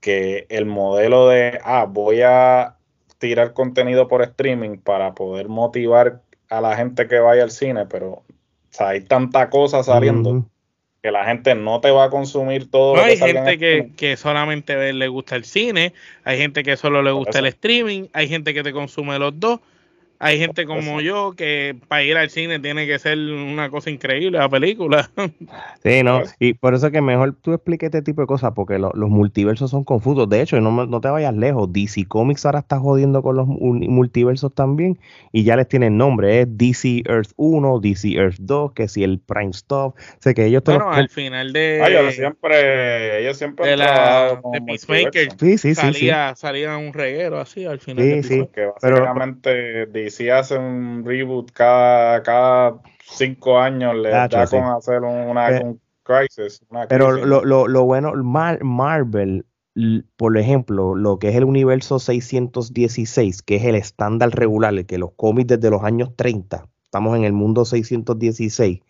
que 0.01 0.47
el 0.51 0.67
modelo 0.67 1.29
de, 1.29 1.61
ah, 1.65 1.87
voy 1.89 2.23
a 2.23 2.79
tirar 3.19 3.53
contenido 3.55 4.09
por 4.09 4.23
streaming 4.23 4.79
para 4.79 5.15
poder 5.15 5.49
motivar 5.49 6.23
a 6.53 6.61
la 6.61 6.77
gente 6.77 7.09
que 7.09 7.19
vaya 7.19 7.43
al 7.43 7.51
cine, 7.51 7.87
pero 7.87 8.23
hay 8.79 9.01
tanta 9.01 9.49
cosa 9.49 9.83
saliendo 9.83 10.47
que 11.03 11.11
la 11.11 11.25
gente 11.25 11.55
no 11.55 11.81
te 11.81 11.91
va 11.91 12.05
a 12.05 12.11
consumir 12.11 12.71
todo. 12.71 12.97
No, 12.97 13.03
hay 13.03 13.17
gente 13.17 13.59
que, 13.59 13.91
que, 13.97 14.17
solamente 14.17 14.93
le 14.93 15.09
gusta 15.09 15.35
el 15.35 15.45
cine, 15.45 15.95
hay 16.25 16.39
gente 16.39 16.63
que 16.63 16.77
solo 16.77 17.03
le 17.03 17.11
gusta 17.11 17.39
el 17.39 17.47
streaming, 17.47 18.05
hay 18.13 18.29
gente 18.29 18.53
que 18.55 18.63
te 18.63 18.73
consume 18.73 19.19
los 19.19 19.39
dos. 19.41 19.61
Hay 20.25 20.39
gente 20.39 20.67
como 20.67 21.01
yo 21.01 21.35
que 21.37 21.75
para 21.89 22.05
ir 22.05 22.17
al 22.17 22.31
cine 22.31 22.61
tiene 22.61 22.87
que 22.87 22.97
ser 23.01 23.19
una 23.19 23.71
cosa 23.71 23.91
increíble 23.91 24.39
la 24.39 24.49
película. 24.49 25.11
Sí, 25.83 26.05
no, 26.05 26.23
y 26.39 26.55
por 26.55 26.75
eso 26.75 26.93
que 26.93 27.01
mejor 27.01 27.35
tú 27.35 27.53
expliques 27.53 27.89
este 27.89 28.03
tipo 28.03 28.21
de 28.21 28.29
cosas, 28.29 28.53
porque 28.55 28.79
los 28.79 28.95
multiversos 28.95 29.73
son 29.73 29.83
confusos. 29.83 30.29
De 30.29 30.41
hecho, 30.41 30.61
no, 30.61 30.87
no 30.87 31.01
te 31.01 31.09
vayas 31.09 31.35
lejos, 31.35 31.73
DC 31.73 32.07
Comics 32.07 32.47
ahora 32.47 32.61
está 32.61 32.79
jodiendo 32.79 33.21
con 33.21 33.35
los 33.35 33.49
multiversos 33.49 34.55
también 34.55 34.97
y 35.33 35.43
ya 35.43 35.57
les 35.57 35.67
tienen 35.67 35.97
nombre, 35.97 36.43
es 36.43 36.47
DC 36.49 37.03
Earth 37.07 37.33
1, 37.35 37.81
DC 37.81 38.13
Earth 38.13 38.37
2, 38.39 38.73
que 38.75 38.87
si 38.87 39.03
el 39.03 39.19
Prime 39.19 39.53
Stuff, 39.53 39.95
sé 40.21 40.35
que 40.35 40.47
ellos 40.47 40.63
Bueno, 40.65 40.93
al 40.93 41.09
final 41.09 41.53
de... 41.53 41.85
ellos 41.85 42.15
siempre, 42.15 43.23
ellos 43.23 43.37
siempre 43.37 43.71
de 43.71 43.77
la 43.77 44.41
de 44.53 44.63
Peacemaker 44.63 45.29
sí, 45.37 45.59
sí, 45.59 45.75
salía, 45.75 46.37
salía 46.37 46.77
un 46.77 46.93
reguero 46.93 47.41
así 47.41 47.65
al 47.65 47.81
final. 47.81 48.05
Sí, 48.05 48.23
sí, 48.23 48.49
que 48.55 48.67
básicamente 48.67 49.87
si 50.13 50.29
hace 50.29 50.57
un 50.57 51.05
reboot 51.05 51.51
cada, 51.53 52.23
cada 52.23 52.81
cinco 53.05 53.59
años, 53.59 53.97
le 53.97 54.11
da 54.11 54.29
con 54.29 54.65
hacer 54.65 55.01
una, 55.01 55.51
eh, 55.51 55.77
crisis. 56.03 56.61
pero 56.89 57.13
lo, 57.13 57.45
lo, 57.45 57.67
lo, 57.67 57.85
bueno, 57.85 58.13
Marvel, 58.15 59.45
por 60.17 60.37
ejemplo, 60.37 60.95
lo 60.95 61.19
que 61.19 61.29
es 61.29 61.37
el 61.37 61.45
universo 61.45 61.99
616, 61.99 63.43
que 63.43 63.57
es 63.57 63.65
el 63.65 63.75
estándar 63.75 64.31
regular, 64.31 64.75
el 64.75 64.87
que 64.87 64.99
los 64.99 65.13
cómics 65.17 65.49
desde 65.49 65.71
los 65.71 65.83
años 65.83 66.15
30, 66.17 66.69
estamos 66.85 67.17
en 67.17 67.25
el 67.25 67.33
mundo 67.33 67.65
616, 67.65 68.81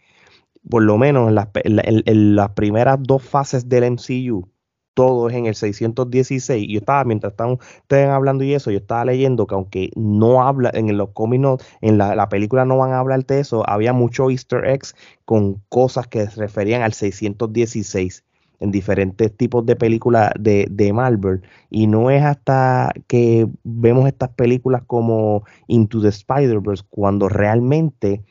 por 0.69 0.83
lo 0.83 0.99
menos 0.99 1.29
en 1.29 1.35
las, 1.35 1.49
en 1.65 2.37
las 2.37 2.51
primeras 2.51 2.99
dos 3.01 3.23
fases 3.23 3.69
del 3.69 3.93
MCU, 3.93 4.49
todo 4.95 5.29
es 5.29 5.37
en 5.37 5.47
el 5.47 5.55
616. 5.55 6.65
Y 6.69 6.75
yo 6.75 6.79
estaba, 6.81 7.05
mientras 7.05 7.33
estaban 7.33 7.59
ustedes 7.83 8.09
hablando 8.09 8.45
y 8.45 8.55
eso, 8.55 8.71
yo 8.71 8.79
estaba 8.79 9.05
leyendo 9.05 9.47
que 9.47 9.55
aunque 9.55 9.91
no 9.97 10.43
habla, 10.43 10.71
en 10.75 10.97
los 10.97 11.11
cómics, 11.11 11.65
en 11.81 11.99
la, 11.99 12.29
película 12.29 12.65
no 12.65 12.79
van 12.79 12.93
a 12.93 12.99
hablar 12.99 13.25
de 13.27 13.41
eso, 13.41 13.69
había 13.69 13.93
mucho 13.93 14.31
easter 14.31 14.65
eggs 14.67 14.95
con 15.25 15.63
cosas 15.69 16.07
que 16.07 16.27
se 16.27 16.41
referían 16.41 16.83
al 16.83 16.93
616 16.93 18.25
en 18.61 18.71
diferentes 18.71 19.37
tipos 19.37 19.67
de 19.67 19.75
películas 19.75 20.31
de, 20.39 20.69
de 20.71 20.93
Marvel. 20.93 21.43
Y 21.71 21.87
no 21.87 22.11
es 22.11 22.23
hasta 22.23 22.93
que 23.09 23.49
vemos 23.65 24.07
estas 24.07 24.31
películas 24.31 24.83
como 24.87 25.45
Into 25.67 26.01
the 26.01 26.09
Spider-Verse 26.09 26.85
cuando 26.89 27.29
realmente 27.29 28.23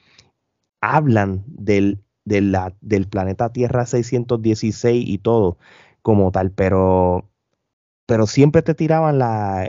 hablan 0.79 1.43
del, 1.47 1.99
del 2.23 3.07
planeta 3.09 3.51
Tierra 3.51 3.85
616 3.85 5.03
y 5.07 5.17
todo 5.17 5.57
como 6.01 6.31
tal, 6.31 6.51
pero, 6.51 7.29
pero 8.05 8.27
siempre 8.27 8.61
te 8.61 8.75
tiraban 8.75 9.19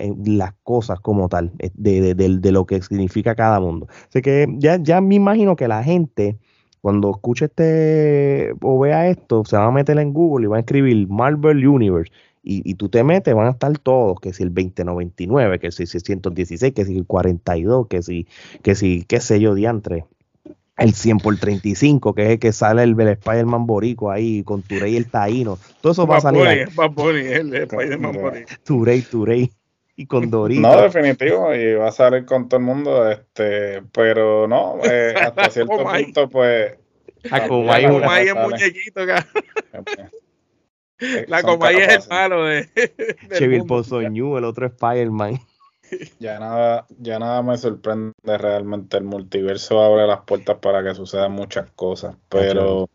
eh, 0.01 0.15
las 0.27 0.55
cosas 0.63 1.01
como 1.01 1.29
tal, 1.29 1.53
eh, 1.59 1.71
de, 1.75 2.15
de, 2.15 2.53
lo 2.53 2.67
que 2.67 2.83
significa 2.83 3.35
cada 3.35 3.61
mundo. 3.61 3.89
Así 4.09 4.23
que 4.23 4.47
ya, 4.59 4.79
ya 4.83 5.01
me 5.01 5.17
imagino 5.17 5.57
que 5.57 5.69
la 5.69 5.83
gente, 5.85 6.39
cuando 6.81 7.11
escuche 7.11 7.47
este 7.47 8.55
o 8.63 8.79
vea 8.81 9.09
esto, 9.09 9.45
se 9.45 9.57
va 9.57 9.67
a 9.67 9.71
meter 9.73 9.99
en 9.99 10.13
Google 10.13 10.47
y 10.47 10.49
va 10.49 10.57
a 10.59 10.61
escribir 10.61 11.09
Marvel 11.09 11.67
Universe. 11.67 12.13
Y, 12.45 12.69
y, 12.69 12.75
tú 12.75 12.89
te 12.89 13.05
metes, 13.05 13.35
van 13.35 13.47
a 13.47 13.51
estar 13.51 13.79
todos, 13.79 14.19
que 14.21 14.33
si 14.33 14.43
el 14.43 14.53
2099, 14.53 15.61
que 15.61 15.71
si 15.71 15.85
el 15.85 15.89
616, 15.89 16.75
que 16.75 16.85
si 16.85 16.97
el 16.99 17.07
42, 17.07 17.87
que 17.87 18.03
si, 18.03 18.27
que 18.63 18.75
si, 18.75 19.05
qué 19.05 19.21
sé 19.21 19.41
yo, 19.41 19.55
diantre 19.55 20.07
el 20.79 20.95
100 20.95 21.19
por 21.19 21.37
35, 21.37 22.15
que 22.15 22.23
es 22.23 22.31
el 22.31 22.39
que 22.39 22.53
sale 22.53 22.83
el, 22.83 22.99
el 22.99 23.09
Spider-Man 23.09 23.67
Borico 23.67 24.11
ahí, 24.11 24.43
con 24.43 24.63
Turey 24.63 24.97
el 24.97 25.11
Taíno. 25.11 25.59
Todo 25.81 25.93
eso 25.93 26.07
va 26.07 26.17
a 26.17 26.21
salir. 26.21 26.69
Va 26.79 26.87
a 26.87 27.11
el 27.11 27.55
Spider-Man 27.55 28.13
Borico. 28.13 28.51
Turey, 28.65 29.03
Turey. 29.03 29.51
Y 29.95 30.07
con 30.07 30.31
Dorito. 30.31 30.63
No, 30.63 30.81
definitivo, 30.81 31.55
y 31.55 31.75
va 31.75 31.89
a 31.89 31.93
salir 31.93 32.25
con 32.25 32.49
todo 32.49 32.59
el 32.59 32.65
mundo, 32.65 33.11
este, 33.11 33.83
pero 33.93 34.49
no, 34.49 34.79
eh, 34.85 35.15
hasta 35.21 35.51
cierto 35.51 35.85
punto, 35.85 36.31
pues. 36.31 36.79
La 37.25 37.47
Comay 37.47 38.27
es 38.27 38.35
muñequito, 38.35 39.03
La 41.29 41.43
Comay 41.43 41.77
es 41.77 41.89
el 41.89 42.03
palo 42.09 42.45
de. 42.45 42.71
Chevil 43.39 43.65
Pozoñú, 43.65 44.39
el 44.39 44.45
otro 44.45 44.67
Spider-Man. 44.67 45.39
Ya 46.19 46.39
nada, 46.39 46.87
ya 46.99 47.19
nada 47.19 47.43
me 47.43 47.57
sorprende 47.57 48.13
realmente. 48.25 48.97
El 48.97 49.05
multiverso 49.05 49.83
abre 49.83 50.07
las 50.07 50.21
puertas 50.21 50.59
para 50.59 50.83
que 50.83 50.95
sucedan 50.95 51.33
muchas 51.33 51.71
cosas. 51.73 52.17
Pero 52.29 52.89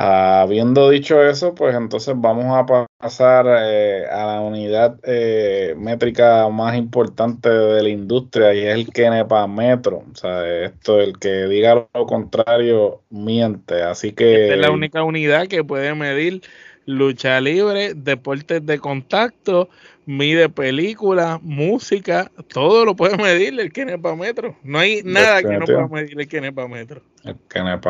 habiendo 0.00 0.90
dicho 0.90 1.22
eso, 1.22 1.54
pues 1.54 1.74
entonces 1.74 2.14
vamos 2.16 2.46
a 2.56 2.86
pasar 2.98 3.46
eh, 3.62 4.06
a 4.06 4.26
la 4.26 4.40
unidad 4.40 4.98
eh, 5.02 5.74
métrica 5.76 6.48
más 6.48 6.76
importante 6.76 7.48
de 7.48 7.82
la 7.82 7.88
industria 7.88 8.54
y 8.54 8.60
es 8.60 8.74
el 8.74 8.92
KENEPA 8.92 9.48
Metro. 9.48 10.04
O 10.10 10.14
sea, 10.14 10.64
esto, 10.64 11.00
el 11.00 11.18
que 11.18 11.46
diga 11.46 11.88
lo 11.92 12.06
contrario, 12.06 13.02
miente. 13.10 13.82
Así 13.82 14.12
que. 14.12 14.52
es 14.52 14.58
la 14.58 14.70
única 14.70 15.02
unidad 15.02 15.48
que 15.48 15.64
puede 15.64 15.92
medir 15.94 16.42
lucha 16.86 17.40
libre, 17.40 17.92
deportes 17.94 18.64
de 18.64 18.78
contacto, 18.78 19.68
mide 20.08 20.48
película, 20.48 21.38
música, 21.42 22.32
todo 22.48 22.86
lo 22.86 22.96
puede 22.96 23.16
medir 23.22 23.60
el 23.60 23.70
Metro. 24.16 24.56
No 24.62 24.78
hay 24.78 25.02
nada 25.04 25.42
que 25.42 25.58
no 25.58 25.66
pueda 25.66 25.86
medir 25.86 26.18
el 26.18 26.26
Metro. 26.66 27.02
El 27.24 27.36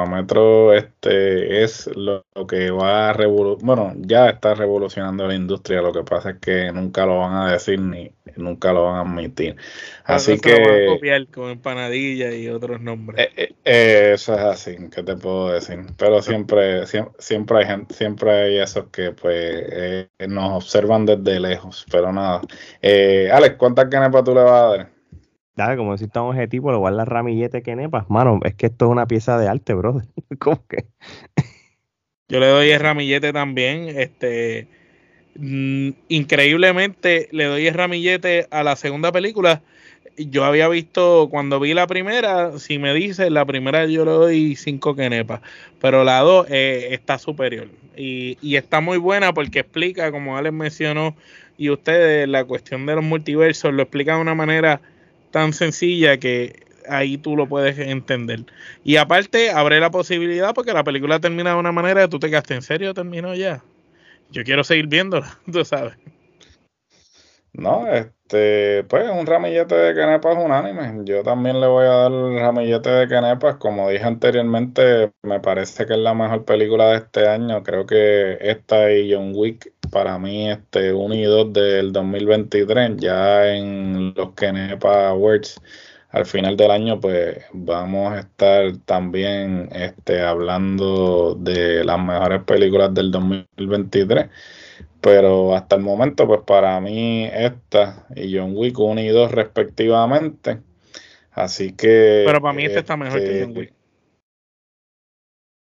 Metro 0.08 0.72
este, 0.72 1.62
es 1.62 1.88
lo, 1.94 2.24
que 2.48 2.70
va 2.70 3.10
a 3.10 3.12
revolucionar, 3.12 3.64
bueno, 3.64 3.92
ya 3.98 4.30
está 4.30 4.54
revolucionando 4.54 5.26
la 5.26 5.34
industria, 5.34 5.82
lo 5.82 5.92
que 5.92 6.02
pasa 6.02 6.30
es 6.30 6.38
que 6.38 6.72
nunca 6.72 7.04
lo 7.04 7.18
van 7.18 7.34
a 7.34 7.52
decir 7.52 7.80
ni 7.80 8.10
nunca 8.36 8.72
lo 8.72 8.84
van 8.84 8.96
a 8.96 9.00
admitir. 9.00 9.56
Así 10.04 10.38
que... 10.38 10.50
Lo 10.50 10.68
van 10.68 10.82
a 10.82 10.86
copiar 10.86 11.26
con 11.28 11.50
empanadilla 11.50 12.32
y 12.32 12.48
otros 12.48 12.80
nombres. 12.80 13.26
Eh, 13.26 13.32
eh, 13.36 13.54
eh, 13.64 14.10
eso 14.14 14.34
es 14.34 14.40
así, 14.40 14.76
¿qué 14.94 15.02
te 15.02 15.16
puedo 15.16 15.52
decir? 15.52 15.80
Pero 15.96 16.22
siempre, 16.22 16.84
siempre, 17.18 17.58
hay 17.58 17.66
gente, 17.66 17.94
siempre 17.94 18.30
hay 18.30 18.58
esos 18.58 18.86
que 18.88 19.12
pues 19.12 20.08
nos 20.28 20.64
observan 20.64 21.06
desde 21.06 21.40
lejos, 21.40 21.84
pero 21.90 22.12
nada. 22.12 22.40
Alex, 23.32 23.56
¿cuántas 23.56 23.86
canepas 23.86 24.24
tú 24.24 24.34
le 24.34 24.42
vas 24.42 24.52
a 24.52 24.66
dar? 24.76 24.97
Dale, 25.58 25.76
como 25.76 25.90
deciste 25.90 26.16
un 26.20 26.28
objetivo, 26.28 26.70
lo 26.70 26.78
cual 26.78 26.96
la 26.96 27.04
ramillete 27.04 27.62
que 27.62 27.74
nepas. 27.74 28.08
Mano, 28.08 28.38
es 28.44 28.54
que 28.54 28.66
esto 28.66 28.84
es 28.84 28.92
una 28.92 29.08
pieza 29.08 29.36
de 29.38 29.48
arte, 29.48 29.74
brother. 29.74 30.04
¿Cómo 30.38 30.64
que? 30.68 30.84
Yo 32.28 32.38
le 32.38 32.46
doy 32.46 32.70
el 32.70 32.78
ramillete 32.78 33.32
también. 33.32 33.88
Este, 33.88 34.68
mm, 35.34 35.88
increíblemente, 36.06 37.28
le 37.32 37.46
doy 37.46 37.66
el 37.66 37.74
ramillete 37.74 38.46
a 38.52 38.62
la 38.62 38.76
segunda 38.76 39.10
película. 39.10 39.62
Yo 40.16 40.44
había 40.44 40.68
visto, 40.68 41.26
cuando 41.28 41.58
vi 41.58 41.74
la 41.74 41.88
primera, 41.88 42.56
si 42.60 42.78
me 42.78 42.94
dice, 42.94 43.28
la 43.28 43.44
primera 43.44 43.84
yo 43.86 44.04
le 44.04 44.12
doy 44.12 44.54
cinco 44.54 44.94
quenepas, 44.94 45.40
pero 45.80 46.04
la 46.04 46.20
dos 46.20 46.46
eh, 46.50 46.90
está 46.92 47.18
superior. 47.18 47.66
Y, 47.96 48.38
y 48.40 48.54
está 48.54 48.80
muy 48.80 48.98
buena 48.98 49.34
porque 49.34 49.58
explica, 49.58 50.12
como 50.12 50.36
Alex 50.36 50.54
mencionó, 50.54 51.16
y 51.56 51.70
ustedes, 51.70 52.28
la 52.28 52.44
cuestión 52.44 52.86
de 52.86 52.94
los 52.94 53.02
multiversos, 53.02 53.74
lo 53.74 53.82
explica 53.82 54.14
de 54.14 54.20
una 54.20 54.36
manera 54.36 54.80
tan 55.30 55.52
sencilla 55.52 56.18
que 56.18 56.66
ahí 56.88 57.18
tú 57.18 57.36
lo 57.36 57.48
puedes 57.48 57.78
entender. 57.78 58.44
Y 58.84 58.96
aparte, 58.96 59.50
abre 59.50 59.80
la 59.80 59.90
posibilidad 59.90 60.54
porque 60.54 60.72
la 60.72 60.84
película 60.84 61.20
termina 61.20 61.50
de 61.50 61.56
una 61.56 61.72
manera 61.72 62.02
que 62.02 62.08
tú 62.08 62.18
te 62.18 62.28
quedaste 62.28 62.54
en 62.54 62.62
serio, 62.62 62.94
terminó 62.94 63.34
ya. 63.34 63.62
Yo 64.30 64.44
quiero 64.44 64.64
seguir 64.64 64.86
viéndola, 64.86 65.38
tú 65.52 65.64
sabes. 65.64 65.94
No, 67.52 67.88
este, 67.88 68.84
pues 68.84 69.10
un 69.10 69.26
ramillete 69.26 69.74
de 69.74 69.94
canepas 69.94 70.36
unánime. 70.36 71.04
Yo 71.04 71.24
también 71.24 71.60
le 71.60 71.66
voy 71.66 71.86
a 71.86 71.88
dar 71.88 72.12
el 72.12 72.38
ramillete 72.38 72.90
de 72.90 73.08
canepas. 73.08 73.56
Como 73.56 73.88
dije 73.88 74.04
anteriormente, 74.04 75.12
me 75.22 75.40
parece 75.40 75.86
que 75.86 75.94
es 75.94 75.98
la 75.98 76.14
mejor 76.14 76.44
película 76.44 76.90
de 76.90 76.98
este 76.98 77.26
año. 77.26 77.62
Creo 77.64 77.84
que 77.86 78.38
esta 78.40 78.92
y 78.92 79.12
John 79.12 79.32
Wick, 79.34 79.72
para 79.90 80.18
mí, 80.18 80.50
este 80.50 80.92
1 80.92 81.14
y 81.14 81.22
2 81.22 81.52
del 81.52 81.92
2023, 81.92 82.96
ya 82.96 83.54
en 83.54 84.14
los 84.16 84.34
Kenepa 84.34 85.08
Awards 85.08 85.60
al 86.10 86.24
final 86.24 86.56
del 86.56 86.70
año, 86.70 87.00
pues 87.00 87.38
vamos 87.52 88.12
a 88.12 88.20
estar 88.20 88.76
también 88.86 89.68
este, 89.72 90.22
hablando 90.22 91.34
de 91.34 91.84
las 91.84 92.02
mejores 92.02 92.42
películas 92.44 92.94
del 92.94 93.10
2023. 93.10 94.26
Pero 95.00 95.54
hasta 95.54 95.76
el 95.76 95.82
momento, 95.82 96.26
pues 96.26 96.40
para 96.46 96.80
mí 96.80 97.28
esta 97.32 98.06
y 98.16 98.36
John 98.36 98.52
Wick 98.54 98.78
1 98.78 99.00
y 99.00 99.08
2 99.08 99.30
respectivamente. 99.30 100.58
Así 101.32 101.72
que... 101.72 102.24
Pero 102.26 102.40
para 102.40 102.54
mí 102.54 102.64
esta 102.64 102.80
está 102.80 102.96
mejor 102.96 103.20
que 103.20 103.42
John 103.44 103.56
Wick. 103.56 103.77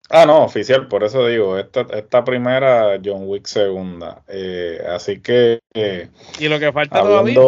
Ah, 0.09 0.25
no, 0.25 0.43
oficial, 0.43 0.87
por 0.87 1.03
eso 1.03 1.27
digo, 1.27 1.57
esta, 1.57 1.85
esta 1.93 2.23
primera, 2.23 2.99
John 3.03 3.27
Wick 3.27 3.45
segunda. 3.45 4.23
Eh, 4.27 4.81
así 4.89 5.21
que... 5.21 5.59
Eh, 5.73 6.07
y 6.39 6.47
lo 6.47 6.59
que 6.59 6.71
falta 6.71 7.01
todavía... 7.01 7.39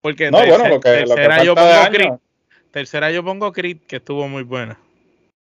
Porque 0.00 0.30
no, 0.30 0.38
bueno, 0.38 0.68
lo 0.68 0.80
que, 0.80 0.90
tercera, 0.90 1.42
yo 1.42 1.54
pongo 1.54 1.90
Creed, 1.90 2.12
tercera 2.70 3.10
yo 3.10 3.24
pongo 3.24 3.52
Creed, 3.52 3.78
que 3.88 3.96
estuvo 3.96 4.28
muy 4.28 4.44
buena. 4.44 4.78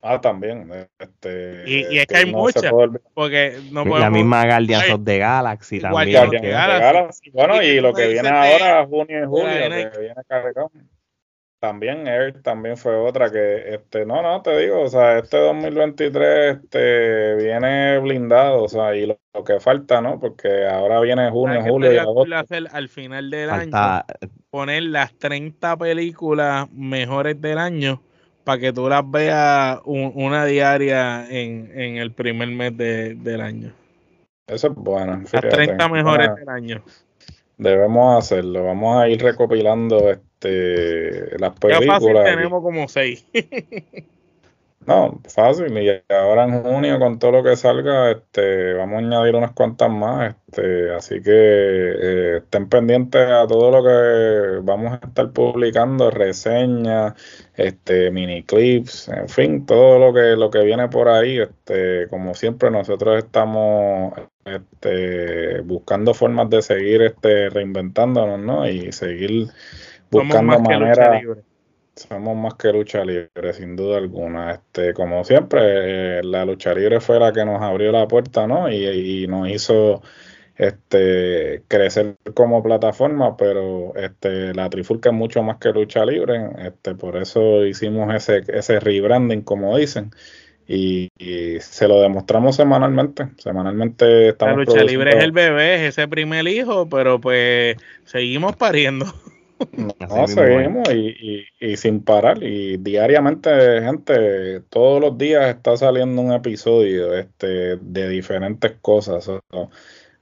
Ah, 0.01 0.21
también. 0.21 0.71
Este, 0.99 1.65
y, 1.67 1.99
es 1.99 2.07
que 2.07 2.17
hay 2.17 2.27
muchas. 2.27 2.73
Porque 3.13 3.59
no 3.71 3.85
La 3.85 4.09
misma 4.09 4.47
Guardians 4.47 4.91
of 4.91 5.05
the 5.05 5.19
Galaxy 5.19 5.81
también. 5.81 6.13
Guardians 6.13 6.43
que... 6.43 6.49
Galaxy. 6.49 7.31
Bueno, 7.31 7.63
y 7.63 7.81
lo 7.81 7.93
que 7.93 8.09
viene 8.09 8.29
ahora, 8.29 8.87
junio 8.87 9.23
y 9.23 9.27
julio, 9.27 9.93
que 9.93 9.99
viene 10.01 10.23
cargado. 10.29 10.71
También 11.59 12.07
Air 12.07 12.43
también 12.43 12.77
fue 12.77 12.95
otra 12.95 13.31
que, 13.31 13.75
este, 13.75 14.05
no, 14.05 14.21
no, 14.21 14.43
te 14.43 14.59
digo, 14.59 14.83
o 14.83 14.89
sea, 14.89 15.19
este 15.19 15.39
2023 15.39 16.57
este, 16.57 17.35
viene 17.37 17.99
blindado, 17.99 18.65
o 18.65 18.69
sea, 18.69 18.95
y 18.95 19.07
lo, 19.07 19.19
que 19.45 19.59
falta, 19.59 20.03
¿no? 20.03 20.21
Porque 20.21 20.67
ahora 20.67 21.01
viene 21.01 21.31
junio, 21.31 21.63
julio 21.63 21.93
y 21.93 21.97
agosto. 21.97 22.35
al 22.73 22.89
final 22.89 23.31
del 23.31 23.51
año, 23.51 24.05
poner 24.51 24.83
las 24.85 25.15
30 25.15 25.77
películas 25.79 26.71
mejores 26.73 27.41
del 27.41 27.59
año 27.59 28.03
para 28.45 28.61
que 28.61 28.73
tú 28.73 28.89
las 28.89 29.11
veas 29.11 29.81
una 29.85 30.45
diaria 30.45 31.27
en, 31.29 31.71
en, 31.75 31.97
el 31.97 32.13
primer 32.13 32.49
mes 32.49 32.77
de, 32.77 33.15
del 33.15 33.41
año. 33.41 33.73
Eso 34.47 34.69
es 34.69 34.75
bueno. 34.75 35.23
Las 35.33 35.49
30 35.49 35.89
mejores 35.89 36.35
del 36.37 36.49
año. 36.49 36.85
Debemos 37.57 38.19
hacerlo. 38.19 38.65
Vamos 38.65 38.99
a 38.99 39.09
ir 39.09 39.23
recopilando 39.23 40.11
este 40.11 41.39
las 41.39 41.59
películas. 41.59 42.03
Ya 42.03 42.11
fácil 42.11 42.25
tenemos 42.25 42.63
como 42.63 42.89
seis. 42.89 43.27
No, 44.87 45.21
fácil. 45.29 45.77
Y 45.79 45.91
ahora 46.13 46.45
en 46.45 46.63
junio, 46.63 47.01
con 47.01 47.19
todo 47.19 47.33
lo 47.33 47.43
que 47.43 47.57
salga, 47.57 48.13
este, 48.13 48.73
vamos 48.75 48.97
a 48.97 48.99
añadir 49.07 49.35
unas 49.35 49.51
cuantas 49.51 49.91
más. 49.91 50.37
Este, 50.47 50.95
así 50.95 51.21
que 51.21 51.33
eh, 51.33 52.37
estén 52.37 52.69
pendientes 52.69 53.29
a 53.29 53.49
todo 53.49 53.73
lo 53.73 53.83
que 53.83 54.61
vamos 54.65 54.93
a 54.93 55.05
estar 55.05 55.33
publicando, 55.33 56.11
reseñas, 56.13 57.15
este, 57.57 58.13
mini 58.13 58.45
clips, 58.45 59.09
en 59.09 59.29
fin, 59.29 59.67
todo 59.67 59.99
lo 59.99 60.15
que, 60.15 60.37
lo 60.37 60.51
que 60.51 60.63
viene 60.63 60.89
por 60.89 61.09
ahí. 61.09 61.41
Este, 61.41 62.07
como 62.09 62.35
siempre, 62.35 62.71
nosotros 62.71 63.19
estamos 63.19 64.13
este, 64.47 65.61
buscando 65.61 66.15
formas 66.15 66.49
de 66.49 66.63
seguir 66.63 67.03
este, 67.03 67.51
reinventándonos, 67.51 68.41
¿no? 68.41 68.69
Y 68.69 68.93
seguir 68.93 69.49
buscando 70.11 70.59
maneras 70.61 71.23
somos 71.97 72.37
más 72.37 72.55
que 72.55 72.73
lucha 72.73 73.05
libre, 73.05 73.53
sin 73.55 73.75
duda 73.75 73.99
alguna. 73.99 74.53
Este, 74.53 74.93
como 74.93 75.25
siempre, 75.25 76.19
eh, 76.19 76.23
la 76.23 76.45
lucha 76.45 76.75
libre 76.75 77.01
fue 77.01 77.19
la 77.19 77.33
que 77.33 77.45
nos 77.45 77.63
abrió 77.63 77.91
la 77.91 78.07
puerta, 78.07 78.47
¿no? 78.47 78.71
Y, 78.71 79.27
nos 79.27 79.49
hizo 79.49 80.03
este 80.57 81.63
crecer 81.69 82.17
como 82.35 82.63
plataforma, 82.63 83.37
pero 83.37 83.95
este 83.97 84.55
la 84.55 84.71
Trifulca 84.71 85.11
es 85.11 85.15
mucho 85.15 85.43
más 85.43 85.59
que 85.59 85.71
lucha 85.71 86.05
libre, 86.07 86.49
este 86.59 86.95
por 86.95 87.17
eso 87.17 87.67
hicimos 87.67 88.15
ese 88.15 88.43
ese 88.49 88.81
rebranding 88.81 89.43
como 89.43 89.77
dicen 89.77 90.13
y, 90.69 91.11
se 91.61 91.87
lo 91.89 92.01
demostramos 92.01 92.57
semanalmente, 92.57 93.29
semanalmente 93.39 94.31
estamos 94.31 94.57
La 94.57 94.65
lucha 94.65 94.85
libre 94.85 95.17
es 95.17 95.25
el 95.25 95.33
bebé, 95.33 95.77
es 95.77 95.81
ese 95.97 96.09
primer 96.09 96.47
hijo, 96.49 96.89
pero 96.89 97.21
pues 97.21 97.77
seguimos 98.05 98.57
pariendo. 98.57 99.07
No, 99.73 100.29
seguimos 100.29 100.87
y, 100.93 101.47
y, 101.59 101.77
sin 101.79 102.03
parar. 102.05 102.43
Y 102.43 102.77
diariamente, 102.77 103.51
gente, 103.81 104.61
todos 104.69 105.01
los 105.01 105.17
días 105.17 105.49
está 105.49 105.79
saliendo 105.79 106.21
un 106.21 106.33
episodio 106.33 107.15
este, 107.15 107.77
de 107.77 108.09
diferentes 108.11 108.73
cosas. 108.83 109.31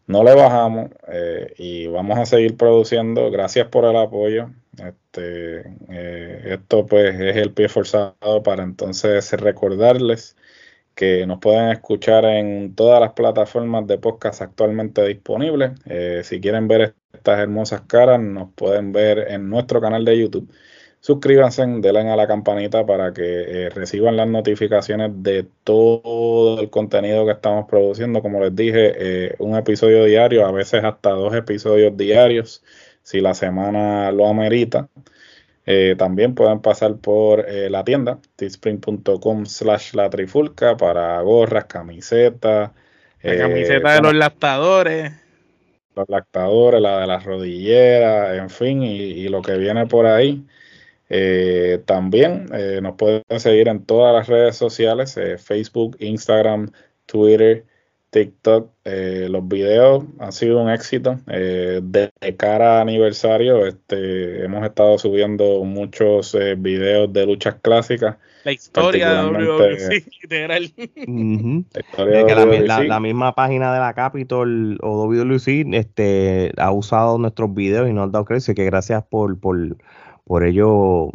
no 0.06 0.22
le 0.22 0.34
bajamos 0.36 0.90
eh, 1.08 1.52
y 1.58 1.88
vamos 1.88 2.16
a 2.16 2.26
seguir 2.26 2.56
produciendo. 2.56 3.28
Gracias 3.32 3.66
por 3.66 3.84
el 3.86 3.96
apoyo. 3.96 4.50
Este, 4.78 5.60
eh, 5.88 6.54
esto 6.54 6.86
pues 6.86 7.18
es 7.20 7.36
el 7.36 7.52
pie 7.52 7.68
forzado 7.68 8.42
para 8.42 8.62
entonces 8.62 9.32
recordarles 9.32 10.36
que 10.94 11.26
nos 11.26 11.40
pueden 11.40 11.70
escuchar 11.70 12.24
en 12.24 12.74
todas 12.74 13.00
las 13.00 13.12
plataformas 13.12 13.86
de 13.86 13.98
podcast 13.98 14.42
actualmente 14.42 15.04
disponibles. 15.06 15.72
Eh, 15.86 16.22
si 16.24 16.40
quieren 16.40 16.68
ver 16.68 16.94
estas 17.12 17.40
hermosas 17.40 17.82
caras, 17.82 18.20
nos 18.20 18.52
pueden 18.54 18.92
ver 18.92 19.30
en 19.30 19.48
nuestro 19.50 19.80
canal 19.80 20.04
de 20.04 20.18
YouTube. 20.18 20.48
Suscríbanse, 21.00 21.66
denle 21.66 22.10
a 22.10 22.16
la 22.16 22.26
campanita 22.26 22.86
para 22.86 23.12
que 23.12 23.22
eh, 23.66 23.68
reciban 23.70 24.16
las 24.16 24.26
notificaciones 24.26 25.10
de 25.22 25.46
todo 25.62 26.60
el 26.60 26.70
contenido 26.70 27.26
que 27.26 27.32
estamos 27.32 27.66
produciendo. 27.68 28.22
Como 28.22 28.40
les 28.40 28.56
dije, 28.56 28.94
eh, 28.96 29.34
un 29.38 29.54
episodio 29.54 30.04
diario, 30.04 30.46
a 30.46 30.52
veces 30.52 30.82
hasta 30.82 31.10
dos 31.10 31.34
episodios 31.34 31.94
diarios, 31.96 32.62
si 33.04 33.20
la 33.20 33.34
semana 33.34 34.10
lo 34.10 34.26
amerita. 34.26 34.88
Eh, 35.66 35.94
también 35.96 36.34
pueden 36.34 36.60
pasar 36.60 36.96
por 36.96 37.48
eh, 37.48 37.70
la 37.70 37.84
tienda 37.84 38.18
teespring.com 38.36 39.46
slash 39.46 39.94
la 39.94 40.10
trifulca 40.10 40.76
para 40.76 41.20
gorras, 41.20 41.66
camisetas. 41.66 42.72
La 43.22 43.34
eh, 43.34 43.38
camiseta 43.38 43.94
de 43.94 44.00
los 44.02 44.14
lactadores. 44.14 45.12
Los 45.94 46.08
lactadores, 46.08 46.80
la 46.80 47.00
de 47.00 47.06
las 47.06 47.24
rodilleras, 47.24 48.36
en 48.36 48.50
fin, 48.50 48.82
y, 48.82 49.28
lo 49.28 49.42
que 49.42 49.56
viene 49.56 49.86
por 49.86 50.06
ahí. 50.06 50.44
también 51.86 52.48
nos 52.82 52.96
pueden 52.96 53.22
seguir 53.38 53.68
en 53.68 53.84
todas 53.84 54.12
las 54.12 54.26
redes 54.26 54.56
sociales, 54.56 55.16
Facebook, 55.38 55.96
Instagram, 56.00 56.72
Twitter, 57.06 57.64
TikTok. 58.14 58.70
Eh, 58.84 59.26
los 59.28 59.46
videos 59.48 60.04
han 60.20 60.30
sido 60.30 60.62
un 60.62 60.70
éxito. 60.70 61.18
Eh, 61.26 61.80
de, 61.82 62.12
cara 62.36 62.78
a 62.78 62.80
aniversario, 62.82 63.66
este, 63.66 64.44
hemos 64.44 64.64
estado 64.64 64.96
subiendo 64.98 65.64
muchos 65.64 66.32
eh, 66.36 66.54
videos 66.56 67.12
de 67.12 67.26
luchas 67.26 67.56
clásicas. 67.60 68.16
La 68.44 68.52
historia 68.52 69.14
de 69.14 69.32
WWC, 69.32 70.06
literal. 70.22 70.72
la, 72.86 73.00
misma 73.00 73.34
página 73.34 73.74
de 73.74 73.80
la 73.80 73.94
Capitol 73.94 74.78
o 74.80 75.08
WWC 75.08 75.74
este, 75.74 76.52
ha 76.56 76.70
usado 76.70 77.18
nuestros 77.18 77.52
videos 77.52 77.88
y 77.90 77.92
nos 77.92 78.08
ha 78.08 78.12
dado 78.12 78.24
crédito. 78.26 78.54
Que 78.54 78.64
gracias 78.64 79.02
por, 79.02 79.40
por, 79.40 79.76
por 80.24 80.44
ello 80.44 81.10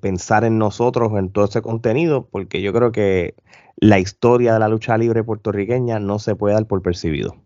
pensar 0.00 0.42
en 0.42 0.58
nosotros, 0.58 1.12
en 1.16 1.30
todo 1.30 1.44
ese 1.44 1.62
contenido, 1.62 2.26
porque 2.28 2.60
yo 2.60 2.72
creo 2.72 2.90
que 2.90 3.34
la 3.76 3.98
historia 3.98 4.54
de 4.54 4.60
la 4.60 4.68
lucha 4.68 4.96
libre 4.98 5.24
puertorriqueña 5.24 5.98
no 5.98 6.18
se 6.18 6.34
puede 6.36 6.54
dar 6.54 6.66
por 6.66 6.82
percibido. 6.82 7.36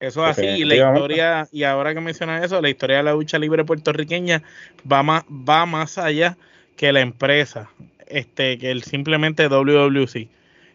Eso 0.00 0.24
es 0.24 0.38
así, 0.38 0.46
y 0.46 0.64
la 0.64 0.76
historia, 0.76 1.48
y 1.52 1.64
ahora 1.64 1.92
que 1.92 2.00
mencionas 2.00 2.42
eso, 2.42 2.62
la 2.62 2.70
historia 2.70 2.98
de 2.98 3.02
la 3.02 3.12
lucha 3.12 3.38
libre 3.38 3.64
puertorriqueña 3.64 4.42
va 4.90 5.02
más, 5.02 5.24
va 5.24 5.66
más 5.66 5.98
allá 5.98 6.38
que 6.76 6.90
la 6.90 7.00
empresa, 7.00 7.68
este, 8.06 8.56
que 8.56 8.70
el 8.70 8.82
simplemente 8.82 9.48
WWC. 9.48 10.28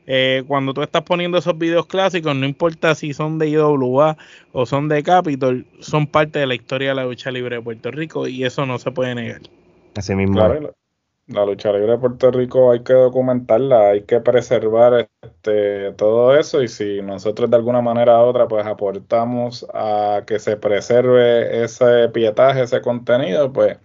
Eh, 0.07 0.43
cuando 0.47 0.75
tú 0.75 0.83
estás 0.83 1.01
poniendo 1.01 1.39
esos 1.39 1.57
videos 1.57 1.88
clásicos, 1.88 2.36
no 2.36 2.45
importa 2.45 2.93
si 2.93 3.13
son 3.13 3.39
de 3.39 3.49
IWA 3.49 4.15
o 4.51 4.65
son 4.67 4.88
de 4.88 5.01
Capitol, 5.01 5.65
son 5.79 6.05
parte 6.05 6.38
de 6.38 6.45
la 6.45 6.53
historia 6.53 6.89
de 6.89 6.95
la 6.95 7.05
lucha 7.05 7.31
libre 7.31 7.55
de 7.55 7.61
Puerto 7.63 7.89
Rico 7.89 8.27
y 8.27 8.43
eso 8.43 8.67
no 8.67 8.77
se 8.77 8.91
puede 8.91 9.15
negar. 9.15 9.41
Así 9.95 10.13
mismo 10.13 10.39
la 11.28 11.45
lucha 11.45 11.71
libre 11.71 11.93
de 11.93 11.97
Puerto 11.97 12.32
Rico 12.32 12.71
hay 12.71 12.84
que 12.84 12.93
documentarla, 12.93 13.89
hay 13.89 14.03
que 14.03 14.19
preservar 14.19 15.09
este, 15.21 15.91
todo 15.93 16.38
eso 16.38 16.61
y 16.61 16.67
si 16.67 17.01
nosotros 17.01 17.49
de 17.49 17.55
alguna 17.57 17.82
manera 17.82 18.19
u 18.23 18.26
otra 18.26 18.47
pues 18.47 18.65
aportamos 18.65 19.65
a 19.73 20.23
que 20.28 20.39
se 20.39 20.57
preserve 20.57 21.63
ese 21.63 22.09
pietaje, 22.09 22.61
ese 22.61 22.82
contenido, 22.82 23.51
pues 23.51 23.78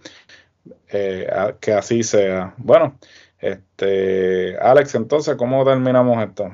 eh, 0.89 1.27
que 1.59 1.73
así 1.73 2.03
sea. 2.03 2.53
Bueno, 2.57 2.97
este, 3.39 4.57
Alex, 4.59 4.93
entonces, 4.95 5.35
¿cómo 5.35 5.65
terminamos 5.65 6.23
esto? 6.23 6.51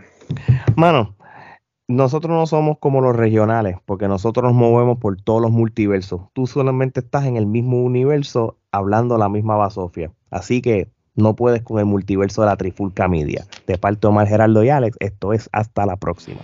Mano, 0.76 1.18
nosotros 1.90 2.32
no 2.32 2.46
somos 2.46 2.78
como 2.80 3.02
los 3.02 3.16
regionales, 3.16 3.78
porque 3.86 4.08
nosotros 4.08 4.46
nos 4.46 4.54
movemos 4.54 5.00
por 5.00 5.22
todos 5.22 5.42
los 5.42 5.52
multiversos. 5.52 6.22
Tú 6.34 6.48
solamente 6.48 7.02
estás 7.02 7.26
en 7.26 7.36
el 7.36 7.46
mismo 7.46 7.82
universo 7.82 8.58
hablando 8.72 9.18
la 9.18 9.30
misma 9.30 9.55
basofia. 9.55 10.11
Así 10.30 10.61
que 10.61 10.89
no 11.15 11.36
puedes 11.36 11.63
con 11.63 11.80
el 11.80 11.86
multiverso 11.86 12.41
de 12.41 12.47
la 12.47 12.57
Trifulca 12.57 13.07
Media. 13.07 13.45
De 13.65 13.78
parte 13.78 14.07
de 14.07 14.26
Geraldo 14.28 14.63
y 14.63 14.70
Alex, 14.70 14.97
esto 14.99 15.34
es 15.34 15.49
hasta 15.51 15.86
la 15.86 15.95
próxima. 15.95 16.41